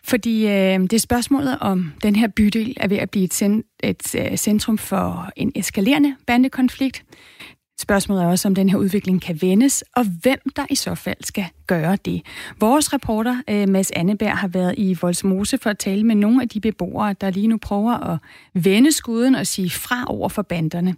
Fordi 0.04 0.48
øh, 0.48 0.80
det 0.80 0.94
er 0.94 1.00
spørgsmålet 1.00 1.58
om 1.62 1.94
den 2.04 2.16
her 2.16 2.28
bydel 2.28 2.78
er 2.78 2.88
ved 2.88 2.98
at 2.98 3.10
blive 3.10 3.26
et, 3.26 3.34
cent, 3.34 3.66
et 3.84 4.16
øh, 4.16 4.38
centrum 4.38 4.78
for 4.78 5.30
en 5.36 5.52
eskalerende 5.56 6.16
bandekonflikt. 6.28 7.04
Spørgsmålet 7.80 8.24
er 8.24 8.28
også, 8.28 8.48
om 8.48 8.56
den 8.56 8.70
her 8.70 8.78
udvikling 8.78 9.22
kan 9.22 9.42
vendes, 9.42 9.84
og 9.96 10.06
hvem 10.22 10.40
der 10.56 10.66
i 10.70 10.76
så 10.76 10.96
fald 10.96 11.18
skal 11.24 11.46
gøre 11.68 11.98
det. 12.06 12.22
Vores 12.60 12.94
reporter, 12.94 13.42
øh, 13.50 13.70
Mads 13.70 13.92
Anneberg, 13.92 14.38
har 14.38 14.48
været 14.48 14.76
i 14.78 14.98
Voldsmose 15.02 15.58
for 15.58 15.70
at 15.70 15.78
tale 15.78 16.04
med 16.04 16.16
nogle 16.16 16.42
af 16.42 16.50
de 16.50 16.60
beboere, 16.60 17.16
der 17.22 17.30
lige 17.30 17.48
nu 17.48 17.58
prøver 17.58 17.94
at 18.14 18.20
vende 18.54 18.92
skuden 18.92 19.36
og 19.36 19.48
sige 19.48 19.70
fra 19.70 20.06
over 20.08 20.30
for 20.30 20.42
banderne. 20.42 20.96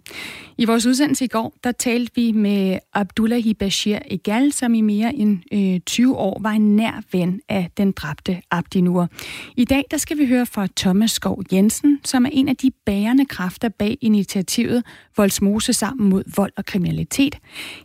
I 0.58 0.64
vores 0.64 0.86
udsendelse 0.86 1.24
i 1.24 1.28
går, 1.28 1.54
der 1.64 1.72
talte 1.72 2.12
vi 2.14 2.32
med 2.32 2.78
Abdullahi 2.92 3.54
Bashir 3.54 3.98
Egal, 4.10 4.52
som 4.52 4.74
i 4.74 4.80
mere 4.80 5.14
end 5.14 5.38
øh, 5.52 5.80
20 5.80 6.16
år 6.16 6.40
var 6.42 6.50
en 6.50 6.76
nær 6.76 7.02
ven 7.12 7.40
af 7.48 7.70
den 7.76 7.92
dræbte 7.92 8.42
Abdinur. 8.50 9.08
I 9.56 9.64
dag, 9.64 9.84
der 9.90 9.96
skal 9.96 10.18
vi 10.18 10.26
høre 10.26 10.46
fra 10.46 10.66
Thomas 10.76 11.10
Skov 11.10 11.42
Jensen, 11.52 12.00
som 12.04 12.24
er 12.24 12.30
en 12.32 12.48
af 12.48 12.56
de 12.56 12.70
bærende 12.86 13.26
kræfter 13.26 13.68
bag 13.68 13.98
initiativet 14.00 14.84
Voldsmose 15.16 15.72
sammen 15.72 16.08
mod 16.08 16.22
vold 16.36 16.52
og 16.56 16.64
kriminalitet. 16.72 17.38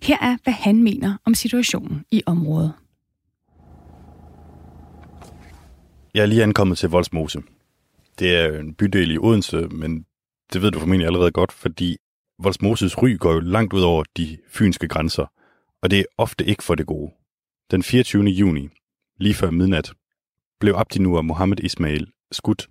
Her 0.04 0.18
er, 0.22 0.38
hvad 0.44 0.54
han 0.54 0.84
mener 0.84 1.18
om 1.26 1.34
situationen 1.34 2.06
i 2.12 2.22
området. 2.26 2.74
Jeg 6.14 6.22
er 6.22 6.26
lige 6.26 6.44
ankommet 6.44 6.78
til 6.78 6.90
Voldsmose. 6.90 7.42
Det 8.20 8.36
er 8.36 8.60
en 8.60 8.74
bydel 8.74 9.12
i 9.12 9.18
Odense, 9.18 9.58
men 9.58 10.06
det 10.54 10.62
ved 10.62 10.72
du 10.72 10.80
formentlig 10.80 11.08
allerede 11.08 11.32
godt, 11.32 11.52
fordi 11.52 11.98
Voldsmoses 12.40 13.02
ry 13.02 13.18
går 13.18 13.34
jo 13.34 13.40
langt 13.40 13.74
ud 13.74 13.82
over 13.82 14.04
de 14.18 14.38
fynske 14.50 14.88
grænser, 14.88 15.26
og 15.82 15.92
det 15.92 16.00
er 16.00 16.06
ofte 16.18 16.46
ikke 16.46 16.64
for 16.64 16.76
det 16.76 16.86
gode. 16.86 17.12
Den 17.72 17.84
24. 17.84 18.24
juni, 18.24 18.70
lige 19.20 19.34
før 19.34 19.52
midnat, 19.52 19.92
blev 20.60 20.74
Abdinur 20.78 21.22
Mohammed 21.22 21.60
Ismail 21.60 22.08
skudt 22.32 22.68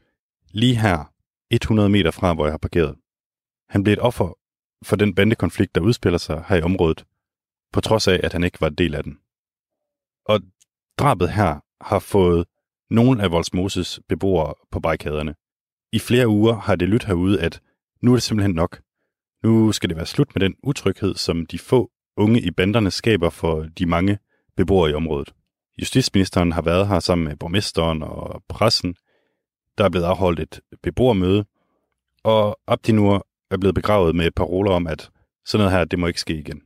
lige 0.51 0.77
her, 0.77 1.13
100 1.51 1.89
meter 1.89 2.11
fra, 2.11 2.35
hvor 2.35 2.45
jeg 2.47 2.53
har 2.53 2.59
parkeret. 2.59 2.95
Han 3.69 3.83
blev 3.83 3.93
et 3.93 4.01
offer 4.01 4.39
for 4.87 4.97
den 4.97 5.15
bandekonflikt, 5.15 5.75
der 5.75 5.81
udspiller 5.81 6.19
sig 6.19 6.45
her 6.49 6.57
i 6.57 6.63
området, 6.63 7.05
på 7.73 7.81
trods 7.81 8.09
af, 8.09 8.21
at 8.23 8.33
han 8.33 8.45
ikke 8.45 8.61
var 8.61 8.69
en 8.69 8.75
del 8.75 8.95
af 8.95 9.05
den. 9.05 9.19
Og 10.25 10.41
drabet 10.99 11.31
her 11.31 11.61
har 11.81 11.99
fået 11.99 12.47
nogle 12.91 13.23
af 13.23 13.31
Volsmoses 13.31 14.01
beboere 14.09 14.55
på 14.71 14.81
barrikaderne. 14.81 15.35
I 15.93 15.99
flere 15.99 16.29
uger 16.29 16.55
har 16.55 16.77
det 16.77 16.89
lyttet 16.89 17.07
herude, 17.07 17.41
at 17.41 17.61
nu 18.03 18.11
er 18.13 18.17
det 18.17 18.23
simpelthen 18.23 18.55
nok. 18.55 18.81
Nu 19.43 19.73
skal 19.73 19.89
det 19.89 19.97
være 19.97 20.07
slut 20.07 20.35
med 20.35 20.41
den 20.41 20.55
utryghed, 20.63 21.15
som 21.15 21.47
de 21.47 21.59
få 21.59 21.91
unge 22.17 22.41
i 22.41 22.51
banderne 22.51 22.91
skaber 22.91 23.31
for 23.31 23.63
de 23.79 23.87
mange 23.87 24.19
beboere 24.57 24.91
i 24.91 24.95
området. 24.95 25.35
Justitsministeren 25.81 26.53
har 26.53 26.63
været 26.63 26.89
her 26.89 27.01
sammen 27.01 27.29
med 27.29 27.37
borgmesteren 27.37 28.03
og 28.03 28.43
pressen. 28.49 28.95
Der 29.79 29.85
er 29.85 29.89
blevet 29.89 30.05
afholdt 30.05 30.41
et 30.41 30.61
beboermøde, 30.83 31.45
og 32.25 32.59
Abdinur 32.67 33.27
er 33.51 33.57
blevet 33.57 33.75
begravet 33.75 34.15
med 34.15 34.31
paroler 34.31 34.73
om, 34.73 34.87
at 34.87 35.11
sådan 35.45 35.65
noget 35.65 35.79
her, 35.79 35.85
det 35.85 35.99
må 35.99 36.07
ikke 36.07 36.21
ske 36.21 36.39
igen. 36.39 36.63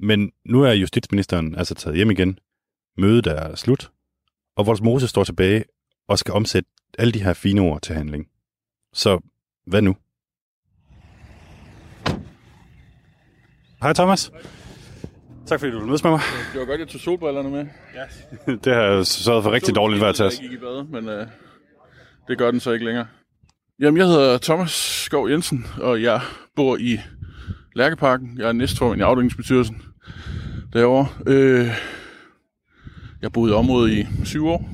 Men 0.00 0.32
nu 0.44 0.62
er 0.62 0.72
justitsministeren 0.72 1.54
altså 1.54 1.74
taget 1.74 1.96
hjem 1.96 2.10
igen. 2.10 2.38
Mødet 2.98 3.26
er 3.26 3.54
slut, 3.54 3.90
og 4.56 4.66
Voldsmose 4.66 5.08
står 5.08 5.24
tilbage 5.24 5.64
og 6.08 6.18
skal 6.18 6.34
omsætte 6.34 6.70
alle 6.98 7.12
de 7.12 7.22
her 7.22 7.32
fine 7.32 7.60
ord 7.60 7.82
til 7.82 7.94
handling. 7.94 8.26
Så 8.92 9.20
hvad 9.66 9.82
nu? 9.82 9.96
Hej 13.82 13.92
Thomas. 13.92 14.32
Tak 15.46 15.60
fordi 15.60 15.72
du 15.72 15.78
vil 15.78 15.86
mødes 15.86 16.04
med 16.04 16.10
mig. 16.10 16.20
Det 16.52 16.60
var 16.60 16.66
godt, 16.66 16.80
jeg 16.80 16.88
tog 16.88 17.00
solbrillerne 17.00 17.50
med. 17.50 17.66
Ja. 17.94 18.04
det 18.64 18.74
har 18.74 19.02
sørget 19.02 19.44
for 19.44 19.50
rigtig 19.52 19.74
dårligt 19.74 20.00
vejr 20.00 20.12
til 20.12 20.24
os. 20.24 20.40
Jeg 20.40 20.48
gik 20.48 20.58
i 20.58 20.60
bad, 20.60 20.84
men 20.84 21.08
øh, 21.08 21.26
det 22.28 22.38
gør 22.38 22.50
den 22.50 22.60
så 22.60 22.72
ikke 22.72 22.84
længere. 22.84 23.06
Jamen, 23.80 23.98
jeg 23.98 24.06
hedder 24.06 24.38
Thomas 24.38 24.70
Skov 24.70 25.30
Jensen, 25.30 25.66
og 25.80 26.02
jeg 26.02 26.20
bor 26.54 26.76
i 26.76 26.98
Lærkeparken. 27.74 28.38
Jeg 28.38 28.48
er 28.48 28.52
næstformand 28.52 29.00
i 29.00 29.04
afdelingsbestyrelsen 29.04 29.82
derovre. 30.72 31.08
Øh, 31.26 31.68
jeg 33.22 33.32
boede 33.32 33.52
i 33.52 33.54
området 33.54 33.92
i 33.92 34.06
syv 34.24 34.46
år. 34.46 34.68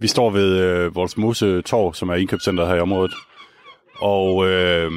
Vi 0.00 0.06
står 0.06 0.30
ved 0.30 0.58
øh, 0.58 0.94
Voldsmose 0.94 1.62
Torv, 1.62 1.94
som 1.94 2.08
er 2.08 2.14
indkøbscenteret 2.14 2.68
her 2.68 2.76
i 2.76 2.80
området. 2.80 3.14
Og 3.96 4.48
øh, 4.48 4.90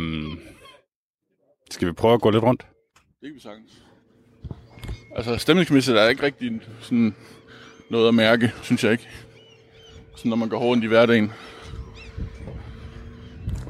skal 1.70 1.88
vi 1.88 1.94
prøve 1.94 2.14
at 2.14 2.22
gå 2.22 2.30
lidt 2.30 2.44
rundt? 2.44 2.66
Det 3.22 3.30
kan 3.30 3.36
vi 3.36 3.40
sagtens. 3.40 3.84
Altså 5.16 5.38
stemningsmæssigt 5.38 5.98
er 5.98 6.02
der 6.02 6.10
ikke 6.10 6.24
rigtig 6.24 6.62
sådan 6.82 7.16
noget 7.90 8.08
at 8.08 8.16
mærke, 8.16 8.52
synes 8.62 8.84
jeg 8.84 8.92
ikke. 8.92 9.08
Sådan 10.16 10.30
når 10.30 10.38
man 10.38 10.50
går 10.50 10.60
hårdt 10.60 10.84
i 10.84 10.88
hverdagen. 10.88 11.32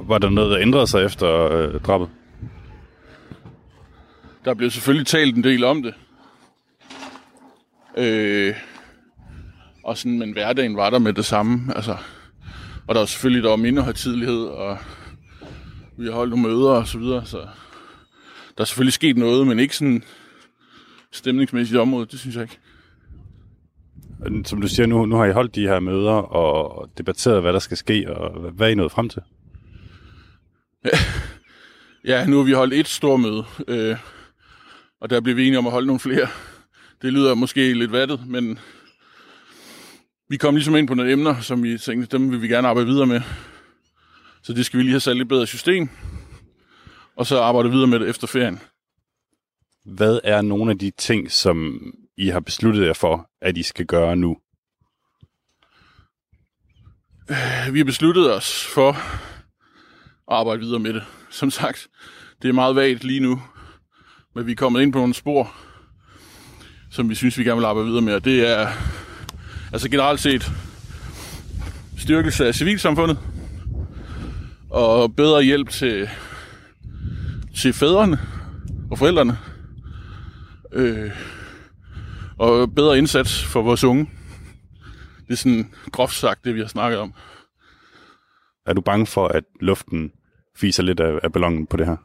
Var 0.03 0.17
der 0.17 0.29
noget, 0.29 0.51
der 0.51 0.60
ændrede 0.60 0.88
sig 0.88 1.05
efter 1.05 1.51
øh, 1.51 1.81
drabet? 1.81 2.10
Der 4.45 4.53
blev 4.53 4.71
selvfølgelig 4.71 5.07
talt 5.07 5.36
en 5.36 5.43
del 5.43 5.63
om 5.63 5.83
det. 5.83 5.93
Øh, 7.97 8.55
og 9.83 9.97
sådan, 9.97 10.19
men 10.19 10.31
hverdagen 10.31 10.75
var 10.75 10.89
der 10.89 10.99
med 10.99 11.13
det 11.13 11.25
samme. 11.25 11.75
Altså, 11.75 11.97
og 12.88 12.95
der 12.95 13.01
var 13.01 13.05
selvfølgelig 13.05 13.43
der 13.43 13.49
var 13.49 13.55
mindre 13.55 13.83
højtidlighed, 13.83 14.45
og 14.45 14.77
vi 15.97 16.05
har 16.05 16.13
holdt 16.13 16.29
nogle 16.29 16.47
møder 16.47 16.71
og 16.71 16.88
så 16.88 16.97
videre, 16.97 17.25
så 17.25 17.38
der 18.57 18.62
er 18.62 18.65
selvfølgelig 18.65 18.93
sket 18.93 19.17
noget, 19.17 19.47
men 19.47 19.60
ikke 19.60 19.77
sådan 19.77 20.03
stemningsmæssigt 21.12 21.79
område, 21.79 22.05
det 22.05 22.19
synes 22.19 22.36
jeg 22.36 22.43
ikke. 22.43 22.60
Som 24.45 24.62
du 24.62 24.67
siger, 24.67 24.88
nu, 24.88 25.05
nu 25.05 25.15
har 25.15 25.25
I 25.25 25.31
holdt 25.31 25.55
de 25.55 25.67
her 25.67 25.79
møder 25.79 26.12
og 26.12 26.89
debatteret, 26.97 27.41
hvad 27.41 27.53
der 27.53 27.60
skal 27.60 27.77
ske, 27.77 28.17
og 28.17 28.51
hvad 28.51 28.67
er 28.67 28.71
I 28.71 28.75
nået 28.75 28.91
frem 28.91 29.10
til? 29.10 29.21
Ja, 32.06 32.26
nu 32.26 32.38
har 32.38 32.44
vi 32.44 32.52
holdt 32.52 32.74
et 32.74 32.88
stort 32.88 33.20
møde, 33.20 33.46
øh, 33.68 33.98
og 35.02 35.10
der 35.10 35.22
bliver 35.22 35.36
vi 35.36 35.48
enige 35.48 35.58
om 35.58 35.66
at 35.66 35.72
holde 35.72 35.88
nogle 35.88 36.00
flere. 36.00 36.28
Det 37.02 37.13
lyder 37.13 37.36
måske 37.36 37.73
lidt 37.73 37.92
vattet, 37.92 38.28
men 38.28 38.60
vi 40.30 40.38
kom 40.38 40.56
ligesom 40.56 40.75
ind 40.75 40.88
på 40.88 40.94
nogle 40.94 41.12
emner, 41.12 41.42
som 41.42 41.63
vi 41.63 41.78
tænkte, 41.78 42.17
dem 42.17 42.32
vil 42.32 42.42
vi 42.42 42.48
gerne 42.48 42.67
arbejde 42.67 42.88
videre 42.88 43.06
med. 43.06 43.21
Så 44.44 44.54
det 44.54 44.65
skal 44.65 44.78
vi 44.78 44.84
lige 44.84 44.92
have 44.92 45.00
sat 45.00 45.17
lidt 45.17 45.30
bedre 45.30 45.48
system, 45.48 45.90
og 47.15 47.25
så 47.25 47.40
arbejde 47.40 47.71
videre 47.71 47.88
med 47.88 48.00
det 48.00 48.10
efter 48.10 48.28
ferien. 48.28 48.60
Hvad 49.86 50.19
er 50.23 50.42
nogle 50.42 50.71
af 50.71 50.80
de 50.80 50.92
ting, 50.98 51.32
som 51.32 51.82
I 52.17 52.28
har 52.28 52.40
besluttet 52.40 52.86
jer 52.86 52.94
for, 52.94 53.30
at 53.42 53.58
I 53.58 53.63
skal 53.63 53.86
gøre 53.86 54.15
nu? 54.15 54.38
Vi 57.71 57.80
har 57.80 57.86
besluttet 57.86 58.34
os 58.34 58.65
for 58.65 58.96
at 60.32 60.38
arbejde 60.38 60.62
videre 60.62 60.80
med 60.80 60.94
det. 60.94 61.04
Som 61.30 61.52
sagt, 61.52 61.88
det 62.42 62.50
er 62.50 62.54
meget 62.54 62.75
vagt 62.75 63.04
lige 63.04 63.19
nu, 63.19 63.42
men 64.36 64.46
vi 64.46 64.52
er 64.52 64.56
kommet 64.56 64.82
ind 64.82 64.94
på 64.94 65.00
nogle 65.00 65.13
spor, 65.13 65.54
som 66.92 67.10
vi 67.10 67.15
synes, 67.15 67.38
vi 67.38 67.44
gerne 67.44 67.60
vil 67.60 67.65
arbejde 67.65 67.88
videre 67.88 68.02
med, 68.02 68.13
og 68.13 68.25
det 68.25 68.50
er 68.50 68.67
altså 69.73 69.90
generelt 69.90 70.19
set 70.19 70.52
styrkelse 71.98 72.48
af 72.48 72.56
civilsamfundet, 72.56 73.17
og 74.69 75.15
bedre 75.15 75.44
hjælp 75.44 75.69
til, 75.69 76.10
til 77.56 77.73
fædrene 77.73 78.19
og 78.92 78.98
forældrene, 78.98 79.38
øh, 80.73 81.12
og 82.38 82.75
bedre 82.75 82.98
indsats 82.98 83.44
for 83.44 83.62
vores 83.62 83.84
unge. 83.84 84.10
Det 85.28 85.34
er 85.34 85.38
sådan 85.38 85.73
groft 85.92 86.15
sagt, 86.15 86.46
det 86.46 86.56
vi 86.56 86.60
har 86.60 86.67
snakket 86.67 87.00
om. 87.00 87.13
Er 88.65 88.73
du 88.73 88.82
bange 88.82 89.06
for, 89.06 89.28
at 89.28 89.44
luften 89.60 90.12
fiser 90.58 90.83
lidt 90.83 90.99
af, 90.99 91.19
af 91.23 91.31
ballonen 91.31 91.67
på 91.67 91.77
det 91.77 91.85
her? 91.85 91.97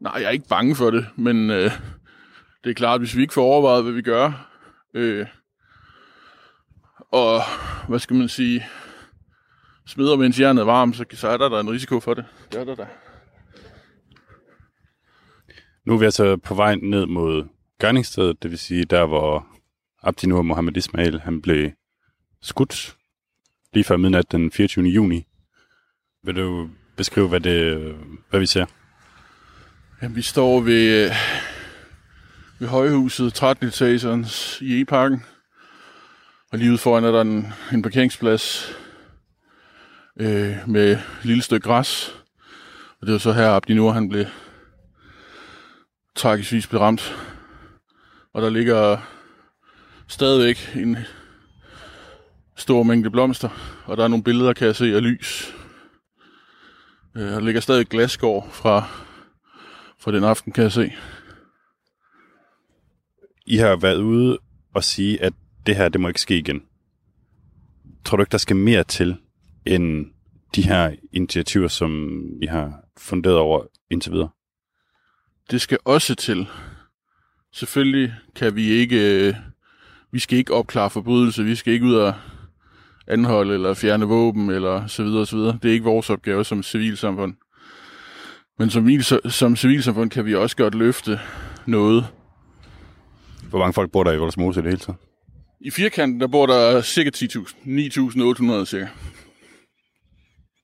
Nej, 0.00 0.12
jeg 0.14 0.24
er 0.24 0.30
ikke 0.30 0.48
bange 0.48 0.76
for 0.76 0.90
det, 0.90 1.06
men 1.16 1.50
øh, 1.50 1.70
det 2.64 2.70
er 2.70 2.74
klart, 2.74 2.94
at 2.94 3.00
hvis 3.00 3.16
vi 3.16 3.22
ikke 3.22 3.34
får 3.34 3.42
overvejet, 3.42 3.82
hvad 3.82 3.92
vi 3.92 4.02
gør, 4.02 4.50
øh, 4.94 5.26
og 7.12 7.40
hvad 7.88 7.98
skal 7.98 8.16
man 8.16 8.28
sige, 8.28 8.66
smider 9.86 10.16
mens 10.16 10.40
jernet 10.40 10.60
er 10.60 10.64
varmt, 10.64 10.96
så, 10.96 11.04
så 11.10 11.28
er 11.28 11.36
der, 11.36 11.48
der 11.48 11.60
en 11.60 11.70
risiko 11.70 12.00
for 12.00 12.14
det. 12.14 12.24
Det 12.52 12.60
er 12.60 12.64
der 12.64 12.74
da. 12.74 12.86
Nu 15.84 15.94
er 15.94 15.98
vi 15.98 16.04
altså 16.04 16.36
på 16.36 16.54
vej 16.54 16.74
ned 16.74 17.06
mod 17.06 17.44
gerningsstedet, 17.80 18.42
det 18.42 18.50
vil 18.50 18.58
sige 18.58 18.84
der, 18.84 19.06
hvor 19.06 19.46
Abdinur 20.02 20.42
Mohammed 20.42 20.76
Ismail 20.76 21.20
han 21.20 21.42
blev 21.42 21.70
skudt 22.42 22.96
lige 23.72 23.84
før 23.84 23.96
midnat 23.96 24.32
den 24.32 24.50
24. 24.50 24.84
juni. 24.84 25.26
Vil 26.22 26.36
du 26.36 26.70
beskrive, 26.96 27.28
hvad, 27.28 27.40
det, 27.40 27.94
hvad 28.30 28.40
vi 28.40 28.46
ser? 28.46 28.66
Jamen, 30.02 30.16
vi 30.16 30.22
står 30.22 30.60
ved, 30.60 31.10
ved 32.58 32.68
højhuset, 32.68 33.34
13 33.34 33.68
etagerens 33.68 34.60
i 34.60 34.80
E-parken. 34.80 35.24
Og 36.52 36.58
lige 36.58 36.70
ude 36.70 36.78
foran 36.78 37.04
er 37.04 37.10
der 37.10 37.20
en, 37.20 37.52
en 37.72 37.82
parkeringsplads 37.82 38.72
øh, 40.20 40.56
med 40.66 40.92
et 40.92 41.02
lille 41.22 41.42
stykke 41.42 41.68
græs. 41.68 42.14
Og 43.00 43.06
det 43.06 43.12
var 43.12 43.18
så 43.18 43.32
her, 43.32 43.48
Abdinur 43.48 43.92
han 43.92 44.08
blev 44.08 44.24
tragiskvis 46.14 46.66
blev 46.66 46.80
ramt. 46.80 47.16
Og 48.34 48.42
der 48.42 48.50
ligger 48.50 48.98
stadigvæk 50.08 50.72
en 50.76 50.96
stor 52.56 52.82
mængde 52.82 53.10
blomster, 53.10 53.48
og 53.84 53.96
der 53.96 54.04
er 54.04 54.08
nogle 54.08 54.24
billeder, 54.24 54.52
kan 54.52 54.66
jeg 54.66 54.76
se, 54.76 54.94
af 54.94 55.02
lys. 55.02 55.55
Øh, 57.16 57.22
der 57.22 57.40
ligger 57.40 57.60
stadig 57.60 57.86
glasgård 57.86 58.50
fra, 58.50 58.80
fra 59.98 60.12
den 60.12 60.24
aften, 60.24 60.52
kan 60.52 60.62
jeg 60.64 60.72
se. 60.72 60.92
I 63.46 63.56
har 63.56 63.76
været 63.76 64.00
ude 64.02 64.38
og 64.74 64.84
sige, 64.84 65.22
at 65.22 65.32
det 65.66 65.76
her, 65.76 65.88
det 65.88 66.00
må 66.00 66.08
ikke 66.08 66.20
ske 66.20 66.38
igen. 66.38 66.62
Tror 68.04 68.16
du 68.16 68.22
ikke, 68.22 68.32
der 68.32 68.38
skal 68.38 68.56
mere 68.56 68.84
til, 68.84 69.16
end 69.66 70.06
de 70.54 70.62
her 70.62 70.94
initiativer, 71.12 71.68
som 71.68 72.20
vi 72.40 72.46
har 72.46 72.80
funderet 72.98 73.36
over 73.36 73.64
indtil 73.90 74.12
videre? 74.12 74.28
Det 75.50 75.60
skal 75.60 75.78
også 75.84 76.14
til. 76.14 76.46
Selvfølgelig 77.52 78.14
kan 78.34 78.56
vi 78.56 78.68
ikke, 78.68 79.28
øh, 79.28 79.34
vi 80.12 80.18
skal 80.18 80.38
ikke 80.38 80.54
opklare 80.54 80.90
forbrydelse, 80.90 81.44
vi 81.44 81.54
skal 81.54 81.72
ikke 81.72 81.86
ud 81.86 81.94
og 81.94 82.14
anholde 83.08 83.54
eller 83.54 83.74
fjerne 83.74 84.04
våben 84.04 84.50
eller 84.50 84.86
så 84.86 85.02
videre, 85.02 85.26
så 85.26 85.36
videre. 85.36 85.58
Det 85.62 85.68
er 85.68 85.72
ikke 85.72 85.84
vores 85.84 86.10
opgave 86.10 86.44
som 86.44 86.62
civilsamfund. 86.62 87.34
Men 88.58 88.70
som, 88.70 88.88
som 89.30 89.56
civilsamfund 89.56 90.10
kan 90.10 90.24
vi 90.24 90.34
også 90.34 90.56
godt 90.56 90.74
løfte 90.74 91.20
noget. 91.66 92.06
Hvor 93.50 93.58
mange 93.58 93.72
folk 93.72 93.92
bor 93.92 94.04
der 94.04 94.12
i 94.12 94.18
Voldsmose 94.18 94.60
i 94.60 94.62
det 94.62 94.70
hele 94.70 94.80
taget? 94.80 94.98
I 95.60 95.70
firkanten, 95.70 96.20
der 96.20 96.26
bor 96.26 96.46
der 96.46 96.82
cirka 96.82 97.10
10.000. 97.16 97.54
9.800 97.64 98.64
cirka. 98.64 98.86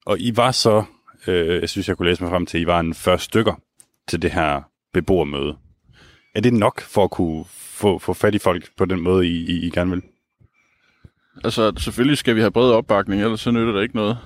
Og 0.06 0.20
I 0.20 0.36
var 0.36 0.50
så, 0.50 0.84
øh, 1.26 1.60
jeg 1.60 1.68
synes, 1.68 1.88
jeg 1.88 1.96
kunne 1.96 2.08
læse 2.08 2.22
mig 2.22 2.30
frem 2.30 2.46
til, 2.46 2.60
I 2.60 2.66
var 2.66 2.80
en 2.80 2.94
40 2.94 3.18
stykker 3.18 3.54
til 4.08 4.22
det 4.22 4.30
her 4.30 4.62
beboermøde. 4.92 5.56
Er 6.34 6.40
det 6.40 6.52
nok 6.52 6.80
for 6.80 7.04
at 7.04 7.10
kunne 7.10 7.44
få, 7.48 7.98
få 7.98 8.12
fat 8.12 8.34
i 8.34 8.38
folk 8.38 8.76
på 8.76 8.84
den 8.84 9.00
måde, 9.00 9.26
I, 9.26 9.50
I, 9.50 9.66
I 9.66 9.70
gerne 9.70 9.90
vil? 9.90 10.02
Altså, 11.44 11.72
selvfølgelig 11.78 12.18
skal 12.18 12.36
vi 12.36 12.40
have 12.40 12.50
bred 12.50 12.70
opbakning, 12.70 13.22
ellers 13.22 13.40
så 13.40 13.50
nytter 13.50 13.72
det 13.72 13.82
ikke 13.82 13.96
noget. 13.96 14.18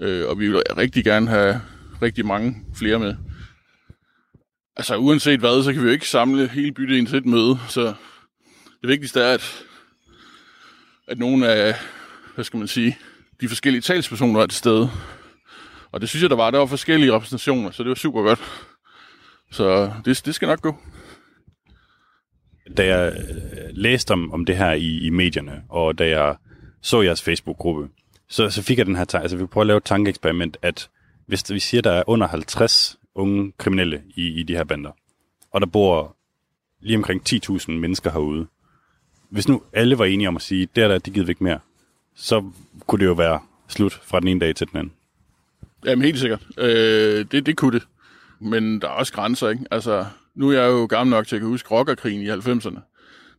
Øh, 0.00 0.28
og 0.28 0.38
vi 0.38 0.48
vil 0.48 0.62
rigtig 0.76 1.04
gerne 1.04 1.28
have 1.28 1.60
rigtig 2.02 2.26
mange 2.26 2.56
flere 2.74 2.98
med. 2.98 3.16
Altså, 4.76 4.96
uanset 4.96 5.40
hvad, 5.40 5.62
så 5.62 5.72
kan 5.72 5.82
vi 5.82 5.86
jo 5.86 5.92
ikke 5.92 6.08
samle 6.08 6.48
hele 6.48 6.72
bydelen 6.72 7.06
til 7.06 7.18
et 7.18 7.26
møde, 7.26 7.58
så 7.68 7.94
det 8.80 8.88
vigtigste 8.88 9.20
er, 9.20 9.34
at, 9.34 9.64
at 11.08 11.18
nogle 11.18 11.48
af, 11.48 11.74
hvad 12.34 12.44
skal 12.44 12.58
man 12.58 12.68
sige, 12.68 12.98
de 13.40 13.48
forskellige 13.48 13.82
talspersoner 13.82 14.40
er 14.40 14.46
til 14.46 14.58
stede. 14.58 14.90
Og 15.92 16.00
det 16.00 16.08
synes 16.08 16.22
jeg, 16.22 16.30
der 16.30 16.36
var. 16.36 16.50
Der 16.50 16.58
var 16.58 16.66
forskellige 16.66 17.12
repræsentationer, 17.12 17.70
så 17.70 17.82
det 17.82 17.88
var 17.88 17.94
super 17.94 18.22
godt. 18.22 18.40
Så 19.50 19.92
det, 20.04 20.22
det 20.26 20.34
skal 20.34 20.48
nok 20.48 20.60
gå. 20.60 20.76
Da 22.76 22.86
jeg 22.86 23.12
øh, 23.12 23.70
læste 23.70 24.12
om, 24.12 24.32
om 24.32 24.44
det 24.44 24.56
her 24.56 24.72
i, 24.72 24.98
i 24.98 25.10
medierne, 25.10 25.62
og 25.68 25.98
da 25.98 26.08
jeg 26.08 26.36
så 26.80 27.02
jeres 27.02 27.22
Facebook-gruppe, 27.22 27.88
så, 28.28 28.50
så 28.50 28.62
fik 28.62 28.78
jeg 28.78 28.86
den 28.86 28.96
her 28.96 29.04
tanke, 29.04 29.22
altså 29.22 29.36
vi 29.36 29.46
prøver 29.46 29.62
at 29.62 29.66
lave 29.66 29.76
et 29.76 29.84
tankeeksperiment, 29.84 30.56
at 30.62 30.88
hvis 31.26 31.50
vi 31.50 31.58
siger, 31.58 31.82
der 31.82 31.92
er 31.92 32.02
under 32.06 32.26
50 32.26 32.98
unge 33.14 33.52
kriminelle 33.58 34.02
i, 34.14 34.28
i 34.28 34.42
de 34.42 34.56
her 34.56 34.64
bander, 34.64 34.90
og 35.50 35.60
der 35.60 35.66
bor 35.66 36.16
lige 36.80 36.96
omkring 36.96 37.22
10.000 37.28 37.70
mennesker 37.70 38.10
herude, 38.10 38.46
hvis 39.30 39.48
nu 39.48 39.62
alle 39.72 39.98
var 39.98 40.04
enige 40.04 40.28
om 40.28 40.36
at 40.36 40.42
sige, 40.42 40.68
der 40.76 40.88
der, 40.88 40.98
det 40.98 41.12
gider 41.12 41.26
vi 41.26 41.30
ikke 41.30 41.44
mere, 41.44 41.58
så 42.14 42.50
kunne 42.86 42.98
det 42.98 43.06
jo 43.06 43.12
være 43.12 43.40
slut 43.68 43.92
fra 43.92 44.20
den 44.20 44.28
ene 44.28 44.40
dag 44.40 44.56
til 44.56 44.68
den 44.68 44.78
anden. 44.78 44.92
Jamen 45.84 46.04
helt 46.04 46.18
sikkert. 46.18 46.46
Øh, 46.58 47.26
det, 47.32 47.46
det 47.46 47.56
kunne 47.56 47.78
det. 47.78 47.86
Men 48.40 48.80
der 48.80 48.88
er 48.88 48.92
også 48.92 49.12
grænser, 49.12 49.48
ikke? 49.48 49.64
Altså, 49.70 50.06
nu 50.36 50.48
er 50.48 50.60
jeg 50.60 50.70
jo 50.70 50.86
gammel 50.86 51.10
nok 51.10 51.26
til 51.26 51.36
at 51.36 51.42
kunne 51.42 51.50
huske 51.50 51.70
rockerkrigen 51.70 52.22
i 52.22 52.30
90'erne. 52.30 52.80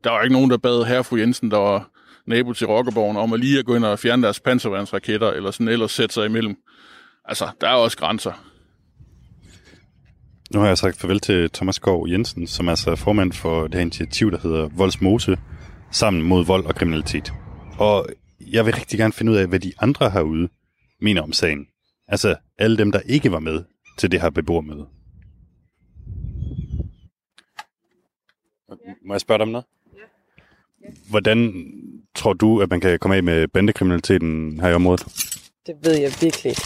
Der 0.03 0.09
var 0.09 0.21
ikke 0.21 0.33
nogen, 0.33 0.49
der 0.49 0.57
bad 0.57 0.85
herre 0.85 1.03
fru 1.03 1.15
Jensen, 1.15 1.51
der 1.51 1.57
var 1.57 1.89
nabo 2.27 2.53
til 2.53 2.67
rockerborgen, 2.67 3.17
om 3.17 3.33
at 3.33 3.39
lige 3.39 3.59
at 3.59 3.65
gå 3.65 3.75
ind 3.75 3.85
og 3.85 3.99
fjerne 3.99 4.23
deres 4.23 4.39
panservandsraketter, 4.39 5.31
eller 5.31 5.51
sådan 5.51 5.67
ellers 5.67 5.91
sætte 5.91 6.13
sig 6.13 6.25
imellem. 6.25 6.55
Altså, 7.25 7.49
der 7.61 7.67
er 7.67 7.73
også 7.73 7.97
grænser. 7.97 8.31
Nu 10.53 10.59
har 10.59 10.67
jeg 10.67 10.77
sagt 10.77 10.99
farvel 10.99 11.19
til 11.19 11.49
Thomas 11.49 11.79
Gård 11.79 12.09
Jensen, 12.09 12.47
som 12.47 12.67
er 12.67 12.95
formand 12.97 13.31
for 13.33 13.63
det 13.63 13.73
her 13.73 13.81
initiativ, 13.81 14.31
der 14.31 14.37
hedder 14.43 14.69
Voldsmose, 14.77 15.37
sammen 15.91 16.23
mod 16.23 16.45
vold 16.45 16.65
og 16.65 16.75
kriminalitet. 16.75 17.33
Og 17.77 18.07
jeg 18.51 18.65
vil 18.65 18.73
rigtig 18.73 18.99
gerne 18.99 19.13
finde 19.13 19.31
ud 19.31 19.37
af, 19.37 19.47
hvad 19.47 19.59
de 19.59 19.73
andre 19.79 20.09
herude 20.09 20.49
mener 21.01 21.21
om 21.21 21.33
sagen. 21.33 21.65
Altså 22.07 22.35
alle 22.59 22.77
dem, 22.77 22.91
der 22.91 22.99
ikke 22.99 23.31
var 23.31 23.39
med 23.39 23.63
til 23.97 24.11
det 24.11 24.21
her 24.21 24.29
beboermøde. 24.29 24.85
Må 29.05 29.13
jeg 29.13 29.21
spørge 29.21 29.37
dig 29.37 29.43
om 29.43 29.47
noget? 29.51 29.65
Hvordan 31.09 31.53
tror 32.15 32.33
du, 32.33 32.61
at 32.61 32.69
man 32.69 32.81
kan 32.81 32.99
komme 32.99 33.15
af 33.15 33.23
med 33.23 33.47
bandekriminaliteten 33.47 34.59
her 34.59 34.69
i 34.69 34.73
området? 34.73 35.05
Det 35.67 35.75
ved 35.83 35.93
jeg 35.97 36.11
virkelig 36.21 36.49
ikke. 36.49 36.61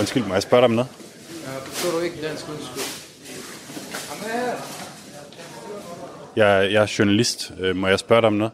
Undskyld, 0.00 0.24
må 0.26 0.34
jeg 0.34 0.42
spørge 0.42 0.60
dig 0.60 0.64
om 0.64 0.70
noget? 0.70 0.88
Ja, 1.44 1.58
forstår 1.58 1.98
du 1.98 2.04
ikke 2.04 2.22
dansk 2.22 2.48
undskyld? 2.48 2.82
Jeg, 6.36 6.72
jeg 6.72 6.82
er 6.82 6.94
journalist. 6.98 7.52
Øh, 7.60 7.76
Må 7.76 7.88
jeg 7.88 7.98
spørge 7.98 8.20
dig 8.20 8.26
om 8.26 8.32
noget? 8.32 8.52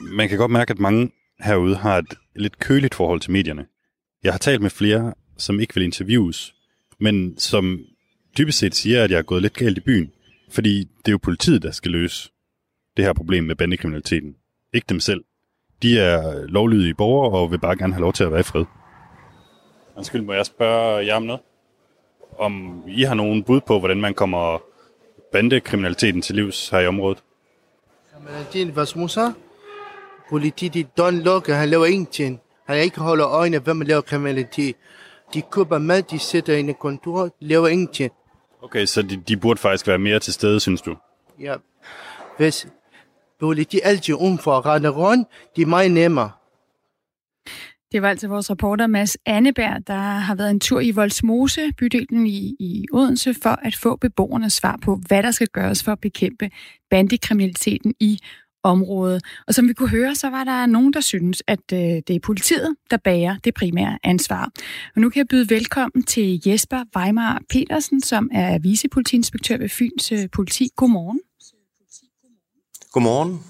Man 0.00 0.28
kan 0.28 0.38
godt 0.38 0.50
mærke, 0.50 0.70
at 0.70 0.78
mange 0.78 1.10
herude 1.40 1.76
har 1.76 1.98
et 1.98 2.14
lidt 2.36 2.58
køligt 2.58 2.94
forhold 2.94 3.20
til 3.20 3.30
medierne. 3.32 3.66
Jeg 4.22 4.32
har 4.32 4.38
talt 4.38 4.62
med 4.62 4.70
flere, 4.70 5.14
som 5.36 5.60
ikke 5.60 5.74
vil 5.74 5.82
interviews, 5.84 6.54
men 6.98 7.38
som 7.38 7.80
dybest 8.38 8.58
set 8.58 8.74
siger, 8.74 9.04
at 9.04 9.10
jeg 9.10 9.18
er 9.18 9.22
gået 9.22 9.42
lidt 9.42 9.54
galt 9.54 9.78
i 9.78 9.80
byen. 9.80 10.12
Fordi 10.50 10.78
det 10.78 11.08
er 11.08 11.12
jo 11.12 11.18
politiet, 11.22 11.62
der 11.62 11.70
skal 11.70 11.90
løse 11.90 12.30
det 12.96 13.04
her 13.04 13.12
problem 13.12 13.44
med 13.44 13.54
bandekriminaliteten. 13.54 14.36
Ikke 14.72 14.86
dem 14.88 15.00
selv. 15.00 15.24
De 15.82 15.98
er 15.98 16.46
lovlydige 16.46 16.94
borgere 16.94 17.38
og 17.38 17.50
vil 17.50 17.58
bare 17.58 17.76
gerne 17.76 17.92
have 17.92 18.00
lov 18.00 18.12
til 18.12 18.24
at 18.24 18.30
være 18.30 18.40
i 18.40 18.42
fred. 18.42 18.64
Undskyld, 19.96 20.22
må 20.22 20.32
jeg 20.32 20.46
spørge 20.46 21.06
jer 21.06 21.14
om 21.14 21.22
noget? 21.22 21.40
Om 22.38 22.82
I 22.88 23.02
har 23.02 23.14
nogen 23.14 23.42
bud 23.42 23.60
på, 23.60 23.78
hvordan 23.78 24.00
man 24.00 24.14
kommer 24.14 24.62
bandekriminaliteten 25.32 26.22
til 26.22 26.34
livs 26.34 26.68
her 26.68 26.78
i 26.78 26.86
området? 26.86 27.22
Kriminaliteten, 28.12 28.72
hvad 28.72 28.98
Musa? 28.98 29.30
Politiet, 30.30 30.74
de 30.74 30.84
don't 31.00 31.22
lukke, 31.24 31.54
han 31.54 31.68
laver 31.68 31.86
ingenting. 31.86 32.40
Han 32.66 32.78
ikke 32.78 33.00
holder 33.00 33.28
øjne, 33.28 33.58
hvem 33.58 33.80
laver 33.80 34.00
kriminalitet. 34.00 34.76
De 35.34 35.42
køber 35.42 35.78
mad, 35.78 36.02
de 36.02 36.18
sætter 36.18 36.56
ind 36.56 36.70
i 36.70 36.72
kontor, 36.72 37.36
laver 37.40 37.68
ingenting. 37.68 38.12
Okay, 38.62 38.86
så 38.86 39.02
de, 39.02 39.16
de 39.16 39.36
burde 39.36 39.60
faktisk 39.60 39.86
være 39.86 39.98
mere 39.98 40.18
til 40.18 40.32
stede, 40.32 40.60
synes 40.60 40.82
du? 40.82 40.96
Ja. 41.40 41.54
Hvis 42.38 42.66
politiet 43.40 43.80
altid 43.84 44.14
um 44.14 44.38
for 44.38 44.58
at 44.58 44.66
rette 44.66 44.88
rundt, 44.88 45.28
de 45.56 45.62
er 45.62 45.66
meget 45.66 45.90
nemmere. 45.90 46.30
Det 47.92 48.02
var 48.02 48.10
altså 48.10 48.28
vores 48.28 48.50
reporter 48.50 48.86
Mads 48.86 49.16
Anneberg, 49.26 49.86
der 49.86 49.94
har 49.98 50.34
været 50.34 50.50
en 50.50 50.60
tur 50.60 50.80
i 50.80 50.90
Voldsmose, 50.90 51.72
bydelen 51.78 52.26
i, 52.26 52.56
i 52.60 52.86
Odense, 52.92 53.34
for 53.42 53.58
at 53.62 53.76
få 53.76 53.96
beboerne 53.96 54.50
svar 54.50 54.78
på, 54.82 55.00
hvad 55.08 55.22
der 55.22 55.30
skal 55.30 55.48
gøres 55.48 55.84
for 55.84 55.92
at 55.92 56.00
bekæmpe 56.00 56.50
bandekriminaliteten 56.90 57.94
i 58.00 58.18
området. 58.62 59.22
Og 59.46 59.54
som 59.54 59.68
vi 59.68 59.72
kunne 59.72 59.88
høre, 59.88 60.14
så 60.14 60.30
var 60.30 60.44
der 60.44 60.66
nogen, 60.66 60.92
der 60.92 61.00
synes, 61.00 61.42
at 61.46 61.72
øh, 61.72 61.78
det 61.78 62.10
er 62.10 62.20
politiet, 62.22 62.76
der 62.90 62.96
bærer 62.96 63.36
det 63.44 63.54
primære 63.54 63.98
ansvar. 64.02 64.50
Og 64.94 65.00
nu 65.00 65.10
kan 65.10 65.18
jeg 65.18 65.28
byde 65.28 65.50
velkommen 65.50 66.02
til 66.02 66.42
Jesper 66.46 66.84
Weimar 66.96 67.42
Petersen, 67.50 68.00
som 68.00 68.30
er 68.32 68.58
vicepolitiinspektør 68.58 69.56
ved 69.56 69.68
Fyns 69.68 70.12
øh, 70.12 70.28
Politi. 70.32 70.68
Godmorgen. 70.76 71.20
Godmorgen. 72.92 73.40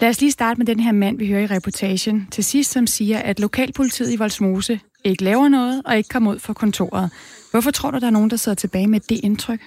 Lad 0.00 0.08
os 0.08 0.20
lige 0.20 0.32
starte 0.32 0.58
med 0.58 0.66
den 0.66 0.80
her 0.80 0.92
mand, 0.92 1.18
vi 1.18 1.28
hører 1.28 1.42
i 1.42 1.46
reportagen 1.46 2.28
til 2.30 2.44
sidst, 2.44 2.70
som 2.70 2.86
siger, 2.86 3.18
at 3.18 3.40
lokalpolitiet 3.40 4.12
i 4.12 4.16
Voldsmose 4.16 4.80
ikke 5.04 5.24
laver 5.24 5.48
noget 5.48 5.82
og 5.84 5.96
ikke 5.96 6.08
kommer 6.08 6.34
ud 6.34 6.38
fra 6.38 6.52
kontoret. 6.52 7.10
Hvorfor 7.50 7.70
tror 7.70 7.90
du, 7.90 7.98
der 7.98 8.06
er 8.06 8.10
nogen, 8.10 8.30
der 8.30 8.36
sidder 8.36 8.56
tilbage 8.56 8.86
med 8.86 9.00
det 9.00 9.20
indtryk? 9.22 9.60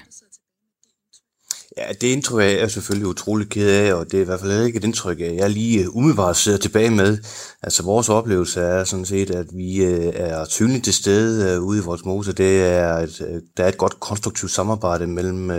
Ja, 1.77 1.93
det 2.01 2.07
indtryk 2.07 2.43
er 2.43 2.59
jeg 2.59 2.71
selvfølgelig 2.71 3.07
utrolig 3.07 3.49
ked 3.49 3.69
af, 3.69 3.93
og 3.93 4.05
det 4.11 4.17
er 4.17 4.21
i 4.21 4.25
hvert 4.25 4.39
fald 4.39 4.65
ikke 4.65 4.77
et 4.77 4.83
indtryk, 4.83 5.19
jeg 5.19 5.49
lige 5.49 5.83
øh, 5.83 5.95
umiddelbart 5.95 6.37
sidder 6.37 6.57
tilbage 6.57 6.89
med. 6.89 7.17
Altså 7.63 7.83
vores 7.83 8.09
oplevelse 8.09 8.61
er 8.61 8.83
sådan 8.83 9.05
set, 9.05 9.31
at 9.31 9.45
vi 9.53 9.83
øh, 9.83 10.11
er 10.15 10.45
synligt 10.45 10.83
til 10.83 10.93
stede 10.93 11.53
øh, 11.53 11.63
ude 11.63 11.79
i 11.79 11.81
vores 11.81 12.05
mose. 12.05 12.33
Det 12.33 12.63
er 12.65 12.93
et, 12.97 13.41
der 13.57 13.63
er 13.63 13.67
et 13.67 13.77
godt 13.77 13.99
konstruktivt 13.99 14.51
samarbejde 14.51 15.07
mellem 15.07 15.51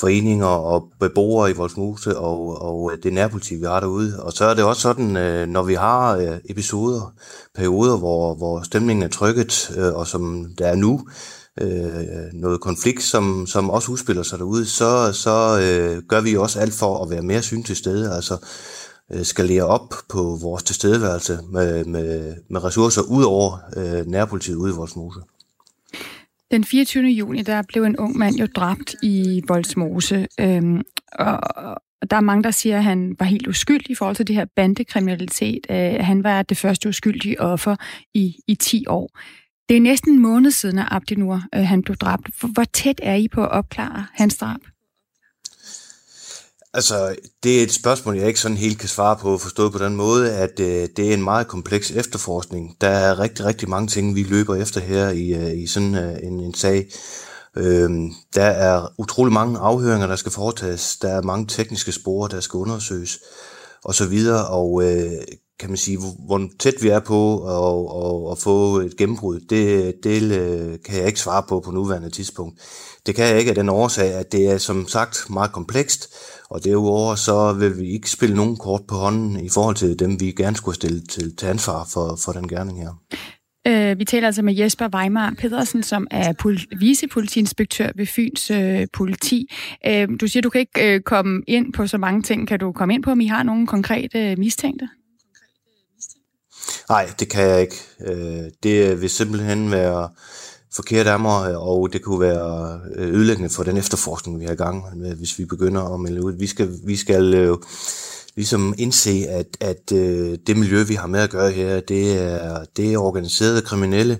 foreninger 0.00 0.46
og 0.46 0.84
beboere 1.00 1.50
i 1.50 1.54
vores 1.54 1.76
mose 1.76 2.18
og, 2.18 2.62
og 2.62 2.92
det 3.02 3.12
nærpoliti, 3.12 3.54
vi 3.54 3.64
har 3.64 3.80
derude. 3.80 4.22
Og 4.22 4.32
så 4.32 4.44
er 4.44 4.54
det 4.54 4.64
også 4.64 4.82
sådan, 4.82 5.48
når 5.48 5.62
vi 5.62 5.74
har 5.74 6.38
episoder, 6.50 7.12
perioder, 7.54 7.98
hvor, 7.98 8.34
hvor 8.34 8.62
stemningen 8.62 9.02
er 9.02 9.08
trykket, 9.08 9.70
og 9.94 10.06
som 10.06 10.46
der 10.58 10.66
er 10.66 10.74
nu, 10.74 11.00
øh, 11.60 12.32
noget 12.32 12.60
konflikt, 12.60 13.02
som, 13.02 13.46
som 13.46 13.70
også 13.70 13.92
udspiller 13.92 14.22
sig 14.22 14.38
derude, 14.38 14.66
så, 14.66 15.12
så 15.12 15.60
øh, 15.62 16.02
gør 16.02 16.20
vi 16.20 16.36
også 16.36 16.60
alt 16.60 16.74
for 16.74 17.04
at 17.04 17.10
være 17.10 17.22
mere 17.22 17.42
syn 17.42 17.62
til 17.62 17.76
stede, 17.76 18.14
altså 18.14 18.46
øh, 19.12 19.24
skalere 19.24 19.64
op 19.64 19.94
på 20.08 20.38
vores 20.42 20.62
tilstedeværelse 20.62 21.38
med, 21.52 21.84
med, 21.84 22.34
med 22.50 22.64
ressourcer 22.64 23.02
ud 23.02 23.24
over 23.24 23.58
øh, 23.76 24.06
nærpolitiet 24.06 24.56
ude 24.56 24.72
i 24.72 24.76
vores 24.76 24.96
mose. 24.96 25.20
Den 26.50 26.64
24. 26.64 27.04
juni, 27.04 27.42
der 27.42 27.62
blev 27.68 27.82
en 27.82 27.96
ung 27.96 28.18
mand 28.18 28.36
jo 28.36 28.46
dræbt 28.56 28.94
i 29.02 29.42
Voldsmose, 29.48 30.26
øhm, 30.40 30.82
og, 31.12 31.40
der 32.10 32.16
er 32.16 32.20
mange, 32.20 32.44
der 32.44 32.50
siger, 32.50 32.76
at 32.76 32.84
han 32.84 33.16
var 33.18 33.26
helt 33.26 33.46
uskyldig 33.46 33.90
i 33.90 33.94
forhold 33.94 34.16
til 34.16 34.26
det 34.26 34.36
her 34.36 34.44
bandekriminalitet. 34.56 35.66
Øh, 35.70 35.94
han 36.00 36.24
var 36.24 36.42
det 36.42 36.56
første 36.56 36.88
uskyldige 36.88 37.40
offer 37.40 37.76
i, 38.14 38.36
i 38.46 38.54
10 38.54 38.86
år. 38.88 39.10
Det 39.68 39.76
er 39.76 39.80
næsten 39.80 40.12
en 40.12 40.22
måned 40.22 40.50
siden, 40.50 40.78
at 40.78 40.88
Abdinur 40.90 41.42
øh, 41.54 41.62
han 41.62 41.82
blev 41.82 41.96
dræbt. 41.96 42.28
Hvor 42.52 42.64
tæt 42.64 43.00
er 43.02 43.14
I 43.14 43.28
på 43.28 43.42
at 43.42 43.50
opklare 43.50 44.06
hans 44.12 44.36
drab? 44.36 44.60
Altså, 46.74 47.16
det 47.42 47.58
er 47.58 47.62
et 47.62 47.72
spørgsmål, 47.72 48.16
jeg 48.16 48.28
ikke 48.28 48.40
sådan 48.40 48.56
helt 48.56 48.78
kan 48.78 48.88
svare 48.88 49.16
på, 49.16 49.38
forstået 49.38 49.72
på 49.72 49.78
den 49.78 49.96
måde, 49.96 50.32
at 50.32 50.60
øh, 50.60 50.88
det 50.96 51.10
er 51.10 51.14
en 51.14 51.22
meget 51.22 51.48
kompleks 51.48 51.90
efterforskning. 51.90 52.76
Der 52.80 52.88
er 52.88 53.18
rigtig, 53.18 53.44
rigtig 53.44 53.68
mange 53.68 53.88
ting, 53.88 54.14
vi 54.14 54.22
løber 54.22 54.54
efter 54.54 54.80
her 54.80 55.08
i, 55.08 55.34
øh, 55.34 55.62
i 55.62 55.66
sådan 55.66 55.94
øh, 55.94 56.16
en, 56.22 56.40
en 56.40 56.54
sag. 56.54 56.86
Øh, 57.56 57.90
der 58.34 58.44
er 58.44 58.88
utrolig 58.98 59.32
mange 59.32 59.58
afhøringer, 59.58 60.06
der 60.06 60.16
skal 60.16 60.32
foretages. 60.32 60.96
Der 60.96 61.08
er 61.08 61.22
mange 61.22 61.46
tekniske 61.46 61.92
spor, 61.92 62.26
der 62.26 62.40
skal 62.40 62.58
undersøges 62.58 63.18
og 63.84 63.94
så 63.94 64.06
videre. 64.06 64.46
Og 64.48 64.82
øh, 64.84 65.12
kan 65.60 65.70
man 65.70 65.76
sige, 65.76 65.98
hvor 66.26 66.48
tæt 66.58 66.74
vi 66.82 66.88
er 66.88 67.00
på 67.00 67.44
at, 67.44 67.96
at, 68.06 68.32
at 68.32 68.38
få 68.38 68.76
et 68.76 68.96
gennembrud, 68.96 69.40
det, 69.40 69.94
det 70.04 70.22
øh, 70.22 70.78
kan 70.84 70.98
jeg 70.98 71.06
ikke 71.06 71.20
svare 71.20 71.42
på 71.48 71.60
på 71.60 71.70
nuværende 71.70 72.10
tidspunkt. 72.10 72.60
Det 73.06 73.14
kan 73.14 73.24
jeg 73.24 73.38
ikke 73.38 73.48
af 73.48 73.54
den 73.54 73.68
årsag, 73.68 74.12
at 74.12 74.32
det 74.32 74.50
er 74.50 74.58
som 74.58 74.88
sagt 74.88 75.30
meget 75.30 75.52
komplekst, 75.52 76.14
og 76.50 76.64
derudover 76.64 77.14
så 77.14 77.52
vil 77.52 77.78
vi 77.78 77.86
ikke 77.88 78.10
spille 78.10 78.36
nogen 78.36 78.56
kort 78.56 78.80
på 78.88 78.94
hånden 78.94 79.44
i 79.44 79.48
forhold 79.48 79.76
til 79.76 79.98
dem, 79.98 80.20
vi 80.20 80.32
gerne 80.32 80.56
skulle 80.56 80.74
stille 80.74 81.00
til, 81.00 81.36
til 81.36 81.46
ansvar 81.46 81.88
for, 81.92 82.18
for 82.24 82.32
den 82.32 82.48
gerning 82.48 82.80
her. 82.80 82.90
Øh, 83.66 83.98
vi 83.98 84.04
taler 84.04 84.26
altså 84.26 84.42
med 84.42 84.54
Jesper 84.54 84.88
Weimar 84.94 85.34
Pedersen, 85.38 85.82
som 85.82 86.06
er 86.10 86.32
pol- 86.32 86.78
vicepolitiinspektør 86.78 87.90
ved 87.96 88.06
Fyns 88.06 88.50
øh, 88.50 88.86
politi. 88.92 89.52
Øh, 89.86 90.08
du 90.20 90.26
siger, 90.26 90.40
du 90.40 90.50
kan 90.50 90.60
ikke 90.60 90.94
øh, 90.94 91.00
komme 91.00 91.42
ind 91.46 91.72
på 91.72 91.86
så 91.86 91.98
mange 91.98 92.22
ting. 92.22 92.48
Kan 92.48 92.58
du 92.58 92.72
komme 92.72 92.94
ind 92.94 93.02
på, 93.02 93.10
om 93.10 93.20
I 93.20 93.26
har 93.26 93.42
nogle 93.42 93.66
konkrete 93.66 94.18
øh, 94.18 94.38
mistænkte? 94.38 94.88
Nej, 96.88 97.10
det 97.18 97.28
kan 97.28 97.42
jeg 97.42 97.60
ikke. 97.60 97.76
Øh, 98.00 98.50
det 98.62 99.00
vil 99.00 99.10
simpelthen 99.10 99.70
være 99.70 100.08
forkert 100.74 101.06
af 101.06 101.20
mig, 101.20 101.56
og 101.56 101.92
det 101.92 102.02
kunne 102.02 102.20
være 102.20 102.80
øh, 102.94 103.08
ødelæggende 103.08 103.50
for 103.50 103.62
den 103.62 103.76
efterforskning, 103.76 104.40
vi 104.40 104.44
har 104.44 104.52
i 104.52 104.56
gang 104.56 104.84
hvis 105.16 105.38
vi 105.38 105.44
begynder 105.44 105.94
at 105.94 106.00
melde 106.00 106.24
ud. 106.24 106.32
Vi 106.32 106.46
skal, 106.46 106.70
vi 106.84 106.96
skal 106.96 107.34
øh, 107.34 107.56
ligesom 108.36 108.74
indse, 108.78 109.26
at, 109.28 109.46
at 109.60 109.92
øh, 109.92 110.38
det 110.46 110.56
miljø, 110.56 110.82
vi 110.82 110.94
har 110.94 111.06
med 111.06 111.20
at 111.20 111.30
gøre 111.30 111.50
her, 111.50 111.80
det 111.80 112.22
er, 112.22 112.64
det 112.76 112.92
er 112.92 112.98
organiserede 112.98 113.62
kriminelle. 113.62 114.18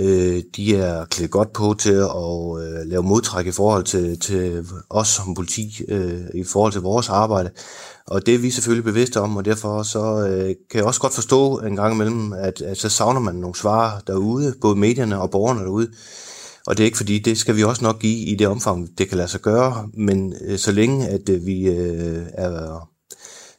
Øh, 0.00 0.42
de 0.56 0.76
er 0.76 1.04
klædt 1.04 1.30
godt 1.30 1.52
på 1.52 1.74
til 1.78 1.92
at 1.92 2.62
øh, 2.62 2.86
lave 2.86 3.02
modtræk 3.02 3.46
i 3.46 3.50
forhold 3.50 3.84
til, 3.84 4.20
til 4.20 4.66
os 4.90 5.08
som 5.08 5.34
politi, 5.34 5.82
i 6.34 6.44
forhold 6.44 6.72
til 6.72 6.80
vores 6.80 7.08
arbejde. 7.08 7.50
Og 8.06 8.26
det 8.26 8.34
er 8.34 8.38
vi 8.38 8.50
selvfølgelig 8.50 8.84
bevidste 8.84 9.20
om, 9.20 9.36
og 9.36 9.44
derfor 9.44 9.82
så 9.82 10.26
øh, 10.28 10.54
kan 10.70 10.78
jeg 10.78 10.84
også 10.84 11.00
godt 11.00 11.14
forstå 11.14 11.58
en 11.58 11.76
gang 11.76 11.94
imellem, 11.94 12.32
at, 12.32 12.62
at 12.62 12.78
så 12.78 12.88
savner 12.88 13.20
man 13.20 13.34
nogle 13.34 13.54
svar 13.54 14.02
derude, 14.06 14.54
både 14.60 14.76
medierne 14.76 15.20
og 15.20 15.30
borgerne 15.30 15.60
derude. 15.60 15.88
Og 16.66 16.76
det 16.76 16.82
er 16.82 16.84
ikke 16.84 16.96
fordi, 16.96 17.18
det 17.18 17.38
skal 17.38 17.56
vi 17.56 17.64
også 17.64 17.84
nok 17.84 17.98
give 17.98 18.18
i 18.18 18.34
det 18.34 18.46
omfang, 18.46 18.98
det 18.98 19.08
kan 19.08 19.16
lade 19.16 19.28
sig 19.28 19.40
gøre, 19.40 19.88
men 19.94 20.34
øh, 20.44 20.58
så 20.58 20.72
længe 20.72 21.08
at 21.08 21.28
øh, 21.28 21.46
vi 21.46 21.68
øh, 21.68 22.22
er 22.34 22.88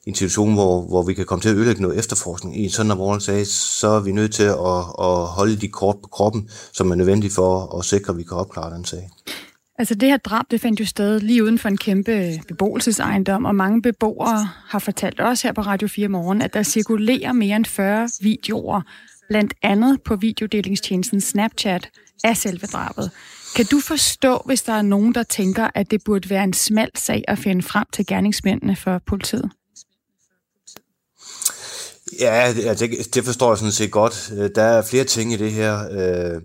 en 0.08 0.16
situation, 0.16 0.54
hvor, 0.54 0.82
hvor 0.82 1.04
vi 1.04 1.14
kan 1.14 1.26
komme 1.26 1.41
til 1.41 1.49
at 1.49 1.56
ødelægge 1.56 1.82
noget 1.82 1.99
efterforskning 1.99 2.60
i 2.60 2.64
en 2.64 2.70
sådan 2.70 2.91
alvorlig 2.91 3.22
sag, 3.22 3.47
så 3.47 3.88
er 3.88 3.99
vi 3.99 4.12
nødt 4.12 4.34
til 4.34 4.43
at, 4.43 4.78
at 4.99 5.28
holde 5.28 5.56
de 5.56 5.68
kort 5.68 5.95
på 6.01 6.08
kroppen, 6.08 6.49
som 6.74 6.91
er 6.91 6.95
nødvendige 6.95 7.32
for 7.32 7.80
at 7.80 7.86
sikre, 7.86 8.12
at 8.12 8.18
vi 8.18 8.24
kan 8.24 8.38
opklare 8.38 8.76
den 8.76 8.86
sag. 8.86 9.10
Altså 9.80 9.95
det 9.95 10.10
her 10.10 10.18
drab, 10.18 10.45
det 10.51 10.62
fandt 10.62 10.80
jo 10.80 10.86
sted 10.86 11.20
lige 11.20 11.43
uden 11.43 11.60
for 11.60 11.70
en 11.70 11.78
kæmpe 11.78 12.41
beboelsesejendom, 12.47 13.45
og 13.45 13.56
mange 13.56 13.82
beboere 13.82 14.49
har 14.68 14.80
fortalt 14.80 15.22
os 15.22 15.41
her 15.41 15.51
på 15.51 15.62
Radio 15.62 15.88
4 15.88 16.08
Morgen, 16.08 16.41
at 16.41 16.54
der 16.54 16.64
cirkulerer 16.64 17.34
mere 17.34 17.56
end 17.56 17.66
40 17.66 18.10
videoer, 18.22 18.82
blandt 19.30 19.54
andet 19.62 20.01
på 20.01 20.16
videodelingstjenesten 20.16 21.22
Snapchat, 21.22 21.89
af 22.24 22.38
selve 22.38 22.68
drabet. 22.68 23.12
Kan 23.56 23.66
du 23.66 23.80
forstå, 23.80 24.41
hvis 24.45 24.62
der 24.62 24.74
er 24.74 24.82
nogen, 24.82 25.16
der 25.16 25.24
tænker, 25.24 25.70
at 25.76 25.91
det 25.91 26.04
burde 26.06 26.30
være 26.30 26.43
en 26.43 26.54
smal 26.54 26.89
sag 26.95 27.24
at 27.28 27.39
finde 27.39 27.62
frem 27.62 27.86
til 27.93 28.06
gerningsmændene 28.06 28.76
for 28.76 29.01
politiet? 29.08 29.51
Ja, 32.20 32.53
altså, 32.66 32.88
det, 32.88 33.16
det 33.16 33.26
forstår 33.26 33.51
jeg 33.51 33.57
sådan 33.57 33.72
set 33.72 33.91
godt. 33.91 34.34
Øh, 34.38 34.49
der 34.55 34.64
er 34.64 34.82
flere 34.82 35.03
ting 35.03 35.34
i 35.34 35.38
det 35.38 35.51
her. 35.51 35.80
Øh, 35.91 36.41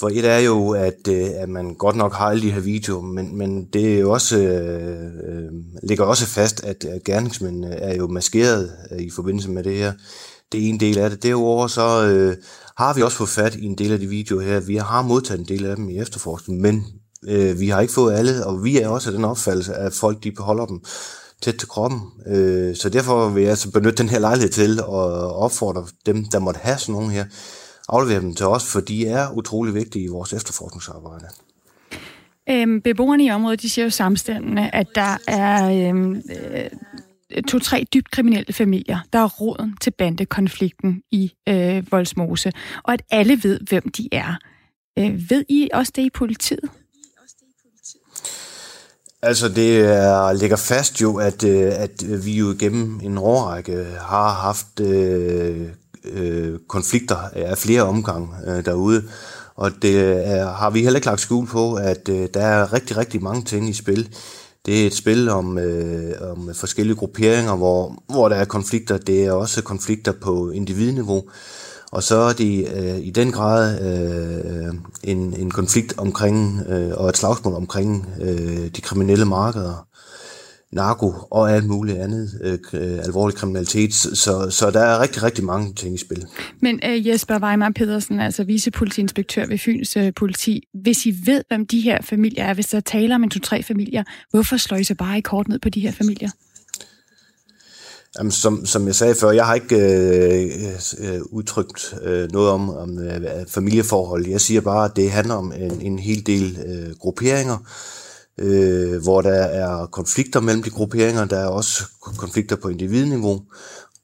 for 0.00 0.08
et 0.08 0.24
er 0.24 0.38
jo, 0.38 0.70
at, 0.70 1.08
øh, 1.08 1.26
at 1.34 1.48
man 1.48 1.74
godt 1.74 1.96
nok 1.96 2.14
har 2.14 2.26
alle 2.26 2.42
de 2.42 2.50
her 2.50 2.60
videoer, 2.60 3.02
men, 3.02 3.38
men 3.38 3.64
det 3.64 3.94
er 3.94 3.98
jo 3.98 4.10
også, 4.10 4.38
øh, 4.38 5.52
ligger 5.82 6.04
også 6.04 6.26
fast, 6.26 6.64
at, 6.64 6.84
at 6.84 7.04
gerningsmændene 7.04 7.74
er 7.74 7.96
jo 7.96 8.06
maskeret 8.06 8.72
i 8.98 9.10
forbindelse 9.10 9.50
med 9.50 9.64
det 9.64 9.76
her. 9.76 9.92
Det 10.52 10.64
er 10.64 10.68
en 10.68 10.80
del 10.80 10.98
af 10.98 11.10
det. 11.10 11.22
Derudover 11.22 11.66
så 11.66 12.06
øh, 12.06 12.36
har 12.76 12.94
vi 12.94 13.02
også 13.02 13.16
fået 13.16 13.30
fat 13.30 13.54
i 13.54 13.64
en 13.64 13.78
del 13.78 13.92
af 13.92 13.98
de 13.98 14.06
videoer 14.06 14.42
her. 14.42 14.60
Vi 14.60 14.76
har 14.76 15.02
modtaget 15.02 15.40
en 15.40 15.48
del 15.48 15.66
af 15.66 15.76
dem 15.76 15.88
i 15.88 15.98
efterforskningen, 15.98 16.62
men 16.62 16.84
øh, 17.28 17.60
vi 17.60 17.68
har 17.68 17.80
ikke 17.80 17.92
fået 17.92 18.14
alle, 18.14 18.46
og 18.46 18.64
vi 18.64 18.80
er 18.80 18.88
også 18.88 19.10
af 19.10 19.14
den 19.14 19.24
opfattelse, 19.24 19.74
at 19.74 19.92
folk 19.92 20.24
de 20.24 20.32
beholder 20.32 20.66
dem 20.66 20.80
tæt 21.42 21.54
til 21.54 21.68
kroppen. 21.68 22.00
Øh, 22.26 22.76
så 22.76 22.88
derfor 22.88 23.28
vil 23.28 23.40
jeg 23.40 23.50
altså 23.50 23.70
benytte 23.70 24.02
den 24.02 24.08
her 24.08 24.18
lejlighed 24.18 24.50
til 24.50 24.78
at 24.78 24.84
opfordre 25.44 25.86
dem, 26.06 26.24
der 26.24 26.38
måtte 26.38 26.60
have 26.62 26.78
sådan 26.78 26.92
nogen 26.92 27.10
her, 27.10 27.24
aflevere 27.88 28.20
dem 28.20 28.34
til 28.34 28.46
os, 28.46 28.72
for 28.72 28.80
de 28.80 29.06
er 29.06 29.30
utrolig 29.30 29.74
vigtige 29.74 30.04
i 30.04 30.08
vores 30.08 30.32
efterforskningsarbejde. 30.32 31.26
Øhm, 32.50 32.80
beboerne 32.80 33.24
i 33.24 33.30
området 33.30 33.62
de 33.62 33.70
siger 33.70 33.84
jo 33.84 33.90
samstemmende, 33.90 34.70
at 34.70 34.86
der 34.94 35.16
er 35.28 35.88
øhm, 35.88 36.14
øh, 36.14 37.42
to-tre 37.42 37.86
dybt 37.94 38.10
kriminelle 38.10 38.52
familier, 38.52 38.98
der 39.12 39.18
er 39.18 39.28
roden 39.28 39.76
til 39.80 39.90
bandekonflikten 39.90 41.02
i 41.10 41.32
øh, 41.48 41.92
Voldsmose, 41.92 42.52
og 42.82 42.92
at 42.92 43.02
alle 43.10 43.40
ved, 43.42 43.60
hvem 43.68 43.90
de 43.90 44.08
er. 44.12 44.34
Øh, 44.98 45.30
ved 45.30 45.44
I 45.48 45.68
også 45.72 45.92
det 45.96 46.02
i 46.02 46.10
politiet? 46.10 46.70
Altså, 49.24 49.48
det 49.48 49.78
er, 49.80 50.32
ligger 50.32 50.56
fast 50.56 51.00
jo, 51.00 51.16
at, 51.16 51.44
øh, 51.44 51.72
at 51.76 52.24
vi 52.24 52.32
jo 52.32 52.56
gennem 52.58 53.00
en 53.02 53.18
årrække 53.18 53.86
har 54.00 54.30
haft 54.30 54.80
øh, 54.80 55.68
øh, 56.04 56.58
konflikter 56.68 57.16
af 57.32 57.58
flere 57.58 57.82
omgange 57.82 58.28
øh, 58.46 58.64
derude. 58.64 59.04
Og 59.54 59.70
det 59.82 60.26
er, 60.28 60.52
har 60.52 60.70
vi 60.70 60.82
heller 60.82 60.96
ikke 60.96 61.06
lagt 61.06 61.20
skjul 61.20 61.46
på, 61.46 61.74
at 61.74 62.08
øh, 62.08 62.28
der 62.34 62.40
er 62.40 62.72
rigtig, 62.72 62.96
rigtig 62.96 63.22
mange 63.22 63.42
ting 63.42 63.68
i 63.68 63.72
spil. 63.72 64.08
Det 64.66 64.82
er 64.82 64.86
et 64.86 64.94
spil 64.94 65.28
om, 65.28 65.58
øh, 65.58 66.12
om 66.30 66.50
forskellige 66.54 66.96
grupperinger, 66.96 67.56
hvor, 67.56 68.02
hvor 68.08 68.28
der 68.28 68.36
er 68.36 68.44
konflikter. 68.44 68.98
Det 68.98 69.24
er 69.24 69.32
også 69.32 69.62
konflikter 69.62 70.12
på 70.12 70.50
individniveau. 70.50 71.22
Og 71.92 72.02
så 72.02 72.16
er 72.16 72.32
det 72.32 72.68
øh, 72.74 72.98
i 72.98 73.10
den 73.10 73.32
grad 73.32 73.80
øh, 73.80 74.74
en, 75.02 75.34
en 75.34 75.50
konflikt 75.50 75.98
omkring, 75.98 76.62
øh, 76.68 76.92
og 76.96 77.08
et 77.08 77.16
slagsmål 77.16 77.54
omkring 77.54 78.08
øh, 78.20 78.66
de 78.76 78.80
kriminelle 78.80 79.24
markeder 79.24 79.86
narko 80.72 81.12
og 81.30 81.52
alt 81.52 81.66
muligt 81.66 81.98
andet 81.98 82.40
øh, 82.42 82.58
øh 82.72 82.98
alvorlig 83.04 83.36
kriminalitet. 83.36 83.94
Så, 83.94 84.50
så 84.50 84.70
der 84.70 84.80
er 84.80 85.00
rigtig, 85.00 85.22
rigtig 85.22 85.44
mange 85.44 85.72
ting 85.74 85.94
i 85.94 85.98
spil. 85.98 86.26
Men 86.60 86.80
øh, 86.84 87.08
Jesper 87.08 87.38
Weimar 87.38 87.72
Pedersen, 87.74 88.20
altså 88.20 88.44
vicepolitiinspektør 88.44 89.46
ved 89.46 89.58
Fyns 89.58 89.96
øh, 89.96 90.12
politi, 90.16 90.68
hvis 90.74 91.06
I 91.06 91.14
ved, 91.24 91.44
hvem 91.48 91.66
de 91.66 91.80
her 91.80 91.98
familier 92.02 92.44
er, 92.44 92.54
hvis 92.54 92.66
der 92.66 92.80
taler 92.80 93.14
om 93.14 93.22
en 93.22 93.30
to-tre 93.30 93.62
familier, 93.62 94.04
hvorfor 94.30 94.56
slår 94.56 94.76
I 94.76 94.84
så 94.84 94.94
bare 94.94 95.18
i 95.18 95.20
kort 95.20 95.48
ned 95.48 95.58
på 95.58 95.68
de 95.68 95.80
her 95.80 95.92
familier? 95.92 96.30
Jamen, 98.18 98.30
som, 98.30 98.66
som 98.66 98.86
jeg 98.86 98.94
sagde 98.94 99.14
før, 99.14 99.30
jeg 99.30 99.46
har 99.46 99.54
ikke 99.54 99.76
øh, 99.76 100.72
øh, 100.98 101.20
udtrykt 101.30 101.94
øh, 102.02 102.32
noget 102.32 102.50
om, 102.50 102.70
om 102.70 102.98
øh, 102.98 103.46
familieforhold. 103.48 104.26
Jeg 104.26 104.40
siger 104.40 104.60
bare, 104.60 104.84
at 104.84 104.96
det 104.96 105.10
handler 105.10 105.34
om 105.34 105.52
en, 105.52 105.80
en 105.80 105.98
hel 105.98 106.26
del 106.26 106.58
øh, 106.66 106.96
grupperinger, 106.98 107.58
øh, 108.38 109.02
hvor 109.02 109.22
der 109.22 109.42
er 109.42 109.86
konflikter 109.86 110.40
mellem 110.40 110.62
de 110.62 110.70
grupperinger. 110.70 111.24
Der 111.24 111.38
er 111.38 111.46
også 111.46 111.84
konflikter 112.18 112.56
på 112.56 112.68
individniveau. 112.68 113.42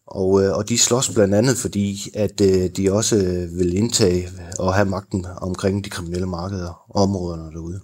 Og, 0.07 0.45
øh, 0.45 0.57
og 0.57 0.69
de 0.69 0.79
slås 0.79 1.11
blandt 1.11 1.35
andet, 1.35 1.57
fordi 1.57 2.11
at 2.15 2.41
øh, 2.41 2.71
de 2.77 2.93
også 2.93 3.17
øh, 3.17 3.59
vil 3.59 3.77
indtage 3.77 4.29
og 4.59 4.75
have 4.75 4.89
magten 4.89 5.27
omkring 5.37 5.85
de 5.85 5.91
kriminelle 5.91 6.27
markeder 6.27 6.87
og 6.89 7.03
områderne 7.03 7.53
derude. 7.53 7.81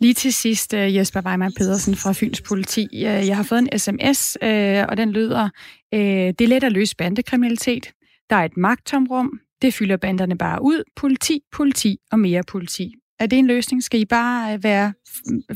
Lige 0.00 0.14
til 0.14 0.32
sidst, 0.32 0.74
øh, 0.74 0.96
Jesper 0.96 1.20
Weimann 1.26 1.54
Pedersen 1.56 1.96
fra 1.96 2.12
Fyns 2.12 2.40
Politi. 2.40 2.88
Øh, 2.92 3.02
jeg 3.02 3.36
har 3.36 3.42
fået 3.42 3.58
en 3.58 3.78
sms, 3.78 4.38
øh, 4.42 4.84
og 4.88 4.96
den 4.96 5.12
lyder, 5.12 5.48
det 5.92 6.40
er 6.40 6.48
let 6.48 6.64
at 6.64 6.72
løse 6.72 6.96
bandekriminalitet. 6.96 7.92
Der 8.30 8.36
er 8.36 8.44
et 8.44 8.56
magttomrum. 8.56 9.40
Det 9.62 9.74
fylder 9.74 9.96
banderne 9.96 10.38
bare 10.38 10.62
ud. 10.62 10.82
Politi, 10.96 11.40
politi 11.52 11.98
og 12.12 12.18
mere 12.18 12.42
politi. 12.42 12.94
Er 13.18 13.26
det 13.26 13.38
en 13.38 13.46
løsning? 13.46 13.82
Skal 13.82 14.00
I 14.00 14.04
bare 14.04 14.62
være 14.62 14.92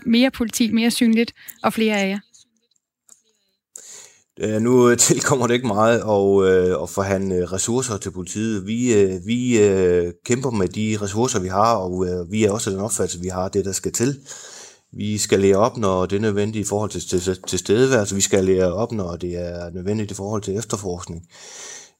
mere 0.07 0.31
politi, 0.31 0.73
mere 0.73 0.91
synligt 0.91 1.33
og 1.63 1.73
flere 1.73 1.97
af 1.97 2.09
jer? 2.09 2.19
Øh, 4.41 4.63
nu 4.63 4.91
øh, 4.91 4.99
tilkommer 5.09 5.47
det 5.47 5.55
ikke 5.55 5.67
meget 5.67 5.99
at, 5.99 6.53
øh, 6.53 6.83
at 6.83 6.91
forhandle 6.91 7.47
ressourcer 7.47 7.97
til 7.97 8.11
politiet. 8.11 8.67
Vi, 8.67 8.95
øh, 8.95 9.27
vi 9.27 9.59
øh, 9.59 10.13
kæmper 10.25 10.51
med 10.51 10.69
de 10.69 10.99
ressourcer, 11.03 11.41
vi 11.41 11.49
har, 11.49 11.75
og 11.75 12.07
øh, 12.07 12.33
vi 12.33 12.45
er 12.45 12.53
også 12.53 12.71
den 12.71 12.79
opfattelse, 12.79 13.21
vi 13.21 13.29
har 13.29 13.49
det, 13.49 13.65
der 13.65 13.73
skal 13.73 13.93
til. 13.93 14.19
Vi 14.93 15.19
skal 15.19 15.41
lære 15.41 15.57
op, 15.57 15.77
når 15.77 16.07
det 16.07 16.17
er 16.17 16.21
nødvendigt 16.21 16.67
i 16.67 16.69
forhold 16.69 16.91
til, 16.91 17.21
til, 17.21 17.39
til 17.47 17.59
stedeværelse. 17.59 18.15
Vi 18.15 18.21
skal 18.21 18.45
lære 18.45 18.73
op, 18.73 18.93
når 18.93 19.17
det 19.17 19.39
er 19.39 19.71
nødvendigt 19.75 20.11
i 20.11 20.15
forhold 20.15 20.43
til 20.43 20.57
efterforskning. 20.57 21.23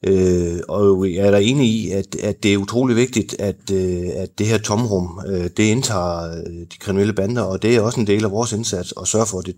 Øh, 0.07 0.61
og 0.69 1.15
jeg 1.15 1.27
er 1.27 1.31
da 1.31 1.41
enig 1.41 1.69
i, 1.69 1.91
at, 1.91 2.17
at 2.17 2.43
det 2.43 2.53
er 2.53 2.59
utrolig 2.59 2.97
vigtigt, 2.97 3.37
at, 3.39 3.71
at 4.17 4.39
det 4.39 4.47
her 4.47 4.59
tomrum, 4.59 5.21
det 5.27 5.59
indtager 5.59 6.45
de 6.45 6.79
kriminelle 6.81 7.13
bander, 7.13 7.43
og 7.43 7.63
det 7.63 7.77
er 7.77 7.81
også 7.81 8.01
en 8.01 8.07
del 8.07 8.25
af 8.25 8.31
vores 8.31 8.53
indsats 8.53 8.95
at 9.01 9.09
sørge 9.09 9.27
for, 9.27 9.39
at 9.39 9.47
det, 9.47 9.57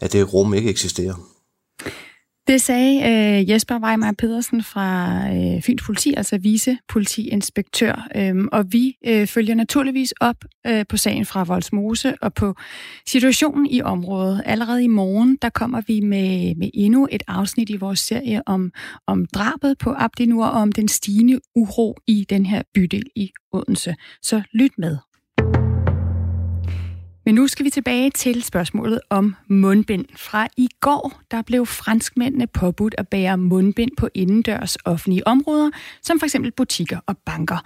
at 0.00 0.12
det 0.12 0.34
rum 0.34 0.54
ikke 0.54 0.70
eksisterer. 0.70 1.31
Det 2.46 2.60
sagde 2.60 2.96
øh, 3.02 3.50
Jesper 3.50 3.78
Weimar 3.78 4.14
Pedersen 4.18 4.62
fra 4.62 5.18
øh, 5.28 5.62
Fyns 5.62 5.82
Politi, 5.82 6.14
altså 6.14 6.38
vicepolitiinspektør. 6.38 8.08
Øhm, 8.16 8.48
og 8.52 8.64
vi 8.72 8.96
øh, 9.06 9.26
følger 9.26 9.54
naturligvis 9.54 10.12
op 10.20 10.36
øh, 10.66 10.84
på 10.88 10.96
sagen 10.96 11.26
fra 11.26 11.44
Voldsmose 11.44 12.14
og 12.22 12.34
på 12.34 12.54
situationen 13.06 13.66
i 13.66 13.82
området. 13.82 14.42
Allerede 14.44 14.84
i 14.84 14.88
morgen, 14.88 15.38
der 15.42 15.48
kommer 15.48 15.82
vi 15.86 16.00
med, 16.00 16.54
med 16.54 16.70
endnu 16.74 17.08
et 17.10 17.22
afsnit 17.28 17.70
i 17.70 17.76
vores 17.76 17.98
serie 17.98 18.42
om, 18.46 18.72
om 19.06 19.26
drabet 19.26 19.78
på 19.78 19.94
Abdinur 19.96 20.46
og 20.46 20.60
om 20.60 20.72
den 20.72 20.88
stigende 20.88 21.40
uro 21.54 21.96
i 22.06 22.26
den 22.30 22.46
her 22.46 22.62
bydel 22.74 23.04
i 23.16 23.32
Odense. 23.52 23.94
Så 24.22 24.42
lyt 24.52 24.78
med. 24.78 25.11
Men 27.24 27.34
nu 27.34 27.46
skal 27.46 27.64
vi 27.64 27.70
tilbage 27.70 28.10
til 28.10 28.42
spørgsmålet 28.42 29.00
om 29.10 29.34
mundbind. 29.48 30.04
Fra 30.16 30.48
i 30.56 30.68
går, 30.80 31.20
der 31.30 31.42
blev 31.42 31.66
franskmændene 31.66 32.46
påbudt 32.46 32.94
at 32.98 33.08
bære 33.08 33.38
mundbind 33.38 33.90
på 33.98 34.08
indendørs 34.14 34.76
offentlige 34.84 35.26
områder, 35.26 35.70
som 36.02 36.20
f.eks. 36.20 36.36
butikker 36.56 36.98
og 37.06 37.18
banker. 37.18 37.58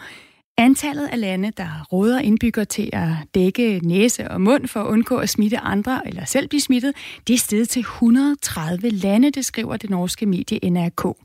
Antallet 0.59 1.07
af 1.07 1.21
lande, 1.21 1.53
der 1.57 1.87
råder 1.93 2.19
indbygger 2.19 2.65
til 2.65 2.91
at 2.93 3.09
dække 3.35 3.81
næse 3.83 4.31
og 4.31 4.41
mund 4.41 4.67
for 4.67 4.81
at 4.81 4.87
undgå 4.87 5.17
at 5.17 5.29
smitte 5.29 5.59
andre 5.59 6.09
eller 6.09 6.25
selv 6.25 6.49
blive 6.49 6.61
smittet, 6.61 6.95
det 7.29 7.35
er 7.35 7.39
steget 7.39 7.69
til 7.69 7.81
130 7.81 8.89
lande, 8.91 9.31
det 9.31 9.45
skriver 9.45 9.77
det 9.77 9.91
norske 9.91 10.27
medie 10.27 10.71
NRK. 10.71 11.17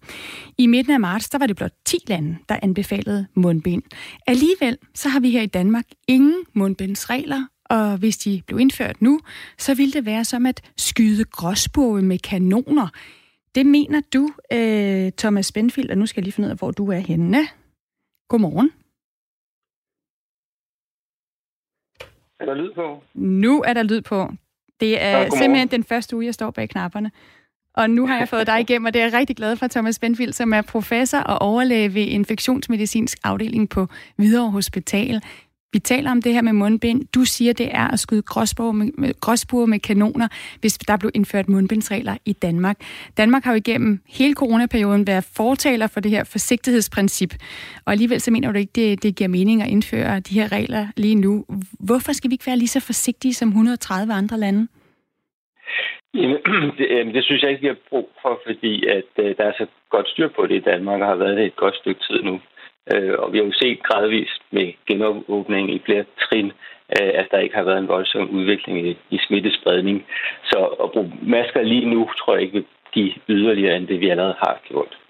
I 0.58 0.68
midten 0.68 0.94
af 0.94 1.00
marts, 1.00 1.30
der 1.30 1.38
var 1.38 1.48
det 1.48 1.56
blot 1.56 1.72
10 1.86 1.98
lande, 2.08 2.38
der 2.50 2.60
anbefalede 2.62 3.28
mundbind. 3.36 3.84
Alligevel 4.28 4.78
så 4.96 5.10
har 5.10 5.20
vi 5.20 5.30
her 5.30 5.42
i 5.42 5.46
Danmark 5.48 5.86
ingen 6.08 6.36
mundbindsregler, 6.54 7.46
og 7.72 7.98
hvis 7.98 8.18
de 8.18 8.42
blev 8.48 8.60
indført 8.60 9.02
nu, 9.02 9.20
så 9.58 9.76
ville 9.76 9.94
det 9.94 10.06
være 10.06 10.26
som 10.26 10.46
at 10.46 10.72
skyde 10.78 11.26
gråsbue 11.26 12.02
med 12.02 12.20
kanoner. 12.20 12.88
Det 13.56 13.66
mener 13.66 14.02
du, 14.14 14.30
øh, 14.54 15.12
Thomas 15.18 15.46
Spendfield, 15.46 15.90
og 15.90 15.98
nu 15.98 16.06
skal 16.06 16.22
jeg 16.22 16.24
lige 16.24 16.34
finde 16.34 16.48
ud 16.48 16.52
af, 16.52 16.58
hvor 16.58 16.72
du 16.72 16.92
er 16.92 17.00
henne. 17.00 17.48
Godmorgen. 18.30 18.72
Er 22.40 22.46
der 22.46 22.54
lyd 22.54 22.74
på? 22.74 23.04
Nu 23.14 23.62
er 23.62 23.74
der 23.74 23.84
lyd 23.84 24.02
på. 24.02 24.32
Det 24.80 25.02
er 25.02 25.18
ja, 25.18 25.30
simpelthen 25.30 25.68
den 25.68 25.84
første 25.84 26.16
uge, 26.16 26.26
jeg 26.26 26.34
står 26.34 26.52
bag 26.52 26.70
knapperne. 26.70 27.12
Og 27.74 27.90
nu 27.90 28.08
har 28.08 28.18
jeg 28.18 28.30
fået 28.30 28.48
dig 28.48 28.60
igennem, 28.70 28.86
og 28.86 28.94
det 28.94 29.02
er 29.02 29.06
jeg 29.06 29.14
rigtig 29.14 29.36
glad 29.36 29.56
for, 29.56 29.68
Thomas 29.68 30.00
Benfield, 30.00 30.34
som 30.34 30.54
er 30.54 30.62
professor 30.62 31.18
og 31.18 31.42
overlæge 31.42 31.94
ved 31.94 32.08
infektionsmedicinsk 32.08 33.18
afdeling 33.24 33.70
på 33.70 33.88
Hvidovre 34.16 34.52
Hospital. 34.52 35.22
Vi 35.74 35.80
taler 35.80 36.12
om 36.12 36.22
det 36.22 36.34
her 36.34 36.42
med 36.42 36.54
mundbind. 36.54 37.02
Du 37.16 37.26
siger, 37.26 37.54
det 37.54 37.70
er 37.72 37.88
at 37.94 38.00
skyde 38.00 38.22
gråsbuer 38.22 38.72
med, 38.72 39.20
gråsbuer 39.20 39.66
med 39.66 39.80
kanoner, 39.80 40.28
hvis 40.60 40.78
der 40.78 40.98
blev 40.98 41.12
indført 41.16 41.50
mundbindsregler 41.50 42.18
i 42.26 42.34
Danmark. 42.34 42.78
Danmark 43.18 43.44
har 43.44 43.52
jo 43.52 43.58
igennem 43.58 44.00
hele 44.10 44.34
coronaperioden 44.34 45.08
været 45.08 45.32
fortaler 45.36 45.88
for 45.88 46.00
det 46.00 46.12
her 46.12 46.24
forsigtighedsprincip. 46.24 47.34
Og 47.86 47.92
alligevel 47.92 48.22
så 48.22 48.32
mener 48.32 48.52
du 48.52 48.58
ikke, 48.58 48.72
det, 48.76 49.04
det 49.04 49.16
giver 49.16 49.28
mening 49.28 49.62
at 49.62 49.70
indføre 49.70 50.20
de 50.20 50.34
her 50.34 50.52
regler 50.52 50.88
lige 50.98 51.16
nu. 51.16 51.46
Hvorfor 51.80 52.12
skal 52.14 52.30
vi 52.30 52.34
ikke 52.34 52.48
være 52.48 52.58
lige 52.58 52.68
så 52.68 52.80
forsigtige 52.80 53.34
som 53.34 53.48
130 53.48 54.14
andre 54.14 54.38
lande? 54.38 54.68
Jamen, 56.14 56.38
det, 56.78 57.14
det 57.14 57.24
synes 57.24 57.42
jeg 57.42 57.50
ikke, 57.52 57.62
vi 57.62 57.68
har 57.68 57.78
brug 57.90 58.10
for, 58.22 58.40
fordi 58.46 58.88
at, 58.88 59.12
øh, 59.20 59.36
der 59.38 59.44
er 59.44 59.54
så 59.58 59.66
godt 59.90 60.08
styr 60.10 60.30
på 60.36 60.48
det 60.48 60.56
i 60.56 60.68
Danmark, 60.72 61.02
og 61.02 61.08
har 61.08 61.16
været 61.16 61.38
det 61.38 61.46
et 61.46 61.56
godt 61.56 61.76
stykke 61.76 62.02
tid 62.08 62.24
nu. 62.24 62.40
Øh, 62.94 63.14
og 63.20 63.34
vi 63.34 63.38
har 63.38 63.46
jo 63.46 63.52
set 63.52 63.84
gradvist 63.84 64.42
med 64.52 64.74
genåbning 64.88 65.74
i 65.74 65.82
flere 65.86 66.06
trin, 66.20 66.52
øh, 66.96 67.12
at 67.14 67.28
der 67.32 67.40
ikke 67.40 67.56
har 67.56 67.64
været 67.64 67.80
en 67.80 67.88
voldsom 67.88 68.30
udvikling 68.30 68.88
i, 68.88 68.98
i 69.10 69.18
smittespredning. 69.28 70.06
Så 70.44 70.66
at 70.84 70.92
bruge 70.92 71.12
masker 71.22 71.62
lige 71.62 71.86
nu, 71.86 72.10
tror 72.20 72.34
jeg 72.34 72.42
ikke 72.42 72.54
vil 72.54 72.66
give 72.92 73.14
yderligere 73.30 73.78
end 73.78 73.88
det, 73.88 74.00
vi 74.00 74.10
allerede 74.10 74.36
har 74.40 74.60
gjort. 74.68 75.01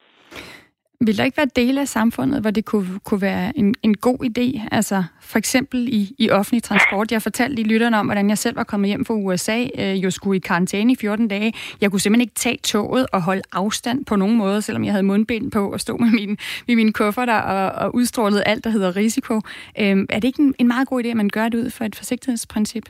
Vil 1.06 1.18
der 1.18 1.24
ikke 1.24 1.38
være 1.38 1.50
dele 1.56 1.82
af 1.82 1.88
samfundet, 1.88 2.42
hvor 2.42 2.52
det 2.52 2.66
kunne, 2.66 3.00
kunne 3.06 3.22
være 3.22 3.52
en, 3.56 3.76
en 3.84 3.98
god 3.98 4.18
idé? 4.24 4.68
Altså 4.72 5.04
for 5.22 5.38
eksempel 5.38 5.88
i, 5.88 6.16
i 6.20 6.30
offentlig 6.30 6.64
transport. 6.64 7.12
Jeg 7.12 7.22
fortalte 7.22 7.56
lige 7.56 7.68
lytterne 7.68 8.00
om, 8.00 8.06
hvordan 8.06 8.30
jeg 8.30 8.38
selv 8.38 8.56
var 8.56 8.64
kommet 8.64 8.88
hjem 8.88 9.06
fra 9.06 9.14
USA, 9.14 9.68
øh, 9.80 10.12
skulle 10.12 10.38
i 10.38 10.40
karantæne 10.40 10.94
i 10.94 10.96
14 10.96 11.28
dage. 11.28 11.54
Jeg 11.82 11.92
kunne 11.92 12.00
simpelthen 12.00 12.22
ikke 12.22 12.34
tage 12.34 12.58
toget 12.58 13.08
og 13.14 13.22
holde 13.22 13.42
afstand 13.52 14.06
på 14.06 14.16
nogen 14.16 14.38
måde, 14.38 14.62
selvom 14.62 14.84
jeg 14.84 14.94
havde 14.94 15.04
mundbind 15.04 15.52
på 15.52 15.72
og 15.72 15.80
stod 15.80 16.00
med 16.00 16.12
min, 16.12 16.38
med 16.68 16.76
mine 16.76 16.94
kufferter 16.94 17.40
og, 17.40 17.86
og 17.86 17.96
udstrålede 17.96 18.44
alt, 18.44 18.64
der 18.64 18.70
hedder 18.70 18.96
risiko. 18.96 19.36
Øh, 19.80 19.98
er 20.10 20.20
det 20.20 20.24
ikke 20.24 20.42
en, 20.42 20.56
en 20.60 20.68
meget 20.68 20.88
god 20.88 21.04
idé, 21.04 21.08
at 21.08 21.18
man 21.18 21.30
gør 21.30 21.50
det 21.50 21.58
ud 21.58 21.70
for 21.70 21.86
et 21.86 21.96
forsigtighedsprincip? 21.96 22.86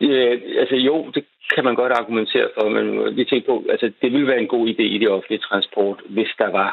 Øh, 0.00 0.40
altså 0.60 0.74
jo, 0.74 1.10
det 1.14 1.24
kan 1.54 1.64
man 1.64 1.74
godt 1.74 1.92
argumentere 1.92 2.48
for, 2.56 2.68
men 2.68 3.16
vi 3.16 3.24
tænker 3.24 3.46
på, 3.46 3.64
altså 3.70 3.92
det 4.02 4.12
ville 4.12 4.26
være 4.26 4.40
en 4.40 4.54
god 4.54 4.68
idé 4.68 4.82
i 4.82 4.98
det 4.98 5.08
offentlige 5.08 5.46
transport, 5.48 5.98
hvis 6.08 6.32
der 6.38 6.50
var 6.50 6.70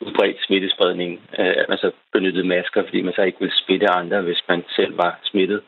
udbredt 0.00 0.44
smittespredning, 0.46 1.20
øh, 1.38 1.54
at 1.60 1.66
man 1.68 1.78
så 1.78 1.90
benyttede 2.12 2.46
masker, 2.46 2.82
fordi 2.82 3.02
man 3.02 3.14
så 3.14 3.22
ikke 3.22 3.40
ville 3.40 3.56
smitte 3.64 3.90
andre, 3.90 4.22
hvis 4.22 4.42
man 4.48 4.64
selv 4.76 4.98
var 4.98 5.18
smittet. 5.22 5.60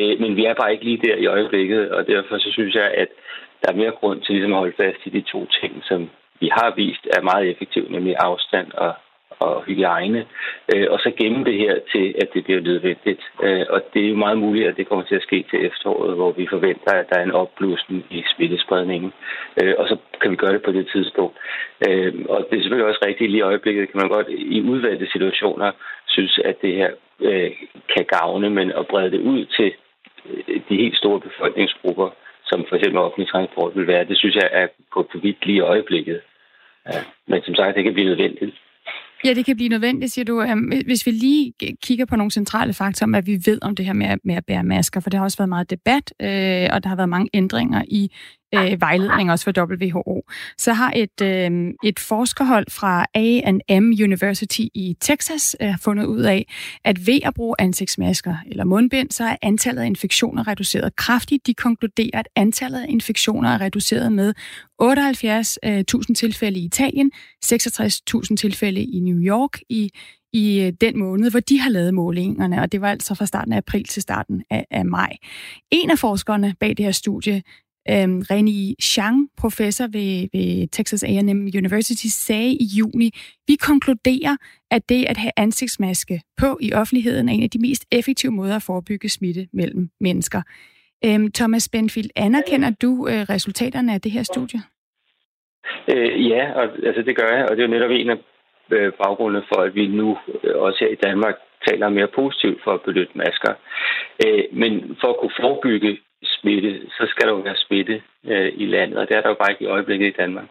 Øh, 0.00 0.20
men 0.20 0.36
vi 0.36 0.44
er 0.44 0.54
bare 0.54 0.72
ikke 0.72 0.84
lige 0.84 1.02
der 1.06 1.16
i 1.16 1.26
øjeblikket, 1.26 1.90
og 1.90 2.06
derfor 2.06 2.38
så 2.38 2.50
synes 2.52 2.74
jeg, 2.74 2.90
at 3.02 3.08
der 3.62 3.72
er 3.72 3.76
mere 3.76 3.90
grund 3.90 4.20
til 4.20 4.34
ligesom 4.34 4.52
at 4.52 4.58
holde 4.58 4.80
fast 4.82 5.00
i 5.04 5.10
de 5.10 5.20
to 5.20 5.46
ting, 5.60 5.72
som 5.84 6.10
vi 6.40 6.48
har 6.52 6.74
vist 6.76 7.04
er 7.16 7.22
meget 7.22 7.50
effektive, 7.50 7.92
nemlig 7.92 8.14
afstand 8.18 8.72
og 8.72 8.94
og 9.38 9.64
hygiejne, 9.64 10.26
øh, 10.74 10.86
og 10.90 10.98
så 10.98 11.10
gemme 11.18 11.44
det 11.44 11.54
her 11.54 11.74
til, 11.92 12.14
at 12.22 12.28
det 12.34 12.44
bliver 12.44 12.60
nødvendigt. 12.60 13.22
Øh, 13.42 13.66
og 13.70 13.80
det 13.94 14.04
er 14.04 14.08
jo 14.08 14.16
meget 14.16 14.38
muligt, 14.38 14.68
at 14.68 14.76
det 14.76 14.88
kommer 14.88 15.04
til 15.04 15.14
at 15.14 15.22
ske 15.22 15.44
til 15.50 15.66
efteråret, 15.66 16.14
hvor 16.16 16.32
vi 16.32 16.46
forventer, 16.50 16.92
at 16.92 17.08
der 17.10 17.18
er 17.18 17.24
en 17.24 17.38
opblusning 17.42 18.04
i 18.10 18.24
smittespredningen. 18.36 19.12
Øh, 19.62 19.74
og 19.78 19.88
så 19.88 19.96
kan 20.20 20.30
vi 20.30 20.36
gøre 20.36 20.52
det 20.52 20.62
på 20.62 20.72
det 20.72 20.88
tidspunkt. 20.92 21.36
Øh, 21.88 22.14
og 22.28 22.46
det 22.50 22.56
er 22.56 22.62
selvfølgelig 22.62 22.88
også 22.88 23.04
rigtigt, 23.06 23.30
lige 23.30 23.38
i 23.38 23.50
øjeblikket 23.50 23.90
kan 23.90 24.00
man 24.00 24.08
godt 24.08 24.26
i 24.28 24.62
udvalgte 24.62 25.06
situationer 25.12 25.70
synes, 26.06 26.40
at 26.44 26.62
det 26.62 26.74
her 26.74 26.90
øh, 27.20 27.50
kan 27.94 28.04
gavne, 28.04 28.50
men 28.50 28.72
at 28.72 28.86
brede 28.86 29.10
det 29.10 29.20
ud 29.20 29.44
til 29.44 29.72
øh, 30.26 30.60
de 30.68 30.76
helt 30.76 30.96
store 30.96 31.20
befolkningsgrupper, 31.20 32.10
som 32.44 32.64
for 32.68 32.76
eksempel 32.76 33.00
offentlig 33.00 33.28
transport 33.28 33.76
vil 33.76 33.86
være, 33.86 34.04
det 34.04 34.18
synes 34.18 34.34
jeg 34.34 34.48
er 34.52 34.66
på, 34.92 35.02
på 35.12 35.18
vidt 35.18 35.46
lige 35.46 35.56
i 35.56 35.60
øjeblikket. 35.60 36.20
Ja, 36.86 37.00
men 37.26 37.42
som 37.42 37.54
sagt, 37.54 37.76
det 37.76 37.84
kan 37.84 37.94
blive 37.94 38.08
nødvendigt. 38.08 38.54
Ja, 39.24 39.34
det 39.34 39.44
kan 39.44 39.56
blive 39.56 39.68
nødvendigt, 39.68 40.12
siger 40.12 40.24
du. 40.24 40.42
Øhm, 40.42 40.72
hvis 40.86 41.06
vi 41.06 41.10
lige 41.10 41.52
kigger 41.82 42.04
på 42.04 42.16
nogle 42.16 42.30
centrale 42.30 42.74
faktorer 42.74 43.06
om, 43.06 43.10
hvad 43.10 43.22
vi 43.22 43.40
ved 43.46 43.58
om 43.62 43.76
det 43.76 43.86
her 43.86 43.92
med 43.92 44.06
at, 44.06 44.18
med 44.24 44.34
at 44.34 44.46
bære 44.46 44.64
masker, 44.64 45.00
for 45.00 45.10
det 45.10 45.18
har 45.18 45.24
også 45.24 45.38
været 45.38 45.48
meget 45.48 45.70
debat, 45.70 46.12
øh, 46.22 46.68
og 46.72 46.82
der 46.82 46.88
har 46.88 46.96
været 46.96 47.08
mange 47.08 47.30
ændringer 47.34 47.82
i, 47.88 48.10
øh, 48.54 48.80
vejledning 48.80 49.30
også 49.30 49.44
for 49.44 49.66
WHO, 49.72 50.22
så 50.58 50.72
har 50.72 50.92
et, 50.96 51.20
øh, 51.22 51.74
et 51.84 51.98
forskerhold 51.98 52.66
fra 52.70 53.06
A&M 53.14 53.92
University 54.02 54.60
i 54.60 54.96
Texas 55.00 55.56
øh, 55.60 55.74
fundet 55.80 56.04
ud 56.04 56.20
af, 56.20 56.46
at 56.84 57.06
ved 57.06 57.20
at 57.24 57.34
bruge 57.34 57.54
ansigtsmasker 57.58 58.36
eller 58.46 58.64
mundbind, 58.64 59.10
så 59.10 59.24
er 59.24 59.36
antallet 59.42 59.82
af 59.82 59.86
infektioner 59.86 60.48
reduceret 60.48 60.96
kraftigt. 60.96 61.46
De 61.46 61.54
konkluderer, 61.54 62.18
at 62.18 62.28
antallet 62.36 62.80
af 62.80 62.86
infektioner 62.88 63.48
er 63.50 63.60
reduceret 63.60 64.12
med 64.12 64.34
78.000 64.82 66.06
øh, 66.08 66.14
tilfælde 66.16 66.58
i 66.58 66.64
Italien, 66.64 67.10
66.000 67.44 68.36
tilfælde 68.36 68.82
i 68.82 69.00
New 69.00 69.18
York 69.18 69.60
i 69.68 69.90
i 70.32 70.60
øh, 70.60 70.72
den 70.80 70.98
måned, 70.98 71.30
hvor 71.30 71.40
de 71.40 71.60
har 71.60 71.70
lavet 71.70 71.94
målingerne, 71.94 72.62
og 72.62 72.72
det 72.72 72.80
var 72.80 72.90
altså 72.90 73.14
fra 73.14 73.26
starten 73.26 73.52
af 73.52 73.56
april 73.56 73.84
til 73.84 74.02
starten 74.02 74.44
af, 74.50 74.66
af 74.70 74.84
maj. 74.84 75.16
En 75.70 75.90
af 75.90 75.98
forskerne 75.98 76.54
bag 76.60 76.76
det 76.76 76.84
her 76.84 76.92
studie, 76.92 77.42
øhm, 77.90 78.22
Reni 78.30 78.74
Chang, 78.82 79.28
professor 79.36 79.84
ved, 79.84 80.28
ved 80.32 80.68
Texas 80.68 81.04
A&M 81.04 81.40
University, 81.62 82.06
sagde 82.06 82.52
i 82.52 82.66
juni, 82.78 83.10
vi 83.48 83.54
konkluderer, 83.54 84.36
at 84.70 84.88
det 84.88 85.04
at 85.04 85.16
have 85.16 85.32
ansigtsmaske 85.36 86.20
på 86.40 86.58
i 86.60 86.72
offentligheden 86.72 87.28
er 87.28 87.32
en 87.32 87.42
af 87.42 87.50
de 87.50 87.58
mest 87.58 87.86
effektive 87.92 88.32
måder 88.32 88.56
at 88.56 88.62
forebygge 88.62 89.08
smitte 89.08 89.48
mellem 89.52 89.88
mennesker. 90.00 90.42
Øhm, 91.04 91.32
Thomas 91.32 91.68
Benfield, 91.68 92.10
anerkender 92.16 92.70
du 92.82 93.08
øh, 93.08 93.20
resultaterne 93.34 93.94
af 93.94 94.00
det 94.00 94.12
her 94.12 94.22
studie? 94.22 94.60
Øh, 95.92 96.28
ja, 96.30 96.52
og, 96.52 96.64
altså 96.86 97.02
det 97.02 97.16
gør 97.16 97.36
jeg, 97.36 97.44
og 97.48 97.56
det 97.56 97.62
er 97.62 97.66
jo 97.66 97.74
netop 97.74 97.90
en 97.90 98.10
af 98.10 98.18
øh, 98.70 98.92
baggrunde 98.92 99.42
for, 99.48 99.60
at 99.60 99.74
vi 99.74 99.86
nu 99.86 100.18
øh, 100.44 100.56
også 100.56 100.78
her 100.80 100.88
i 100.92 101.02
Danmark 101.06 101.36
taler 101.68 101.88
mere 101.88 102.08
positivt 102.14 102.60
for 102.64 102.72
at 102.74 102.82
benytte 102.82 103.18
masker. 103.18 103.52
Øh, 104.24 104.44
men 104.52 104.96
for 105.00 105.08
at 105.08 105.18
kunne 105.20 105.40
forebygge 105.40 105.98
smitte, 106.24 106.80
så 106.90 107.06
skal 107.10 107.26
der 107.26 107.32
jo 107.32 107.38
være 107.38 107.56
smitte 107.56 108.02
øh, 108.24 108.52
i 108.56 108.66
landet, 108.66 108.98
og 108.98 109.08
det 109.08 109.16
er 109.16 109.20
der 109.20 109.28
jo 109.28 109.34
bare 109.34 109.50
ikke 109.52 109.64
i 109.64 109.72
øjeblikket 109.76 110.06
i 110.06 110.18
Danmark. 110.18 110.48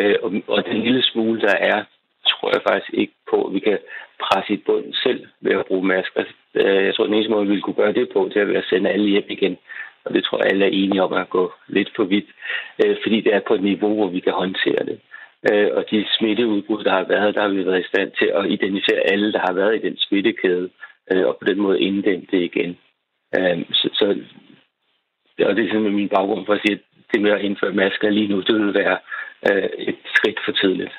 Øh, 0.00 0.14
og, 0.22 0.32
og 0.46 0.64
den 0.66 0.82
lille 0.82 1.02
smule, 1.02 1.40
der 1.40 1.54
er, 1.56 1.84
tror 2.28 2.50
jeg 2.52 2.62
faktisk 2.68 2.90
ikke 2.94 3.12
på, 3.30 3.44
at 3.46 3.54
vi 3.54 3.60
kan 3.60 3.78
presse 4.20 4.52
i 4.52 4.62
bunden 4.66 4.94
selv 4.94 5.26
ved 5.40 5.52
at 5.52 5.66
bruge 5.66 5.86
masker. 5.86 6.24
Øh, 6.54 6.84
jeg 6.86 6.94
tror, 6.94 7.04
den 7.04 7.14
eneste 7.14 7.30
måde, 7.30 7.44
vi 7.44 7.48
ville 7.50 7.62
kunne 7.62 7.82
gøre 7.82 7.92
det 7.92 8.08
på, 8.12 8.30
det 8.34 8.42
er 8.42 8.44
ved 8.44 8.56
at 8.56 8.70
sende 8.70 8.90
alle 8.90 9.08
hjem 9.08 9.28
igen. 9.28 9.58
Og 10.04 10.14
det 10.14 10.24
tror 10.24 10.38
jeg, 10.38 10.46
alle 10.46 10.64
er 10.64 10.70
enige 10.70 11.02
om 11.02 11.12
at 11.12 11.30
gå 11.30 11.52
lidt 11.68 11.90
for 11.96 12.04
vidt, 12.04 12.28
øh, 12.84 12.96
fordi 13.02 13.20
det 13.20 13.34
er 13.34 13.40
på 13.40 13.54
et 13.54 13.62
niveau, 13.62 13.94
hvor 13.94 14.08
vi 14.08 14.20
kan 14.20 14.32
håndtere 14.32 14.84
det. 14.90 15.00
Øh, 15.50 15.70
og 15.72 15.84
de 15.90 16.06
smitteudbrud, 16.18 16.84
der 16.84 16.90
har 16.90 17.04
været, 17.04 17.34
der 17.34 17.40
har 17.40 17.48
vi 17.48 17.66
været 17.66 17.80
i 17.80 17.88
stand 17.88 18.10
til 18.18 18.30
at 18.34 18.50
identificere 18.50 19.10
alle, 19.12 19.32
der 19.32 19.38
har 19.38 19.52
været 19.52 19.76
i 19.76 19.86
den 19.86 19.96
smittekæde, 19.98 20.70
øh, 21.12 21.26
og 21.26 21.36
på 21.36 21.44
den 21.44 21.60
måde 21.60 21.80
inddæmme 21.80 22.26
det 22.30 22.42
igen. 22.42 22.78
Øh, 23.38 23.58
så, 23.72 23.88
så, 23.92 24.06
og 25.46 25.56
det 25.56 25.62
er 25.64 25.70
simpelthen 25.70 26.00
min 26.02 26.14
baggrund 26.16 26.46
for 26.46 26.52
at 26.52 26.60
sige, 26.64 26.74
at 26.76 26.82
det 27.12 27.22
med 27.22 27.30
at 27.30 27.40
indføre 27.40 27.72
masker 27.72 28.10
lige 28.10 28.28
nu, 28.28 28.40
det 28.40 28.54
vil 28.54 28.74
være 28.74 28.98
øh, 29.48 29.68
et 29.78 29.98
skridt 30.16 30.40
for 30.44 30.52
tidligt. 30.52 30.92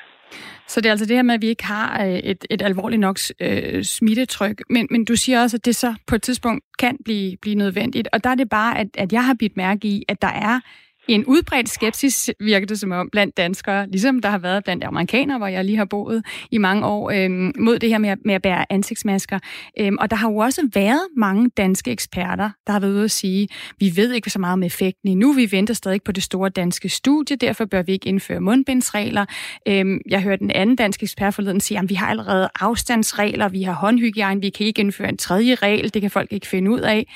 Så 0.66 0.80
det 0.80 0.86
er 0.86 0.90
altså 0.90 1.06
det 1.06 1.16
her 1.16 1.22
med, 1.22 1.34
at 1.34 1.42
vi 1.42 1.48
ikke 1.48 1.64
har 1.64 2.04
øh, 2.04 2.18
et, 2.18 2.44
et 2.50 2.62
alvorligt 2.62 3.00
nok 3.00 3.16
øh, 3.40 3.82
smittetryk. 3.84 4.62
Men, 4.70 4.86
men 4.90 5.04
du 5.04 5.16
siger 5.16 5.42
også, 5.42 5.56
at 5.56 5.64
det 5.64 5.76
så 5.76 5.94
på 6.06 6.14
et 6.14 6.22
tidspunkt 6.22 6.64
kan 6.78 6.96
blive, 7.04 7.36
blive 7.42 7.54
nødvendigt. 7.54 8.08
Og 8.12 8.24
der 8.24 8.30
er 8.30 8.34
det 8.34 8.48
bare, 8.48 8.78
at, 8.78 8.86
at 8.98 9.12
jeg 9.12 9.24
har 9.24 9.36
bidt 9.38 9.56
mærke 9.56 9.88
i, 9.88 10.04
at 10.08 10.22
der 10.22 10.28
er 10.28 10.60
en 11.08 11.24
udbredt 11.24 11.68
skepsis, 11.68 12.30
virker 12.40 12.66
det 12.66 12.80
som 12.80 12.92
om, 12.92 13.08
blandt 13.12 13.36
danskere, 13.36 13.86
ligesom 13.90 14.20
der 14.20 14.28
har 14.28 14.38
været 14.38 14.64
blandt 14.64 14.84
amerikanere, 14.84 15.38
hvor 15.38 15.46
jeg 15.46 15.64
lige 15.64 15.78
har 15.78 15.84
boet 15.84 16.24
i 16.50 16.58
mange 16.58 16.86
år, 16.86 17.10
øhm, 17.10 17.52
mod 17.58 17.78
det 17.78 17.88
her 17.88 17.98
med, 17.98 18.16
med 18.24 18.34
at 18.34 18.42
bære 18.42 18.72
ansigtsmasker. 18.72 19.38
Øhm, 19.80 19.96
og 20.00 20.10
der 20.10 20.16
har 20.16 20.30
jo 20.30 20.36
også 20.36 20.68
været 20.74 21.06
mange 21.16 21.50
danske 21.56 21.90
eksperter, 21.90 22.50
der 22.66 22.72
har 22.72 22.80
været 22.80 22.92
ude 22.92 23.04
at 23.04 23.10
sige, 23.10 23.48
vi 23.78 23.92
ved 23.96 24.12
ikke 24.12 24.30
så 24.30 24.38
meget 24.38 24.52
om 24.52 24.62
effekten 24.62 25.08
endnu, 25.08 25.32
vi 25.32 25.52
venter 25.52 25.74
stadig 25.74 26.02
på 26.02 26.12
det 26.12 26.22
store 26.22 26.48
danske 26.48 26.88
studie, 26.88 27.36
derfor 27.36 27.64
bør 27.64 27.82
vi 27.82 27.92
ikke 27.92 28.08
indføre 28.08 28.40
mundbindsregler. 28.40 29.24
Øhm, 29.68 30.00
jeg 30.08 30.22
hørte 30.22 30.42
en 30.42 30.50
anden 30.50 30.76
dansk 30.76 31.02
ekspert 31.02 31.34
forleden 31.34 31.60
sige, 31.60 31.78
at 31.78 31.88
vi 31.88 31.94
har 31.94 32.06
allerede 32.06 32.48
afstandsregler, 32.60 33.48
vi 33.48 33.62
har 33.62 33.72
håndhygiejne, 33.72 34.40
vi 34.40 34.50
kan 34.50 34.66
ikke 34.66 34.80
indføre 34.80 35.08
en 35.08 35.16
tredje 35.16 35.54
regel, 35.54 35.94
det 35.94 36.02
kan 36.02 36.10
folk 36.10 36.32
ikke 36.32 36.46
finde 36.46 36.70
ud 36.70 36.80
af. 36.80 37.06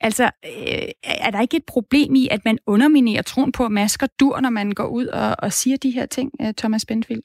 Altså, 0.00 0.24
øh, 0.24 0.88
er 1.26 1.30
der 1.30 1.40
ikke 1.40 1.56
et 1.56 1.70
problem 1.74 2.14
i, 2.14 2.28
at 2.30 2.44
man 2.44 2.58
underminerer 2.66 3.22
troen 3.22 3.52
på, 3.52 3.64
at 3.64 3.72
masker 3.72 4.06
dur, 4.20 4.40
når 4.40 4.50
man 4.50 4.72
går 4.72 4.88
ud 4.88 5.06
og, 5.06 5.36
og 5.38 5.52
siger 5.52 5.76
de 5.76 5.90
her 5.90 6.06
ting, 6.06 6.32
øh, 6.42 6.54
Thomas 6.54 6.86
Bentfield? 6.88 7.22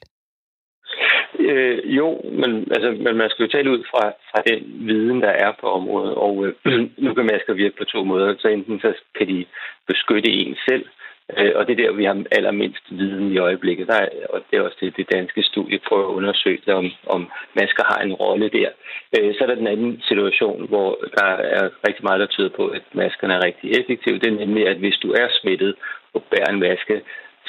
Øh, 1.39 1.97
jo, 1.97 2.21
men, 2.41 2.51
altså, 2.75 2.89
men 3.05 3.15
man 3.17 3.29
skal 3.29 3.43
jo 3.43 3.51
tale 3.51 3.71
ud 3.71 3.83
fra, 3.91 4.03
fra 4.29 4.39
den 4.49 4.87
viden, 4.87 5.21
der 5.21 5.29
er 5.29 5.51
på 5.61 5.67
området, 5.67 6.15
og 6.15 6.45
øh, 6.45 6.53
nu 7.05 7.13
kan 7.13 7.25
masker 7.25 7.53
virke 7.53 7.77
på 7.77 7.83
to 7.83 8.03
måder. 8.03 8.35
Så 8.39 8.47
enten 8.47 8.79
så 8.79 8.93
kan 9.17 9.27
de 9.27 9.45
beskytte 9.87 10.29
en 10.29 10.55
selv, 10.67 10.85
Øh, 10.85 11.02
Øh, 11.37 11.51
og 11.55 11.67
det 11.67 11.73
er 11.73 11.83
der, 11.83 11.91
vi 11.91 12.05
har 12.05 12.23
allermindst 12.31 12.85
viden 12.89 13.31
i 13.31 13.37
øjeblikket. 13.37 13.87
Der 13.87 13.95
er, 13.95 14.09
og 14.29 14.41
det 14.51 14.57
er 14.57 14.61
også 14.61 14.77
det, 14.81 14.97
det 14.97 15.11
danske 15.13 15.43
studie 15.43 15.79
prøver 15.87 16.07
at 16.07 16.13
undersøge, 16.13 16.73
om, 16.73 16.91
om 17.07 17.31
masker 17.53 17.83
har 17.83 17.99
en 18.01 18.13
rolle 18.13 18.49
der. 18.49 18.69
Øh, 19.17 19.33
så 19.35 19.39
er 19.43 19.47
der 19.47 19.55
den 19.55 19.67
anden 19.67 20.01
situation, 20.07 20.67
hvor 20.67 20.97
der 21.17 21.25
er 21.57 21.69
rigtig 21.87 22.03
meget, 22.03 22.19
der 22.19 22.25
tyder 22.25 22.49
på, 22.49 22.67
at 22.67 22.81
maskerne 22.93 23.33
er 23.33 23.45
rigtig 23.45 23.71
effektive. 23.79 24.19
Det 24.19 24.27
er 24.27 24.45
nemlig, 24.45 24.67
at 24.67 24.77
hvis 24.77 24.97
du 25.03 25.11
er 25.11 25.27
smittet 25.31 25.75
og 26.13 26.23
bærer 26.23 26.51
en 26.53 26.59
maske, 26.59 27.01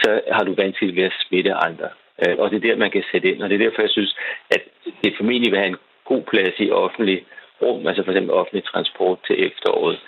så 0.03 0.21
har 0.33 0.45
du 0.45 0.55
vanskeligt 0.55 0.97
ved 0.97 1.05
at 1.05 1.19
smitte 1.27 1.53
andre. 1.53 1.89
Øh, 2.23 2.35
og 2.39 2.51
det 2.51 2.57
er 2.57 2.69
der, 2.69 2.77
man 2.77 2.91
kan 2.91 3.05
sætte 3.13 3.29
ind. 3.33 3.43
Og 3.43 3.51
det 3.51 3.55
er 3.55 3.65
derfor, 3.65 3.83
jeg 3.83 3.91
synes, 3.91 4.17
at 4.51 4.63
det 5.05 5.15
formentlig 5.17 5.53
vil 5.53 5.59
have 5.59 5.73
en 5.75 5.83
god 6.05 6.23
plads 6.23 6.55
i 6.59 6.71
offentlig 6.71 7.25
rum, 7.63 7.87
altså 7.87 8.05
for 8.05 8.13
eksempel 8.13 8.35
offentlig 8.35 8.65
transport 8.65 9.19
til 9.27 9.47
efteråret, 9.47 9.99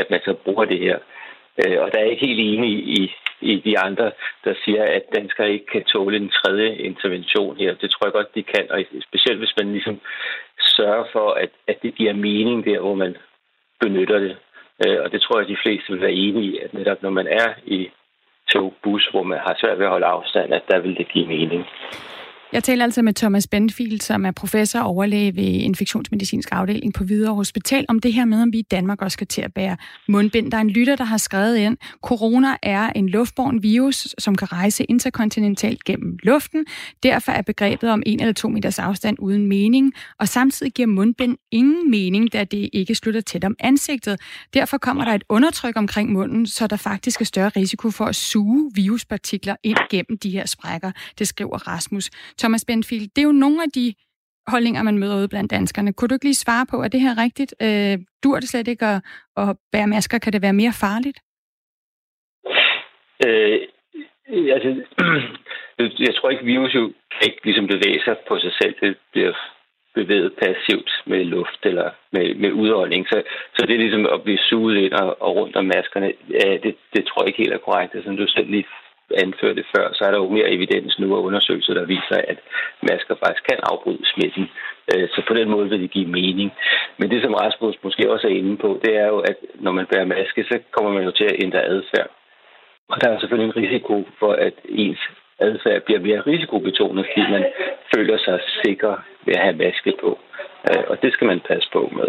at 0.00 0.10
man 0.10 0.20
så 0.24 0.34
bruger 0.44 0.64
det 0.64 0.78
her. 0.78 0.98
Øh, 1.60 1.82
og 1.82 1.92
der 1.92 1.98
er 1.98 2.02
jeg 2.02 2.10
ikke 2.10 2.26
helt 2.26 2.40
enig 2.40 2.70
i, 2.98 3.14
i 3.40 3.60
de 3.64 3.78
andre, 3.78 4.12
der 4.44 4.54
siger, 4.64 4.84
at 4.84 5.02
danskere 5.14 5.52
ikke 5.52 5.66
kan 5.66 5.84
tåle 5.84 6.16
en 6.16 6.30
tredje 6.30 6.76
intervention 6.76 7.56
her. 7.56 7.74
Det 7.74 7.90
tror 7.90 8.06
jeg 8.06 8.12
godt, 8.12 8.34
de 8.34 8.42
kan, 8.42 8.66
og 8.70 8.84
specielt 9.08 9.38
hvis 9.38 9.54
man 9.58 9.72
ligesom 9.72 10.00
sørger 10.76 11.04
for, 11.12 11.30
at, 11.30 11.50
at 11.66 11.82
det 11.82 11.94
giver 11.94 12.12
mening 12.12 12.64
der, 12.64 12.80
hvor 12.80 12.94
man 12.94 13.16
benytter 13.80 14.18
det. 14.18 14.36
Øh, 14.86 14.98
og 15.04 15.12
det 15.12 15.22
tror 15.22 15.38
jeg, 15.38 15.48
de 15.48 15.62
fleste 15.62 15.92
vil 15.92 16.00
være 16.00 16.20
enige 16.24 16.52
i, 16.52 16.58
at 16.58 16.74
netop 16.74 17.02
når 17.02 17.10
man 17.10 17.26
er 17.26 17.48
i 17.66 17.90
tog, 18.52 18.74
bus, 18.82 19.08
hvor 19.10 19.22
man 19.22 19.38
har 19.38 19.56
svært 19.60 19.78
ved 19.78 19.86
at 19.86 19.90
holde 19.90 20.06
afstand, 20.06 20.54
at 20.54 20.62
der 20.70 20.78
vil 20.78 20.96
det 20.96 21.08
give 21.12 21.26
mening. 21.26 21.66
Jeg 22.52 22.64
taler 22.64 22.84
altså 22.84 23.02
med 23.02 23.14
Thomas 23.14 23.46
Benfield, 23.46 24.00
som 24.00 24.26
er 24.26 24.30
professor 24.30 24.80
og 24.80 24.86
overlæge 24.86 25.36
ved 25.36 25.44
infektionsmedicinsk 25.44 26.48
afdeling 26.52 26.94
på 26.94 27.04
Hvidovre 27.04 27.34
Hospital, 27.34 27.84
om 27.88 27.98
det 27.98 28.12
her 28.12 28.24
med, 28.24 28.42
om 28.42 28.52
vi 28.52 28.58
i 28.58 28.62
Danmark 28.62 29.02
også 29.02 29.12
skal 29.12 29.26
til 29.26 29.42
at 29.42 29.54
bære 29.54 29.76
mundbind. 30.08 30.50
Der 30.50 30.56
er 30.56 30.60
en 30.60 30.70
lytter, 30.70 30.96
der 30.96 31.04
har 31.04 31.16
skrevet 31.16 31.56
ind, 31.56 31.76
corona 32.02 32.56
er 32.62 32.90
en 32.90 33.08
luftborn 33.08 33.62
virus, 33.62 34.14
som 34.18 34.34
kan 34.34 34.52
rejse 34.52 34.84
interkontinentalt 34.84 35.84
gennem 35.84 36.18
luften. 36.22 36.66
Derfor 37.02 37.32
er 37.32 37.42
begrebet 37.42 37.90
om 37.90 38.02
en 38.06 38.20
eller 38.20 38.32
to 38.32 38.48
meters 38.48 38.78
afstand 38.78 39.16
uden 39.18 39.46
mening, 39.46 39.92
og 40.18 40.28
samtidig 40.28 40.72
giver 40.72 40.88
mundbind 40.88 41.36
ingen 41.50 41.90
mening, 41.90 42.32
da 42.32 42.44
det 42.44 42.70
ikke 42.72 42.94
slutter 42.94 43.20
tæt 43.20 43.44
om 43.44 43.54
ansigtet. 43.60 44.20
Derfor 44.54 44.78
kommer 44.78 45.04
der 45.04 45.12
et 45.12 45.24
undertryk 45.28 45.76
omkring 45.76 46.12
munden, 46.12 46.46
så 46.46 46.66
der 46.66 46.76
faktisk 46.76 47.20
er 47.20 47.24
større 47.24 47.48
risiko 47.48 47.90
for 47.90 48.04
at 48.04 48.16
suge 48.16 48.70
viruspartikler 48.74 49.56
ind 49.62 49.78
gennem 49.90 50.18
de 50.18 50.30
her 50.30 50.46
sprækker, 50.46 50.92
det 51.18 51.28
skriver 51.28 51.68
Rasmus. 51.68 52.10
Thomas 52.38 52.64
Benfield, 52.64 53.08
det 53.16 53.18
er 53.18 53.26
jo 53.26 53.32
nogle 53.32 53.62
af 53.62 53.70
de 53.70 53.94
holdninger, 54.46 54.82
man 54.82 54.98
møder 54.98 55.16
ude 55.16 55.28
blandt 55.28 55.50
danskerne. 55.50 55.92
Kunne 55.92 56.08
du 56.08 56.14
ikke 56.14 56.24
lige 56.24 56.44
svare 56.44 56.66
på, 56.70 56.76
er 56.82 56.88
det 56.88 57.00
her 57.00 57.22
rigtigt? 57.24 57.54
Øh, 57.62 57.98
dur 58.24 58.40
det 58.40 58.48
slet 58.48 58.68
ikke 58.68 58.86
at, 58.86 59.02
at 59.36 59.56
bære 59.72 59.86
masker? 59.86 60.18
Kan 60.18 60.32
det 60.32 60.42
være 60.42 60.60
mere 60.62 60.74
farligt? 60.84 61.18
Øh, 63.26 63.58
altså, 64.56 64.70
jeg 66.06 66.14
tror 66.14 66.30
ikke, 66.30 66.44
virus 66.44 66.74
jo 66.74 66.92
ikke 67.22 67.40
ligesom 67.44 67.66
bevæger 67.66 68.02
sig 68.04 68.16
på 68.28 68.38
sig 68.38 68.52
selv. 68.60 68.74
Det 68.80 68.96
bliver 69.12 69.34
bevæget 69.94 70.32
passivt 70.42 70.90
med 71.06 71.24
luft 71.24 71.60
eller 71.70 71.90
med, 72.12 72.34
med 72.34 72.52
udholdning. 72.52 73.06
Så, 73.12 73.22
så 73.54 73.66
det 73.66 73.74
er 73.74 73.84
ligesom 73.84 74.06
at 74.14 74.22
blive 74.22 74.38
suget 74.48 74.76
ind 74.84 74.92
og, 74.92 75.22
og 75.22 75.30
rundt 75.36 75.56
om 75.56 75.64
maskerne. 75.64 76.12
Ja, 76.30 76.48
det, 76.64 76.76
det 76.94 77.02
tror 77.06 77.22
jeg 77.22 77.28
ikke 77.28 77.42
helt 77.42 77.54
er 77.54 77.66
korrekt. 77.66 77.92
Det, 77.92 78.04
som 78.04 78.16
du 78.16 78.26
selv 78.28 78.50
lige 78.50 78.66
anførte 79.24 79.64
før, 79.76 79.92
så 79.92 80.04
er 80.04 80.10
der 80.10 80.18
jo 80.18 80.28
mere 80.28 80.50
evidens 80.50 80.98
nu 80.98 81.16
og 81.16 81.24
undersøgelser, 81.24 81.74
der 81.74 81.84
viser, 81.84 82.18
at 82.32 82.38
masker 82.90 83.14
faktisk 83.14 83.44
kan 83.48 83.58
afbryde 83.72 84.06
smitten. 84.14 84.50
Øh, 84.92 85.08
så 85.08 85.22
på 85.28 85.34
den 85.34 85.48
måde 85.50 85.68
vil 85.70 85.82
det 85.82 85.90
give 85.90 86.08
mening. 86.08 86.52
Men 86.98 87.10
det, 87.10 87.22
som 87.22 87.34
Rasmus 87.34 87.76
måske 87.82 88.10
også 88.10 88.26
er 88.26 88.38
inde 88.40 88.56
på, 88.56 88.80
det 88.84 88.96
er 88.96 89.06
jo, 89.06 89.18
at 89.18 89.36
når 89.54 89.72
man 89.72 89.86
bærer 89.86 90.04
maske, 90.04 90.44
så 90.44 90.58
kommer 90.70 90.92
man 90.92 91.04
jo 91.04 91.10
til 91.10 91.24
at 91.24 91.42
ændre 91.44 91.64
adfærd. 91.64 92.10
Og 92.88 93.00
der 93.00 93.08
er 93.10 93.18
selvfølgelig 93.18 93.48
en 93.48 93.62
risiko 93.62 94.08
for, 94.18 94.32
at 94.32 94.54
ens 94.68 95.02
adfærd 95.38 95.82
bliver 95.82 96.00
mere 96.00 96.20
risikobetonet, 96.20 97.06
fordi 97.06 97.30
man 97.30 97.44
føler 97.94 98.18
sig 98.18 98.40
sikker 98.64 98.92
ved 99.26 99.34
at 99.36 99.42
have 99.42 99.56
maske 99.56 99.92
på. 100.00 100.18
Øh, 100.68 100.84
og 100.90 101.02
det 101.02 101.12
skal 101.12 101.26
man 101.26 101.40
passe 101.40 101.68
på 101.72 101.92
med. 101.96 102.08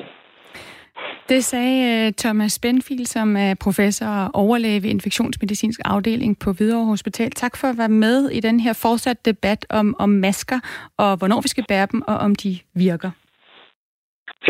Det 1.30 1.44
sagde 1.44 2.08
øh, 2.08 2.14
Thomas 2.14 2.60
Benfield, 2.60 3.06
som 3.06 3.38
er 3.38 3.54
professor 3.54 4.06
og 4.06 4.30
overlæge 4.34 4.84
ved 4.84 4.90
infektionsmedicinsk 4.90 5.80
afdeling 5.86 6.40
på 6.40 6.52
Hvidovre 6.52 6.86
Hospital. 6.86 7.32
Tak 7.32 7.58
for 7.58 7.68
at 7.68 7.78
være 7.78 7.90
med 7.90 8.30
i 8.30 8.40
den 8.40 8.60
her 8.60 8.74
fortsat 8.74 9.26
debat 9.26 9.66
om, 9.70 9.96
om 10.00 10.10
masker, 10.10 10.60
og 10.98 11.18
hvornår 11.18 11.42
vi 11.42 11.48
skal 11.48 11.66
bære 11.68 11.88
dem, 11.92 12.02
og 12.02 12.18
om 12.18 12.36
de 12.36 12.60
virker. 12.74 13.12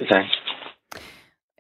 tak. 0.10 0.26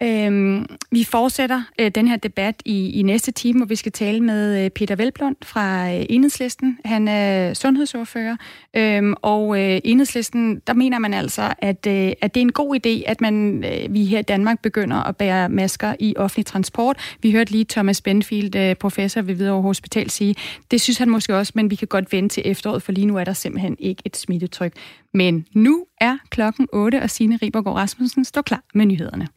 Øhm, 0.03 0.65
vi 0.91 1.03
fortsætter 1.03 1.63
øh, 1.79 1.91
den 1.91 2.07
her 2.07 2.15
debat 2.15 2.55
i, 2.65 2.89
i 2.89 3.01
næste 3.01 3.31
time, 3.31 3.59
hvor 3.59 3.65
vi 3.65 3.75
skal 3.75 3.91
tale 3.91 4.21
med 4.21 4.65
øh, 4.65 4.69
Peter 4.69 4.95
Velblund 4.95 5.35
fra 5.43 5.93
øh, 5.93 6.05
Enhedslisten. 6.09 6.77
Han 6.85 7.07
er 7.07 7.53
sundhedsordfører, 7.53 8.35
øhm, 8.73 9.13
og 9.21 9.59
øh, 9.59 9.81
Enhedslisten, 9.83 10.61
der 10.67 10.73
mener 10.73 10.99
man 10.99 11.13
altså, 11.13 11.53
at, 11.57 11.87
øh, 11.87 12.11
at 12.21 12.33
det 12.33 12.39
er 12.39 12.45
en 12.45 12.51
god 12.51 12.75
idé, 12.75 13.09
at 13.09 13.21
man 13.21 13.63
øh, 13.63 13.93
vi 13.93 14.05
her 14.05 14.19
i 14.19 14.21
Danmark 14.21 14.61
begynder 14.61 14.97
at 14.97 15.17
bære 15.17 15.49
masker 15.49 15.95
i 15.99 16.13
offentlig 16.17 16.45
transport. 16.45 17.17
Vi 17.21 17.31
hørte 17.31 17.51
lige 17.51 17.65
Thomas 17.69 18.01
Benfield, 18.01 18.55
øh, 18.55 18.75
professor 18.75 19.21
ved 19.21 19.35
Hvidovre 19.35 19.61
Hospital, 19.61 20.09
sige, 20.09 20.35
det 20.71 20.81
synes 20.81 20.97
han 20.97 21.09
måske 21.09 21.35
også, 21.35 21.51
men 21.55 21.71
vi 21.71 21.75
kan 21.75 21.87
godt 21.87 22.11
vente 22.11 22.33
til 22.33 22.43
efteråret, 22.45 22.83
for 22.83 22.91
lige 22.91 23.07
nu 23.07 23.17
er 23.17 23.23
der 23.23 23.33
simpelthen 23.33 23.75
ikke 23.79 24.01
et 24.05 24.17
smittetryk. 24.17 24.73
Men 25.13 25.45
nu 25.53 25.85
er 26.01 26.17
klokken 26.29 26.67
8, 26.73 27.01
og 27.01 27.09
Signe 27.09 27.39
Ribergaard 27.41 27.77
Rasmussen 27.77 28.25
står 28.25 28.41
klar 28.41 28.63
med 28.73 28.85
nyhederne. 28.85 29.27